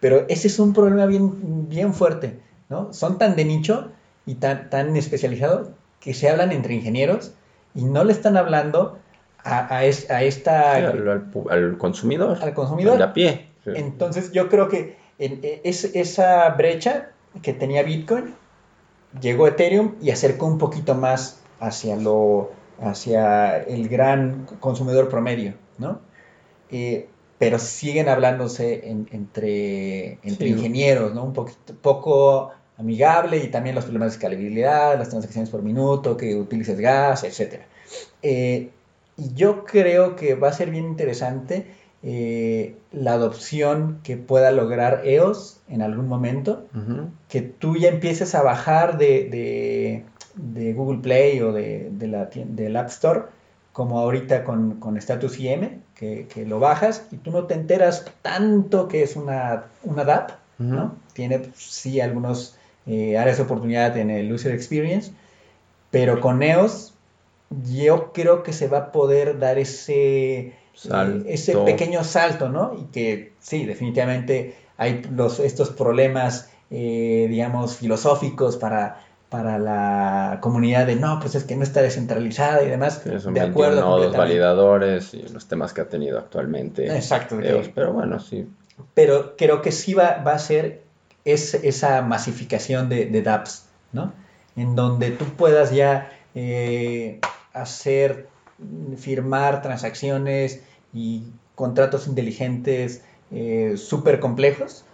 Pero 0.00 0.24
ese 0.28 0.48
es 0.48 0.58
un 0.58 0.72
problema 0.72 1.04
bien, 1.04 1.68
bien 1.68 1.92
fuerte, 1.92 2.40
¿no? 2.70 2.94
Son 2.94 3.18
tan 3.18 3.36
de 3.36 3.44
nicho 3.44 3.90
y 4.24 4.36
tan, 4.36 4.70
tan 4.70 4.96
especializado 4.96 5.72
que 6.00 6.14
se 6.14 6.30
hablan 6.30 6.50
entre 6.50 6.74
ingenieros 6.74 7.32
y 7.74 7.84
no 7.84 8.04
le 8.04 8.12
están 8.12 8.38
hablando 8.38 8.98
a, 9.44 9.76
a, 9.76 9.84
esta... 9.84 10.76
al, 10.76 11.76
consumidor. 11.76 12.38
Al 12.40 12.54
consumidor. 12.54 13.02
a 13.02 13.12
pie. 13.12 13.51
Entonces 13.66 14.32
yo 14.32 14.48
creo 14.48 14.68
que 14.68 14.96
en, 15.18 15.40
e, 15.42 15.60
es, 15.64 15.84
esa 15.84 16.48
brecha 16.50 17.10
que 17.42 17.52
tenía 17.52 17.82
Bitcoin 17.82 18.34
llegó 19.20 19.46
Ethereum 19.46 19.94
y 20.00 20.10
acercó 20.10 20.46
un 20.46 20.58
poquito 20.58 20.94
más 20.94 21.40
hacia 21.60 21.96
lo 21.96 22.50
hacia 22.80 23.58
el 23.58 23.88
gran 23.88 24.46
consumidor 24.58 25.08
promedio, 25.08 25.54
¿no? 25.78 26.00
Eh, 26.70 27.08
pero 27.38 27.58
siguen 27.58 28.08
hablándose 28.08 28.88
entre, 28.88 30.18
entre 30.22 30.48
ingenieros, 30.48 31.14
¿no? 31.14 31.24
Un 31.24 31.32
poquito, 31.32 31.74
poco 31.80 32.50
amigable 32.78 33.38
y 33.38 33.48
también 33.48 33.74
los 33.74 33.84
problemas 33.84 34.12
de 34.12 34.16
escalabilidad, 34.16 34.98
las 34.98 35.08
transacciones 35.08 35.50
por 35.50 35.62
minuto, 35.62 36.16
que 36.16 36.34
utilices 36.34 36.78
gas, 36.80 37.24
etc. 37.24 37.62
Eh, 38.22 38.70
y 39.16 39.34
yo 39.34 39.64
creo 39.64 40.16
que 40.16 40.34
va 40.34 40.48
a 40.48 40.52
ser 40.52 40.70
bien 40.70 40.84
interesante 40.84 41.66
eh, 42.04 42.76
la 42.90 43.12
adopción 43.12 44.00
que 44.02 44.16
pueda 44.16 44.50
lograr 44.50 45.02
EOS 45.04 45.60
en 45.68 45.82
algún 45.82 46.08
momento, 46.08 46.66
que 47.28 47.42
tú 47.42 47.76
ya 47.76 47.88
empieces 47.88 48.34
a 48.34 48.42
bajar 48.42 48.98
de, 48.98 50.04
Google 50.74 50.98
Play 51.00 51.40
o 51.40 51.52
de, 51.52 51.90
la, 52.00 52.26
del 52.26 52.76
App 52.76 52.88
Store, 52.88 53.22
como 53.72 54.00
ahorita 54.00 54.44
con, 54.44 54.80
con 54.80 54.96
Status 54.96 55.38
IM, 55.38 55.80
que, 55.94 56.44
lo 56.46 56.58
bajas 56.58 57.06
y 57.12 57.16
tú 57.16 57.30
no 57.30 57.44
te 57.44 57.54
enteras 57.54 58.04
tanto 58.22 58.88
que 58.88 59.04
es 59.04 59.14
una, 59.14 59.66
una 59.84 60.04
DApp, 60.04 60.32
¿no? 60.58 60.96
Tiene 61.12 61.42
sí 61.54 62.00
algunos 62.00 62.56
eh, 62.86 63.16
áreas 63.16 63.36
de 63.36 63.44
oportunidad 63.44 63.96
en 63.96 64.10
el 64.10 64.32
user 64.32 64.52
experience, 64.52 65.12
pero 65.90 66.20
con 66.20 66.42
EOS 66.42 66.94
yo 67.70 68.12
creo 68.12 68.42
que 68.42 68.52
se 68.52 68.66
va 68.66 68.78
a 68.78 68.92
poder 68.92 69.38
dar 69.38 69.58
ese, 69.58 70.54
eh, 70.90 71.22
ese 71.26 71.56
pequeño 71.56 72.04
salto, 72.04 72.48
¿no? 72.48 72.74
Y 72.78 72.84
que 72.92 73.32
sí, 73.40 73.64
definitivamente 73.64 74.56
hay 74.76 75.02
los, 75.14 75.40
estos 75.40 75.70
problemas, 75.70 76.50
eh, 76.70 77.26
digamos, 77.28 77.76
filosóficos 77.76 78.56
para, 78.56 79.04
para 79.28 79.58
la 79.58 80.38
comunidad 80.40 80.86
de 80.86 80.96
no, 80.96 81.20
pues 81.20 81.34
es 81.34 81.44
que 81.44 81.56
no 81.56 81.62
está 81.62 81.82
descentralizada 81.82 82.62
y 82.62 82.68
demás. 82.68 83.02
de 83.04 83.40
acuerdo. 83.40 83.98
los 83.98 84.16
validadores 84.16 85.14
y 85.14 85.22
los 85.28 85.46
temas 85.46 85.72
que 85.72 85.80
ha 85.82 85.88
tenido 85.88 86.18
actualmente. 86.18 86.94
Exacto. 86.94 87.38
pero 87.74 87.92
bueno, 87.92 88.18
sí. 88.20 88.46
Pero 88.94 89.36
creo 89.36 89.62
que 89.62 89.70
sí 89.70 89.94
va, 89.94 90.22
va 90.24 90.32
a 90.32 90.38
ser 90.38 90.82
es 91.24 91.54
esa 91.54 92.02
masificación 92.02 92.88
de, 92.88 93.06
de 93.06 93.22
dApps, 93.22 93.66
¿no? 93.92 94.12
En 94.56 94.74
donde 94.74 95.10
tú 95.12 95.24
puedas 95.36 95.72
ya 95.72 96.10
eh, 96.34 97.20
hacer, 97.52 98.28
firmar 98.96 99.62
transacciones 99.62 100.62
y 100.92 101.24
contratos 101.54 102.06
inteligentes 102.06 103.04
eh, 103.30 103.74
súper 103.76 104.20
complejos, 104.20 104.84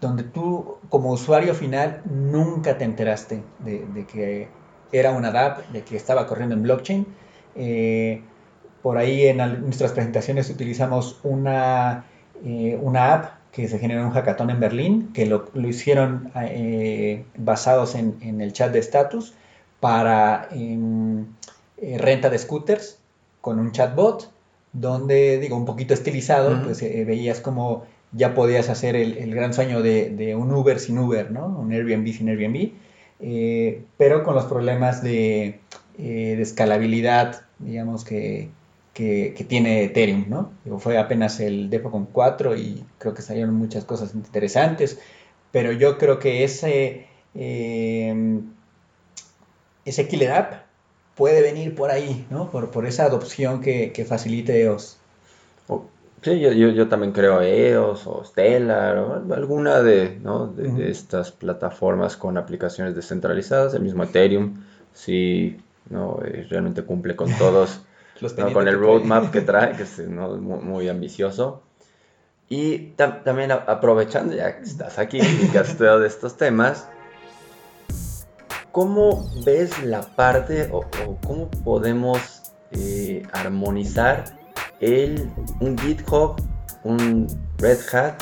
donde 0.00 0.22
tú 0.22 0.76
como 0.88 1.10
usuario 1.10 1.54
final 1.54 2.02
nunca 2.04 2.78
te 2.78 2.84
enteraste 2.84 3.42
de, 3.60 4.06
que 4.06 4.48
era 4.92 5.12
una 5.12 5.30
DApp, 5.30 5.68
de 5.70 5.82
que 5.82 5.96
estaba 5.96 6.26
corriendo 6.26 6.54
en 6.54 6.62
blockchain. 6.62 7.06
Eh, 7.54 8.22
por 8.82 8.98
ahí 8.98 9.26
en 9.26 9.38
nuestras 9.62 9.92
presentaciones 9.92 10.48
utilizamos 10.50 11.18
una, 11.24 12.04
una 12.80 13.14
app 13.14 13.36
que 13.56 13.68
se 13.68 13.78
generó 13.78 14.04
un 14.04 14.10
hackathon 14.10 14.50
en 14.50 14.60
Berlín, 14.60 15.12
que 15.14 15.24
lo, 15.24 15.46
hicieron 15.66 16.30
eh, 16.34 17.24
basados 17.38 17.94
en, 17.94 18.42
el 18.42 18.52
chat 18.52 18.70
de 18.70 18.80
status 18.80 19.32
para 19.80 20.48
em, 20.50 21.24
eh, 21.78 21.96
renta 21.96 22.28
de 22.28 22.38
scooters 22.38 22.98
con 23.46 23.60
un 23.60 23.70
chatbot, 23.70 24.28
donde, 24.72 25.38
digo, 25.38 25.56
un 25.56 25.66
poquito 25.66 25.94
estilizado, 25.94 26.64
pues 26.64 26.82
eh, 26.82 27.04
veías 27.06 27.40
como 27.40 27.84
ya 28.10 28.34
podías 28.34 28.68
hacer 28.68 28.96
el, 28.96 29.32
gran 29.32 29.54
sueño 29.54 29.82
de, 29.82 30.34
un 30.36 30.52
Uber 30.52 30.80
sin 30.80 30.98
Uber, 30.98 31.30
¿no? 31.30 31.46
Un 31.46 31.72
Airbnb 31.72 32.12
sin 32.12 32.28
Airbnb, 32.28 32.72
pero 33.96 34.24
con 34.24 34.34
los 34.34 34.46
problemas 34.46 35.00
de, 35.00 35.60
de 35.96 36.42
escalabilidad, 36.42 37.42
digamos, 37.60 38.02
que, 38.02 38.50
que, 38.96 39.46
tiene 39.46 39.84
Ethereum, 39.84 40.24
¿no? 40.28 40.50
fue 40.80 40.98
apenas 40.98 41.38
el 41.38 41.70
con 41.88 42.06
4 42.06 42.56
y 42.56 42.82
creo 42.98 43.14
que 43.14 43.22
salieron 43.22 43.54
muchas 43.54 43.84
cosas 43.84 44.12
interesantes, 44.12 44.98
pero 45.52 45.70
yo 45.70 45.98
creo 45.98 46.18
que 46.18 46.42
ese, 46.42 47.06
eh, 47.34 48.40
ese 49.84 50.08
killer 50.08 50.32
app 50.32 50.65
puede 51.16 51.42
venir 51.42 51.74
por 51.74 51.90
ahí, 51.90 52.26
¿no? 52.30 52.50
Por, 52.50 52.70
por 52.70 52.86
esa 52.86 53.04
adopción 53.04 53.60
que, 53.60 53.92
que 53.92 54.04
facilite 54.04 54.62
EOS. 54.62 54.98
Sí, 56.22 56.40
yo, 56.40 56.50
yo, 56.50 56.88
también 56.88 57.12
creo 57.12 57.40
EOS 57.40 58.06
o 58.06 58.24
Stellar 58.24 58.98
o 58.98 59.34
alguna 59.34 59.80
de, 59.82 60.18
¿no? 60.22 60.48
de, 60.48 60.90
estas 60.90 61.30
plataformas 61.30 62.16
con 62.16 62.36
aplicaciones 62.36 62.96
descentralizadas, 62.96 63.74
el 63.74 63.82
mismo 63.82 64.02
Ethereum, 64.02 64.54
sí, 64.92 65.56
¿no? 65.88 66.18
Eh, 66.24 66.46
realmente 66.50 66.82
cumple 66.82 67.14
con 67.14 67.30
todos 67.38 67.80
con 68.52 68.66
el 68.66 68.78
roadmap 68.78 69.30
que 69.30 69.40
trae, 69.42 69.76
que 69.76 69.84
es 69.84 69.98
muy, 70.08 70.88
ambicioso. 70.88 71.62
Y 72.48 72.92
también 72.96 73.52
aprovechando, 73.52 74.34
ya 74.34 74.56
que 74.56 74.62
estás 74.62 74.98
aquí 74.98 75.18
y 75.18 75.48
que 75.48 75.58
has 75.58 75.70
estudiado 75.70 76.00
de 76.00 76.06
estos 76.06 76.36
temas, 76.36 76.88
¿cómo 78.76 79.26
ves 79.42 79.82
la 79.82 80.02
parte 80.02 80.68
o, 80.70 80.84
cómo 81.26 81.48
podemos 81.64 82.42
eh, 82.72 83.22
armonizar 83.32 84.38
el, 84.80 85.30
un 85.60 85.78
GitHub, 85.78 86.36
un 86.84 87.26
Red 87.56 87.78
Hat, 87.94 88.20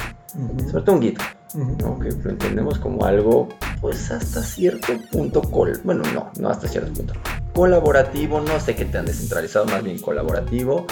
sobre 0.71 0.85
todo 0.85 0.95
un 0.95 1.03
GitHub, 1.03 2.01
que 2.01 2.11
lo 2.23 2.31
entendemos 2.31 2.79
como 2.79 3.05
algo, 3.05 3.49
pues 3.81 4.13
hasta 4.13 4.45
cierto 4.45 4.93
punto, 5.11 5.43
bueno, 5.83 6.05
no, 6.15 6.31
no 6.39 6.49
hasta 6.49 6.69
cierto 6.69 6.93
punto, 6.93 7.15
colaborativo, 7.53 8.41
no 8.41 8.61
sé 8.61 8.77
qué 8.77 8.85
tan 8.85 9.07
descentralizado, 9.07 9.67
más 9.67 9.83
bien 9.83 9.99
colaborativo, 9.99 10.87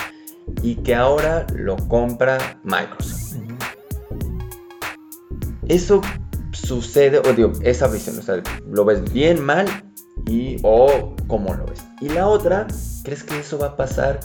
y 0.61 0.75
que 0.75 0.97
ahora 0.97 1.47
lo 1.55 1.77
compra 1.87 2.59
Microsoft. 2.65 3.37
Eso 5.69 6.01
sucede, 6.65 7.19
o 7.19 7.33
digo, 7.33 7.53
esa 7.63 7.89
visión, 7.89 8.19
o 8.19 8.23
sea, 8.23 8.43
¿lo 8.67 8.85
ves 8.85 9.13
bien, 9.13 9.45
mal? 9.45 9.67
Y, 10.27 10.57
o 10.63 11.15
cómo 11.27 11.55
lo 11.55 11.67
ves. 11.67 11.85
Y 12.01 12.09
la 12.09 12.27
otra, 12.27 12.67
¿crees 13.05 13.23
que 13.23 13.39
eso 13.39 13.59
va 13.59 13.69
a 13.69 13.77
pasar 13.77 14.21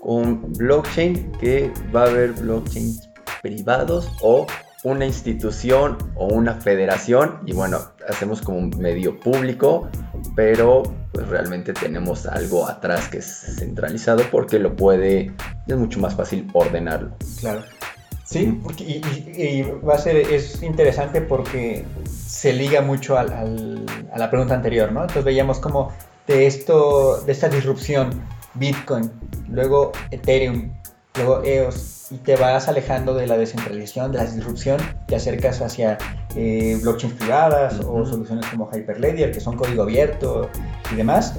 con 0.00 0.52
blockchain? 0.52 1.32
Que 1.32 1.72
va 1.94 2.04
a 2.04 2.06
haber 2.06 2.32
blockchains 2.32 3.08
privados 3.42 4.10
o 4.22 4.46
una 4.84 5.06
institución 5.06 5.96
o 6.14 6.26
una 6.26 6.54
federación 6.60 7.40
y 7.46 7.52
bueno, 7.52 7.78
hacemos 8.06 8.42
como 8.42 8.58
un 8.58 8.70
medio 8.78 9.18
público, 9.18 9.88
pero 10.36 10.82
pues 11.12 11.26
realmente 11.28 11.72
tenemos 11.72 12.26
algo 12.26 12.68
atrás 12.68 13.08
que 13.08 13.18
es 13.18 13.56
centralizado 13.58 14.22
porque 14.30 14.58
lo 14.58 14.76
puede, 14.76 15.34
es 15.66 15.76
mucho 15.76 16.00
más 16.00 16.14
fácil 16.14 16.46
ordenarlo. 16.52 17.16
Claro. 17.40 17.62
Sí, 18.24 18.58
y, 18.78 19.62
va 19.86 19.94
a 19.94 19.98
ser, 19.98 20.16
es 20.16 20.62
interesante 20.62 21.20
porque 21.20 21.84
se 22.06 22.54
liga 22.54 22.80
mucho 22.80 23.18
a 23.18 23.24
la 23.24 24.30
pregunta 24.30 24.54
anterior, 24.54 24.90
¿no? 24.92 25.02
Entonces 25.02 25.24
veíamos 25.24 25.58
como 25.58 25.92
de 26.26 26.46
esto, 26.46 27.20
de 27.20 27.32
esta 27.32 27.48
disrupción, 27.50 28.22
Bitcoin, 28.54 29.10
luego 29.48 29.92
Ethereum, 30.10 30.72
luego 31.16 31.42
EOS, 31.44 32.12
y 32.12 32.18
te 32.18 32.36
vas 32.36 32.66
alejando 32.68 33.14
de 33.14 33.26
la 33.26 33.36
descentralización, 33.36 34.12
de 34.12 34.18
la 34.18 34.24
disrupción, 34.24 34.80
te 35.06 35.16
acercas 35.16 35.60
hacia 35.60 35.98
eh, 36.34 36.78
blockchains 36.82 37.16
privadas 37.16 37.80
o 37.80 38.06
soluciones 38.06 38.46
como 38.46 38.70
Hyperledger, 38.72 39.32
que 39.32 39.40
son 39.40 39.56
código 39.56 39.82
abierto 39.82 40.48
y 40.92 40.96
demás. 40.96 41.34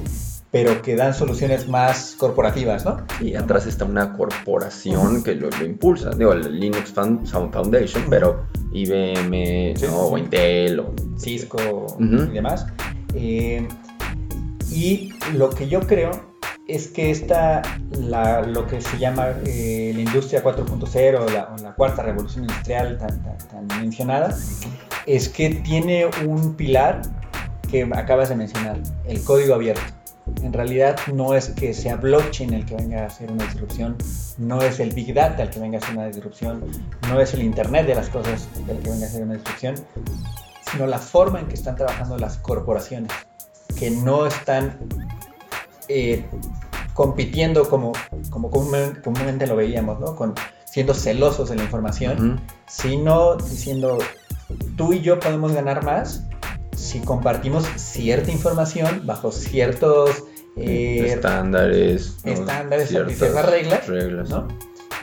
Pero 0.55 0.81
que 0.81 0.95
dan 0.95 1.13
soluciones 1.13 1.67
más 1.67 2.15
corporativas, 2.17 2.85
¿no? 2.85 3.05
Y 3.19 3.35
atrás 3.35 3.65
está 3.65 3.83
una 3.83 4.13
corporación 4.13 5.21
que 5.21 5.35
lo, 5.35 5.49
impulsa, 5.61 6.11
digo, 6.11 6.31
el 6.31 6.57
Linux 6.57 6.93
Foundation, 6.93 8.05
pero 8.09 8.45
IBM, 8.71 9.73
o 9.91 10.17
Intel, 10.17 10.79
o 10.79 10.93
Cisco 11.19 11.87
y 11.99 12.31
demás. 12.31 12.67
Eh, 13.15 13.67
y 14.71 15.11
lo 15.33 15.49
que 15.49 15.67
yo 15.67 15.81
creo 15.81 16.11
es 16.69 16.87
que 16.87 17.11
esta, 17.11 17.61
la, 17.99 18.41
lo 18.43 18.65
que 18.65 18.79
se 18.79 18.97
llama 18.97 19.31
eh, 19.45 19.91
la 19.93 20.03
industria 20.03 20.41
4.0 20.41 21.19
o 21.19 21.29
la, 21.31 21.75
cuarta 21.75 22.01
revolución 22.01 22.45
industrial 22.45 22.97
tan, 22.97 23.67
mencionada, 23.81 24.33
es 25.05 25.27
que 25.27 25.49
tiene 25.49 26.05
un 26.25 26.55
pilar 26.55 27.01
que 27.69 27.83
acabas 27.93 28.29
de 28.29 28.35
mencionar, 28.37 28.79
el 29.05 29.21
código 29.21 29.53
abierto. 29.53 29.81
En 30.45 30.53
realidad 30.53 30.95
no 31.11 31.33
es 31.33 31.49
que 31.49 31.73
sea 31.73 31.95
blockchain 31.95 32.53
el 32.53 32.67
que 32.67 32.75
venga 32.75 33.01
a 33.01 33.05
hacer 33.07 33.31
una 33.31 33.45
disrupción, 33.45 33.97
no 34.37 34.61
es 34.61 34.79
el 34.79 34.91
big 34.91 35.11
data 35.11 35.41
el 35.41 35.49
que 35.49 35.59
venga 35.59 35.79
a 35.79 35.81
hacer 35.81 35.97
una 35.97 36.05
disrupción, 36.05 36.63
no 37.09 37.19
es 37.19 37.33
el 37.33 37.41
internet 37.41 37.87
de 37.87 37.95
las 37.95 38.09
cosas 38.09 38.47
el 38.69 38.77
que 38.77 38.91
venga 38.91 39.07
a 39.07 39.09
hacer 39.09 39.23
una 39.23 39.33
disrupción, 39.33 39.73
sino 40.71 40.85
la 40.85 40.99
forma 40.99 41.39
en 41.39 41.47
que 41.47 41.55
están 41.55 41.75
trabajando 41.75 42.19
las 42.19 42.37
corporaciones, 42.37 43.11
que 43.75 43.89
no 43.89 44.27
están 44.27 44.77
eh, 45.87 46.23
compitiendo 46.93 47.67
como, 47.67 47.93
como 48.29 48.51
comúnmente, 48.51 49.47
lo 49.47 49.55
veíamos, 49.55 49.99
¿no? 49.99 50.15
Con, 50.15 50.35
siendo 50.65 50.93
celosos 50.93 51.49
de 51.49 51.55
la 51.55 51.63
información, 51.63 52.39
sino 52.67 53.35
diciendo, 53.37 53.97
tú 54.77 54.93
y 54.93 55.01
yo 55.01 55.19
podemos 55.19 55.53
ganar 55.53 55.83
más 55.83 56.23
si 56.75 56.99
compartimos 56.99 57.65
cierta 57.77 58.29
información 58.31 59.07
bajo 59.07 59.31
ciertos 59.31 60.25
eh, 60.57 61.07
estándares, 61.07 62.17
estándares 62.23 62.89
ciertas, 62.89 63.45
reglas, 63.87 64.29
¿no? 64.29 64.47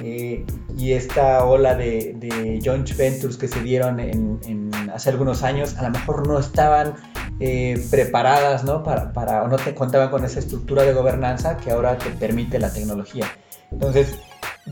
Eh, 0.01 0.47
y 0.77 0.93
esta 0.93 1.45
ola 1.45 1.75
de, 1.75 2.15
de, 2.17 2.61
joint 2.65 2.91
ventures 2.97 3.37
que 3.37 3.47
se 3.47 3.61
dieron 3.61 4.01
en, 4.01 4.71
hace 4.93 5.11
algunos 5.11 5.43
años, 5.43 5.77
a 5.77 5.83
lo 5.83 5.91
mejor 5.91 6.27
no 6.27 6.39
estaban 6.39 6.95
eh, 7.41 7.81
preparadas, 7.91 8.65
¿no? 8.65 8.83
Para, 8.83 9.13
para, 9.13 9.43
o 9.43 9.49
no 9.49 9.57
te 9.57 9.75
contaban 9.75 10.11
con 10.11 10.25
esa 10.25 10.39
estructura 10.39 10.83
de 10.85 10.95
gobernanza 10.95 11.59
que 11.59 11.71
ahora 11.71 11.99
te 11.99 12.11
permite 12.11 12.59
la 12.59 12.73
tecnología. 12.73 13.27
Entonces, 13.71 14.15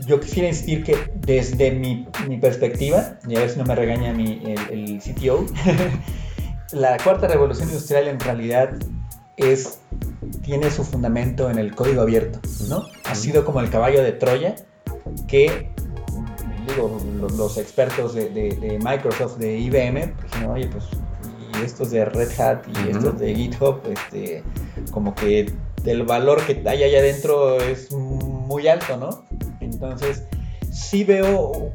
yo 0.07 0.19
quisiera 0.19 0.49
insistir 0.49 0.83
que 0.83 0.97
desde 1.15 1.71
mi, 1.71 2.07
mi 2.27 2.37
perspectiva, 2.39 3.19
y 3.27 3.35
a 3.35 3.39
ver 3.39 3.49
si 3.49 3.59
no 3.59 3.65
me 3.65 3.75
regaña 3.75 4.13
mi, 4.13 4.41
el, 4.43 4.59
el 4.71 4.99
CTO, 4.99 5.45
la 6.71 6.97
cuarta 6.97 7.27
revolución 7.27 7.69
industrial 7.69 8.07
en 8.07 8.19
realidad 8.19 8.71
es 9.41 9.79
tiene 10.43 10.69
su 10.71 10.83
fundamento 10.83 11.49
en 11.49 11.57
el 11.57 11.75
código 11.75 12.01
abierto, 12.01 12.39
¿no? 12.69 12.85
Ha 13.05 13.15
sido 13.15 13.43
como 13.45 13.59
el 13.59 13.69
caballo 13.69 14.03
de 14.03 14.11
Troya 14.11 14.55
que 15.27 15.69
digo, 16.67 16.99
los, 17.37 17.57
expertos 17.57 18.13
de, 18.13 18.79
Microsoft, 18.83 19.37
de 19.37 19.57
IBM, 19.57 20.13
pues, 20.13 20.45
oye, 20.47 20.67
pues, 20.67 20.85
y 21.53 21.65
estos 21.65 21.91
de 21.91 22.05
Red 22.05 22.39
Hat 22.39 22.65
y 22.67 22.91
estos 22.91 23.19
de 23.19 23.35
GitHub, 23.35 23.81
este, 23.89 24.43
como 24.91 25.13
que 25.15 25.51
el 25.85 26.03
valor 26.03 26.41
que 26.45 26.61
hay 26.67 26.83
allá 26.83 26.99
adentro 26.99 27.57
es 27.57 27.91
muy 27.91 28.67
alto, 28.67 28.97
¿no? 28.97 29.25
Entonces, 29.59 30.23
sí 30.71 31.03
veo 31.03 31.71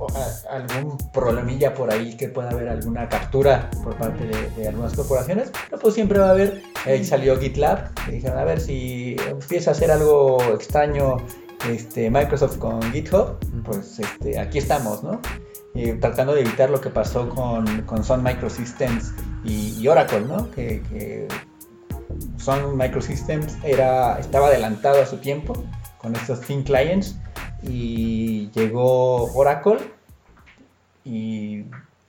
algún 0.50 0.96
problemilla 1.12 1.74
por 1.74 1.92
ahí 1.92 2.16
que 2.16 2.28
pueda 2.28 2.50
haber 2.50 2.68
alguna 2.68 3.08
captura 3.08 3.70
por 3.84 3.96
parte 3.96 4.26
de, 4.56 4.68
algunas 4.68 4.94
corporaciones, 4.94 5.52
pero 5.68 5.80
pues 5.80 5.94
siempre 5.94 6.18
va 6.18 6.28
a 6.28 6.30
haber, 6.30 6.62
ahí 6.86 7.04
salió 7.04 7.38
GitLab, 7.38 7.92
que 8.06 8.12
dijeron, 8.12 8.38
a 8.38 8.44
ver 8.44 8.60
si 8.60 9.16
empieza 9.28 9.70
a 9.70 9.72
hacer 9.72 9.90
algo 9.90 10.42
extraño 10.54 11.18
este, 11.70 12.10
Microsoft 12.10 12.58
con 12.58 12.82
GitHub, 12.92 13.38
pues 13.64 13.98
este, 13.98 14.38
aquí 14.38 14.58
estamos, 14.58 15.02
¿no? 15.02 15.20
tratando 16.00 16.34
de 16.34 16.40
evitar 16.40 16.70
lo 16.70 16.80
que 16.80 16.88
pasó 16.88 17.28
con, 17.28 17.82
con 17.82 18.02
Sun 18.02 18.22
Microsystems 18.22 19.12
y, 19.44 19.86
Oracle, 19.86 20.20
¿no? 20.20 20.50
Que, 20.50 20.80
que, 20.88 21.28
Sun 22.38 22.78
Microsystems 22.78 23.58
era, 23.62 24.18
estaba 24.18 24.46
adelantado 24.46 25.02
a 25.02 25.06
su 25.06 25.18
tiempo 25.18 25.52
con 25.98 26.16
estos 26.16 26.40
Thin 26.40 26.62
Clients 26.62 27.16
y 27.68 28.50
llegó 28.50 29.24
Oracle 29.34 29.78
y 31.04 31.64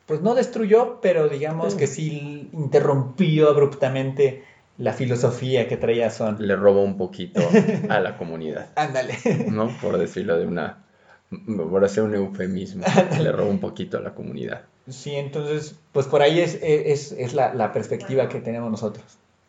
pues 0.05 0.21
no 0.21 0.35
destruyó, 0.35 0.99
pero 1.01 1.27
digamos 1.27 1.75
que 1.75 1.87
sí 1.87 2.49
interrumpió 2.53 3.49
abruptamente 3.49 4.43
la 4.77 4.93
filosofía 4.93 5.67
que 5.67 5.77
traía 5.77 6.09
Son. 6.09 6.37
Le 6.39 6.55
robó 6.55 6.83
un 6.83 6.97
poquito 6.97 7.41
a 7.89 7.99
la 7.99 8.17
comunidad. 8.17 8.69
Ándale. 8.75 9.15
¿No? 9.51 9.69
Por 9.81 9.97
decirlo 9.97 10.37
de 10.37 10.47
una. 10.47 10.83
Por 11.29 11.83
hacer 11.83 12.03
un 12.03 12.15
eufemismo. 12.15 12.85
Le 13.19 13.31
robó 13.31 13.49
un 13.49 13.59
poquito 13.59 13.97
a 13.97 14.01
la 14.01 14.13
comunidad. 14.13 14.61
Sí, 14.87 15.15
entonces, 15.15 15.75
pues 15.91 16.05
por 16.07 16.21
ahí 16.21 16.39
es, 16.39 16.57
es, 16.61 17.11
es 17.11 17.33
la, 17.33 17.53
la, 17.53 17.73
perspectiva 17.73 18.29
que 18.29 18.39
tenemos 18.39 18.71
nosotros. 18.71 19.03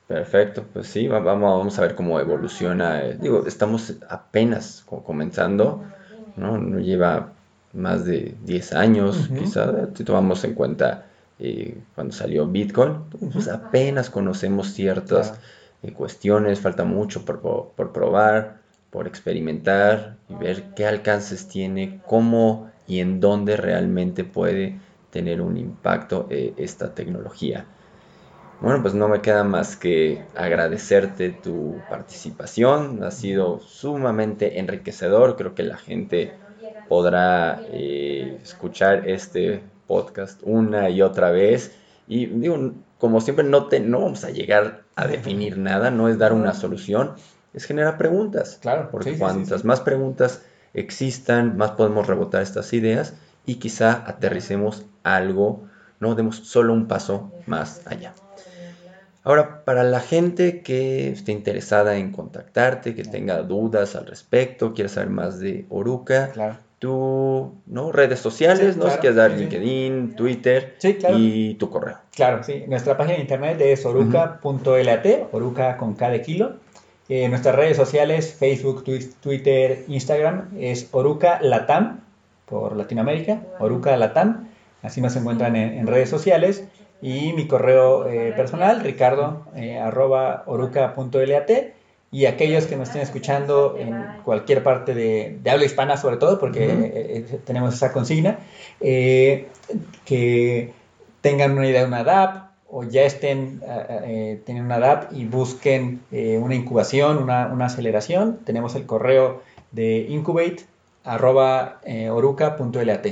Perfecto, 0.08 0.64
pues 0.72 0.88
sí, 0.88 1.06
vamos, 1.06 1.26
vamos 1.26 1.78
a 1.78 1.82
ver 1.82 1.94
cómo 1.94 2.18
evoluciona. 2.18 3.04
Eh, 3.04 3.18
digo, 3.20 3.46
estamos 3.46 3.94
apenas 4.08 4.84
comenzando, 5.04 5.84
¿no? 6.38 6.58
No 6.58 6.78
lleva 6.78 7.32
más 7.72 8.04
de 8.04 8.34
10 8.44 8.72
años, 8.72 9.28
quizás, 9.38 9.70
si 9.94 10.04
tomamos 10.04 10.42
en 10.44 10.54
cuenta 10.54 11.06
eh, 11.38 11.78
cuando 11.94 12.12
salió 12.12 12.46
Bitcoin, 12.46 13.04
pues 13.32 13.48
apenas 13.48 14.10
conocemos 14.10 14.72
ciertas 14.72 15.34
eh, 15.82 15.92
cuestiones, 15.92 16.60
falta 16.60 16.84
mucho 16.84 17.24
por, 17.24 17.40
por, 17.40 17.92
probar, 17.92 18.58
por 18.90 19.06
experimentar 19.06 20.16
y 20.28 20.34
ver 20.34 20.74
qué 20.74 20.86
alcances 20.86 21.46
tiene, 21.46 22.00
cómo 22.06 22.70
y 22.86 23.00
en 23.00 23.20
dónde 23.20 23.56
realmente 23.56 24.24
puede 24.24 24.78
tener 25.10 25.40
un 25.40 25.56
impacto 25.56 26.26
eh, 26.30 26.54
esta 26.56 26.94
tecnología. 26.94 27.66
Bueno, 28.60 28.82
pues 28.82 28.92
no 28.92 29.08
me 29.08 29.20
queda 29.20 29.44
más 29.44 29.76
que 29.76 30.24
agradecerte 30.34 31.30
tu 31.30 31.80
participación, 31.88 33.04
ha 33.04 33.12
sido 33.12 33.60
sumamente 33.60 34.58
enriquecedor, 34.58 35.36
creo 35.36 35.54
que 35.54 35.62
la 35.62 35.76
gente 35.76 36.32
podrá 36.88 37.62
escuchar 37.72 39.08
este 39.08 39.62
podcast 39.86 40.40
una 40.42 40.90
y 40.90 41.02
otra 41.02 41.30
vez. 41.30 41.72
Y 42.08 42.26
digo, 42.26 42.72
como 42.98 43.20
siempre, 43.20 43.44
no, 43.44 43.66
te, 43.66 43.78
no 43.78 44.00
vamos 44.00 44.24
a 44.24 44.30
llegar 44.30 44.82
a 44.96 45.06
definir 45.06 45.56
nada, 45.56 45.92
no 45.92 46.08
es 46.08 46.18
dar 46.18 46.32
una 46.32 46.52
solución, 46.52 47.14
es 47.54 47.64
generar 47.64 47.96
preguntas. 47.96 48.58
Claro. 48.60 48.88
Porque 48.90 49.16
cuantas 49.16 49.64
más 49.64 49.80
preguntas 49.80 50.42
existan, 50.74 51.56
más 51.56 51.72
podemos 51.72 52.08
rebotar 52.08 52.42
estas 52.42 52.72
ideas 52.72 53.14
y 53.46 53.56
quizá 53.56 54.04
aterricemos 54.06 54.84
algo, 55.04 55.62
no 56.00 56.16
demos 56.16 56.36
solo 56.36 56.72
un 56.72 56.88
paso 56.88 57.32
más 57.46 57.86
allá. 57.86 58.14
Ahora, 59.24 59.64
para 59.64 59.82
la 59.84 60.00
gente 60.00 60.62
que 60.62 61.10
esté 61.10 61.32
interesada 61.32 61.96
en 61.96 62.12
contactarte, 62.12 62.94
que 62.94 63.04
tenga 63.04 63.42
dudas 63.42 63.96
al 63.96 64.06
respecto, 64.06 64.72
quiera 64.72 64.88
saber 64.88 65.10
más 65.10 65.38
de 65.38 65.66
Oruca, 65.68 66.30
claro 66.32 66.56
tu 66.78 67.56
¿no? 67.66 67.92
redes 67.92 68.20
sociales, 68.20 68.76
¿no? 68.76 68.90
si 68.90 68.98
quieres 68.98 69.16
dar 69.16 69.32
LinkedIn, 69.32 70.14
Twitter 70.14 70.76
y 71.16 71.54
tu 71.54 71.70
correo. 71.70 71.96
Claro, 72.14 72.42
sí. 72.44 72.64
Nuestra 72.68 72.96
página 72.96 73.16
de 73.16 73.22
internet 73.22 73.60
es 73.60 73.84
oruca.lat, 73.84 75.06
oruca 75.32 75.76
con 75.76 75.94
K 75.94 76.10
de 76.10 76.22
kilo. 76.22 76.56
Eh, 77.08 77.28
nuestras 77.28 77.54
redes 77.54 77.76
sociales, 77.76 78.34
Facebook, 78.38 78.84
Twitter, 79.20 79.84
Instagram, 79.88 80.50
es 80.58 80.88
Oruca 80.92 81.40
Latam, 81.40 82.00
por 82.44 82.76
Latinoamérica, 82.76 83.40
Oruca 83.58 83.96
Latam. 83.96 84.48
Así 84.82 85.00
nos 85.00 85.16
encuentran 85.16 85.56
en, 85.56 85.86
redes 85.86 86.10
sociales. 86.10 86.64
Y 87.00 87.32
mi 87.32 87.46
correo 87.46 88.08
eh, 88.08 88.32
personal, 88.36 88.80
ricardo, 88.80 89.46
eh, 89.54 89.78
arroba 89.78 90.42
oruca.lat 90.46 91.50
y 92.10 92.26
aquellos 92.26 92.66
que 92.66 92.76
nos 92.76 92.88
estén 92.88 93.02
escuchando 93.02 93.76
en 93.78 93.94
cualquier 94.24 94.62
parte 94.62 94.94
de, 94.94 95.38
habla 95.48 95.64
hispana 95.64 95.96
sobre 95.96 96.16
todo, 96.16 96.38
porque 96.38 96.64
eh, 96.64 96.92
eh, 96.94 97.40
tenemos 97.44 97.74
esa 97.74 97.92
consigna, 97.92 98.38
eh, 98.80 99.48
que 100.06 100.72
tengan 101.20 101.52
una 101.52 101.68
idea 101.68 101.82
de 101.82 101.86
una 101.86 102.04
DAP 102.04 102.48
o 102.70 102.84
ya 102.84 103.02
estén, 103.02 103.62
tienen 104.44 104.64
una 104.64 104.78
DAP 104.78 105.12
y 105.14 105.24
busquen 105.24 106.02
una 106.10 106.54
incubación, 106.54 107.16
una, 107.16 107.46
una, 107.46 107.66
aceleración, 107.66 108.40
tenemos 108.44 108.74
el 108.74 108.84
correo 108.84 109.42
de 109.72 110.00
incubate 110.10 110.66
arroba 111.02 111.80
oruca.lat. 112.10 113.06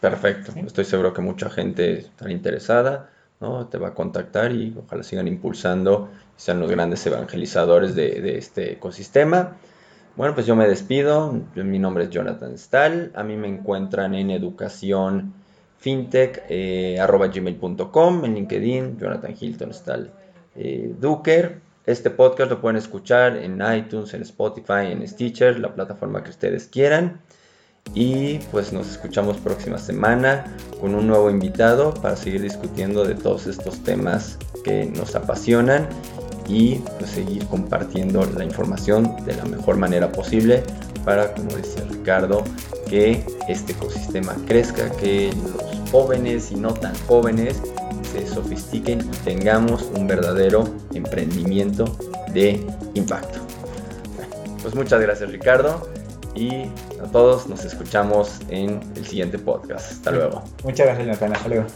Perfecto, 0.00 0.52
estoy 0.66 0.84
seguro 0.84 1.14
que 1.14 1.22
mucha 1.22 1.50
gente 1.50 1.98
está 1.98 2.30
interesada, 2.32 3.10
¿no? 3.40 3.66
te 3.66 3.78
va 3.78 3.88
a 3.88 3.94
contactar 3.94 4.52
y 4.52 4.74
ojalá 4.78 5.02
sigan 5.02 5.28
impulsando 5.28 6.08
sean 6.36 6.60
los 6.60 6.70
grandes 6.70 7.04
evangelizadores 7.06 7.94
de, 7.94 8.36
este 8.36 8.72
ecosistema. 8.72 9.56
Bueno, 10.16 10.34
pues 10.34 10.46
yo 10.46 10.56
me 10.56 10.68
despido. 10.68 11.32
Mi 11.54 11.78
nombre 11.78 12.04
es 12.04 12.10
Jonathan 12.10 12.56
Stahl. 12.56 13.12
A 13.14 13.22
mí 13.22 13.36
me 13.36 13.48
encuentran 13.48 14.14
en 14.14 14.30
educación 14.30 15.34
fintech 15.78 16.44
eh, 16.48 16.96
en 16.98 18.34
LinkedIn, 18.34 18.98
Jonathan 18.98 19.34
Hilton 19.38 19.74
Stahl 19.74 20.10
eh, 20.54 20.94
Duker. 20.98 21.60
Este 21.84 22.10
podcast 22.10 22.50
lo 22.50 22.60
pueden 22.60 22.76
escuchar 22.76 23.36
en 23.36 23.62
iTunes, 23.62 24.12
en 24.14 24.22
Spotify, 24.22 24.90
en 24.90 25.06
Stitcher, 25.06 25.60
la 25.60 25.72
plataforma 25.74 26.22
que 26.22 26.30
ustedes 26.30 26.66
quieran. 26.66 27.20
Y 27.94 28.38
pues 28.50 28.72
nos 28.72 28.88
escuchamos 28.90 29.38
próxima 29.38 29.78
semana 29.78 30.56
con 30.80 30.94
un 30.94 31.06
nuevo 31.06 31.30
invitado 31.30 31.94
para 31.94 32.16
seguir 32.16 32.42
discutiendo 32.42 33.04
de 33.04 33.14
todos 33.14 33.46
estos 33.46 33.82
temas 33.82 34.38
que 34.64 34.86
nos 34.86 35.14
apasionan 35.14 35.88
y 36.48 36.76
pues 36.98 37.10
seguir 37.10 37.46
compartiendo 37.46 38.24
la 38.36 38.44
información 38.44 39.16
de 39.24 39.34
la 39.34 39.44
mejor 39.44 39.76
manera 39.76 40.12
posible 40.12 40.62
para, 41.04 41.32
como 41.32 41.50
decía 41.56 41.84
Ricardo, 41.90 42.44
que 42.88 43.24
este 43.48 43.72
ecosistema 43.72 44.34
crezca, 44.46 44.90
que 44.90 45.32
los 45.32 45.90
jóvenes 45.90 46.50
y 46.50 46.56
no 46.56 46.74
tan 46.74 46.94
jóvenes 47.06 47.62
se 48.12 48.26
sofistiquen 48.26 49.00
y 49.00 49.16
tengamos 49.24 49.88
un 49.94 50.06
verdadero 50.06 50.68
emprendimiento 50.94 51.96
de 52.32 52.64
impacto. 52.94 53.40
pues 54.62 54.74
muchas 54.74 55.00
gracias 55.00 55.30
Ricardo 55.30 55.88
y 56.34 56.64
a 57.02 57.06
todos 57.10 57.46
nos 57.46 57.64
escuchamos 57.64 58.40
en 58.48 58.80
el 58.96 59.06
siguiente 59.06 59.38
podcast. 59.38 59.92
Hasta 59.92 60.10
luego. 60.10 60.42
Muchas 60.64 60.86
gracias 60.86 61.06
Nathan, 61.06 61.32
hasta 61.32 61.48
luego. 61.48 61.66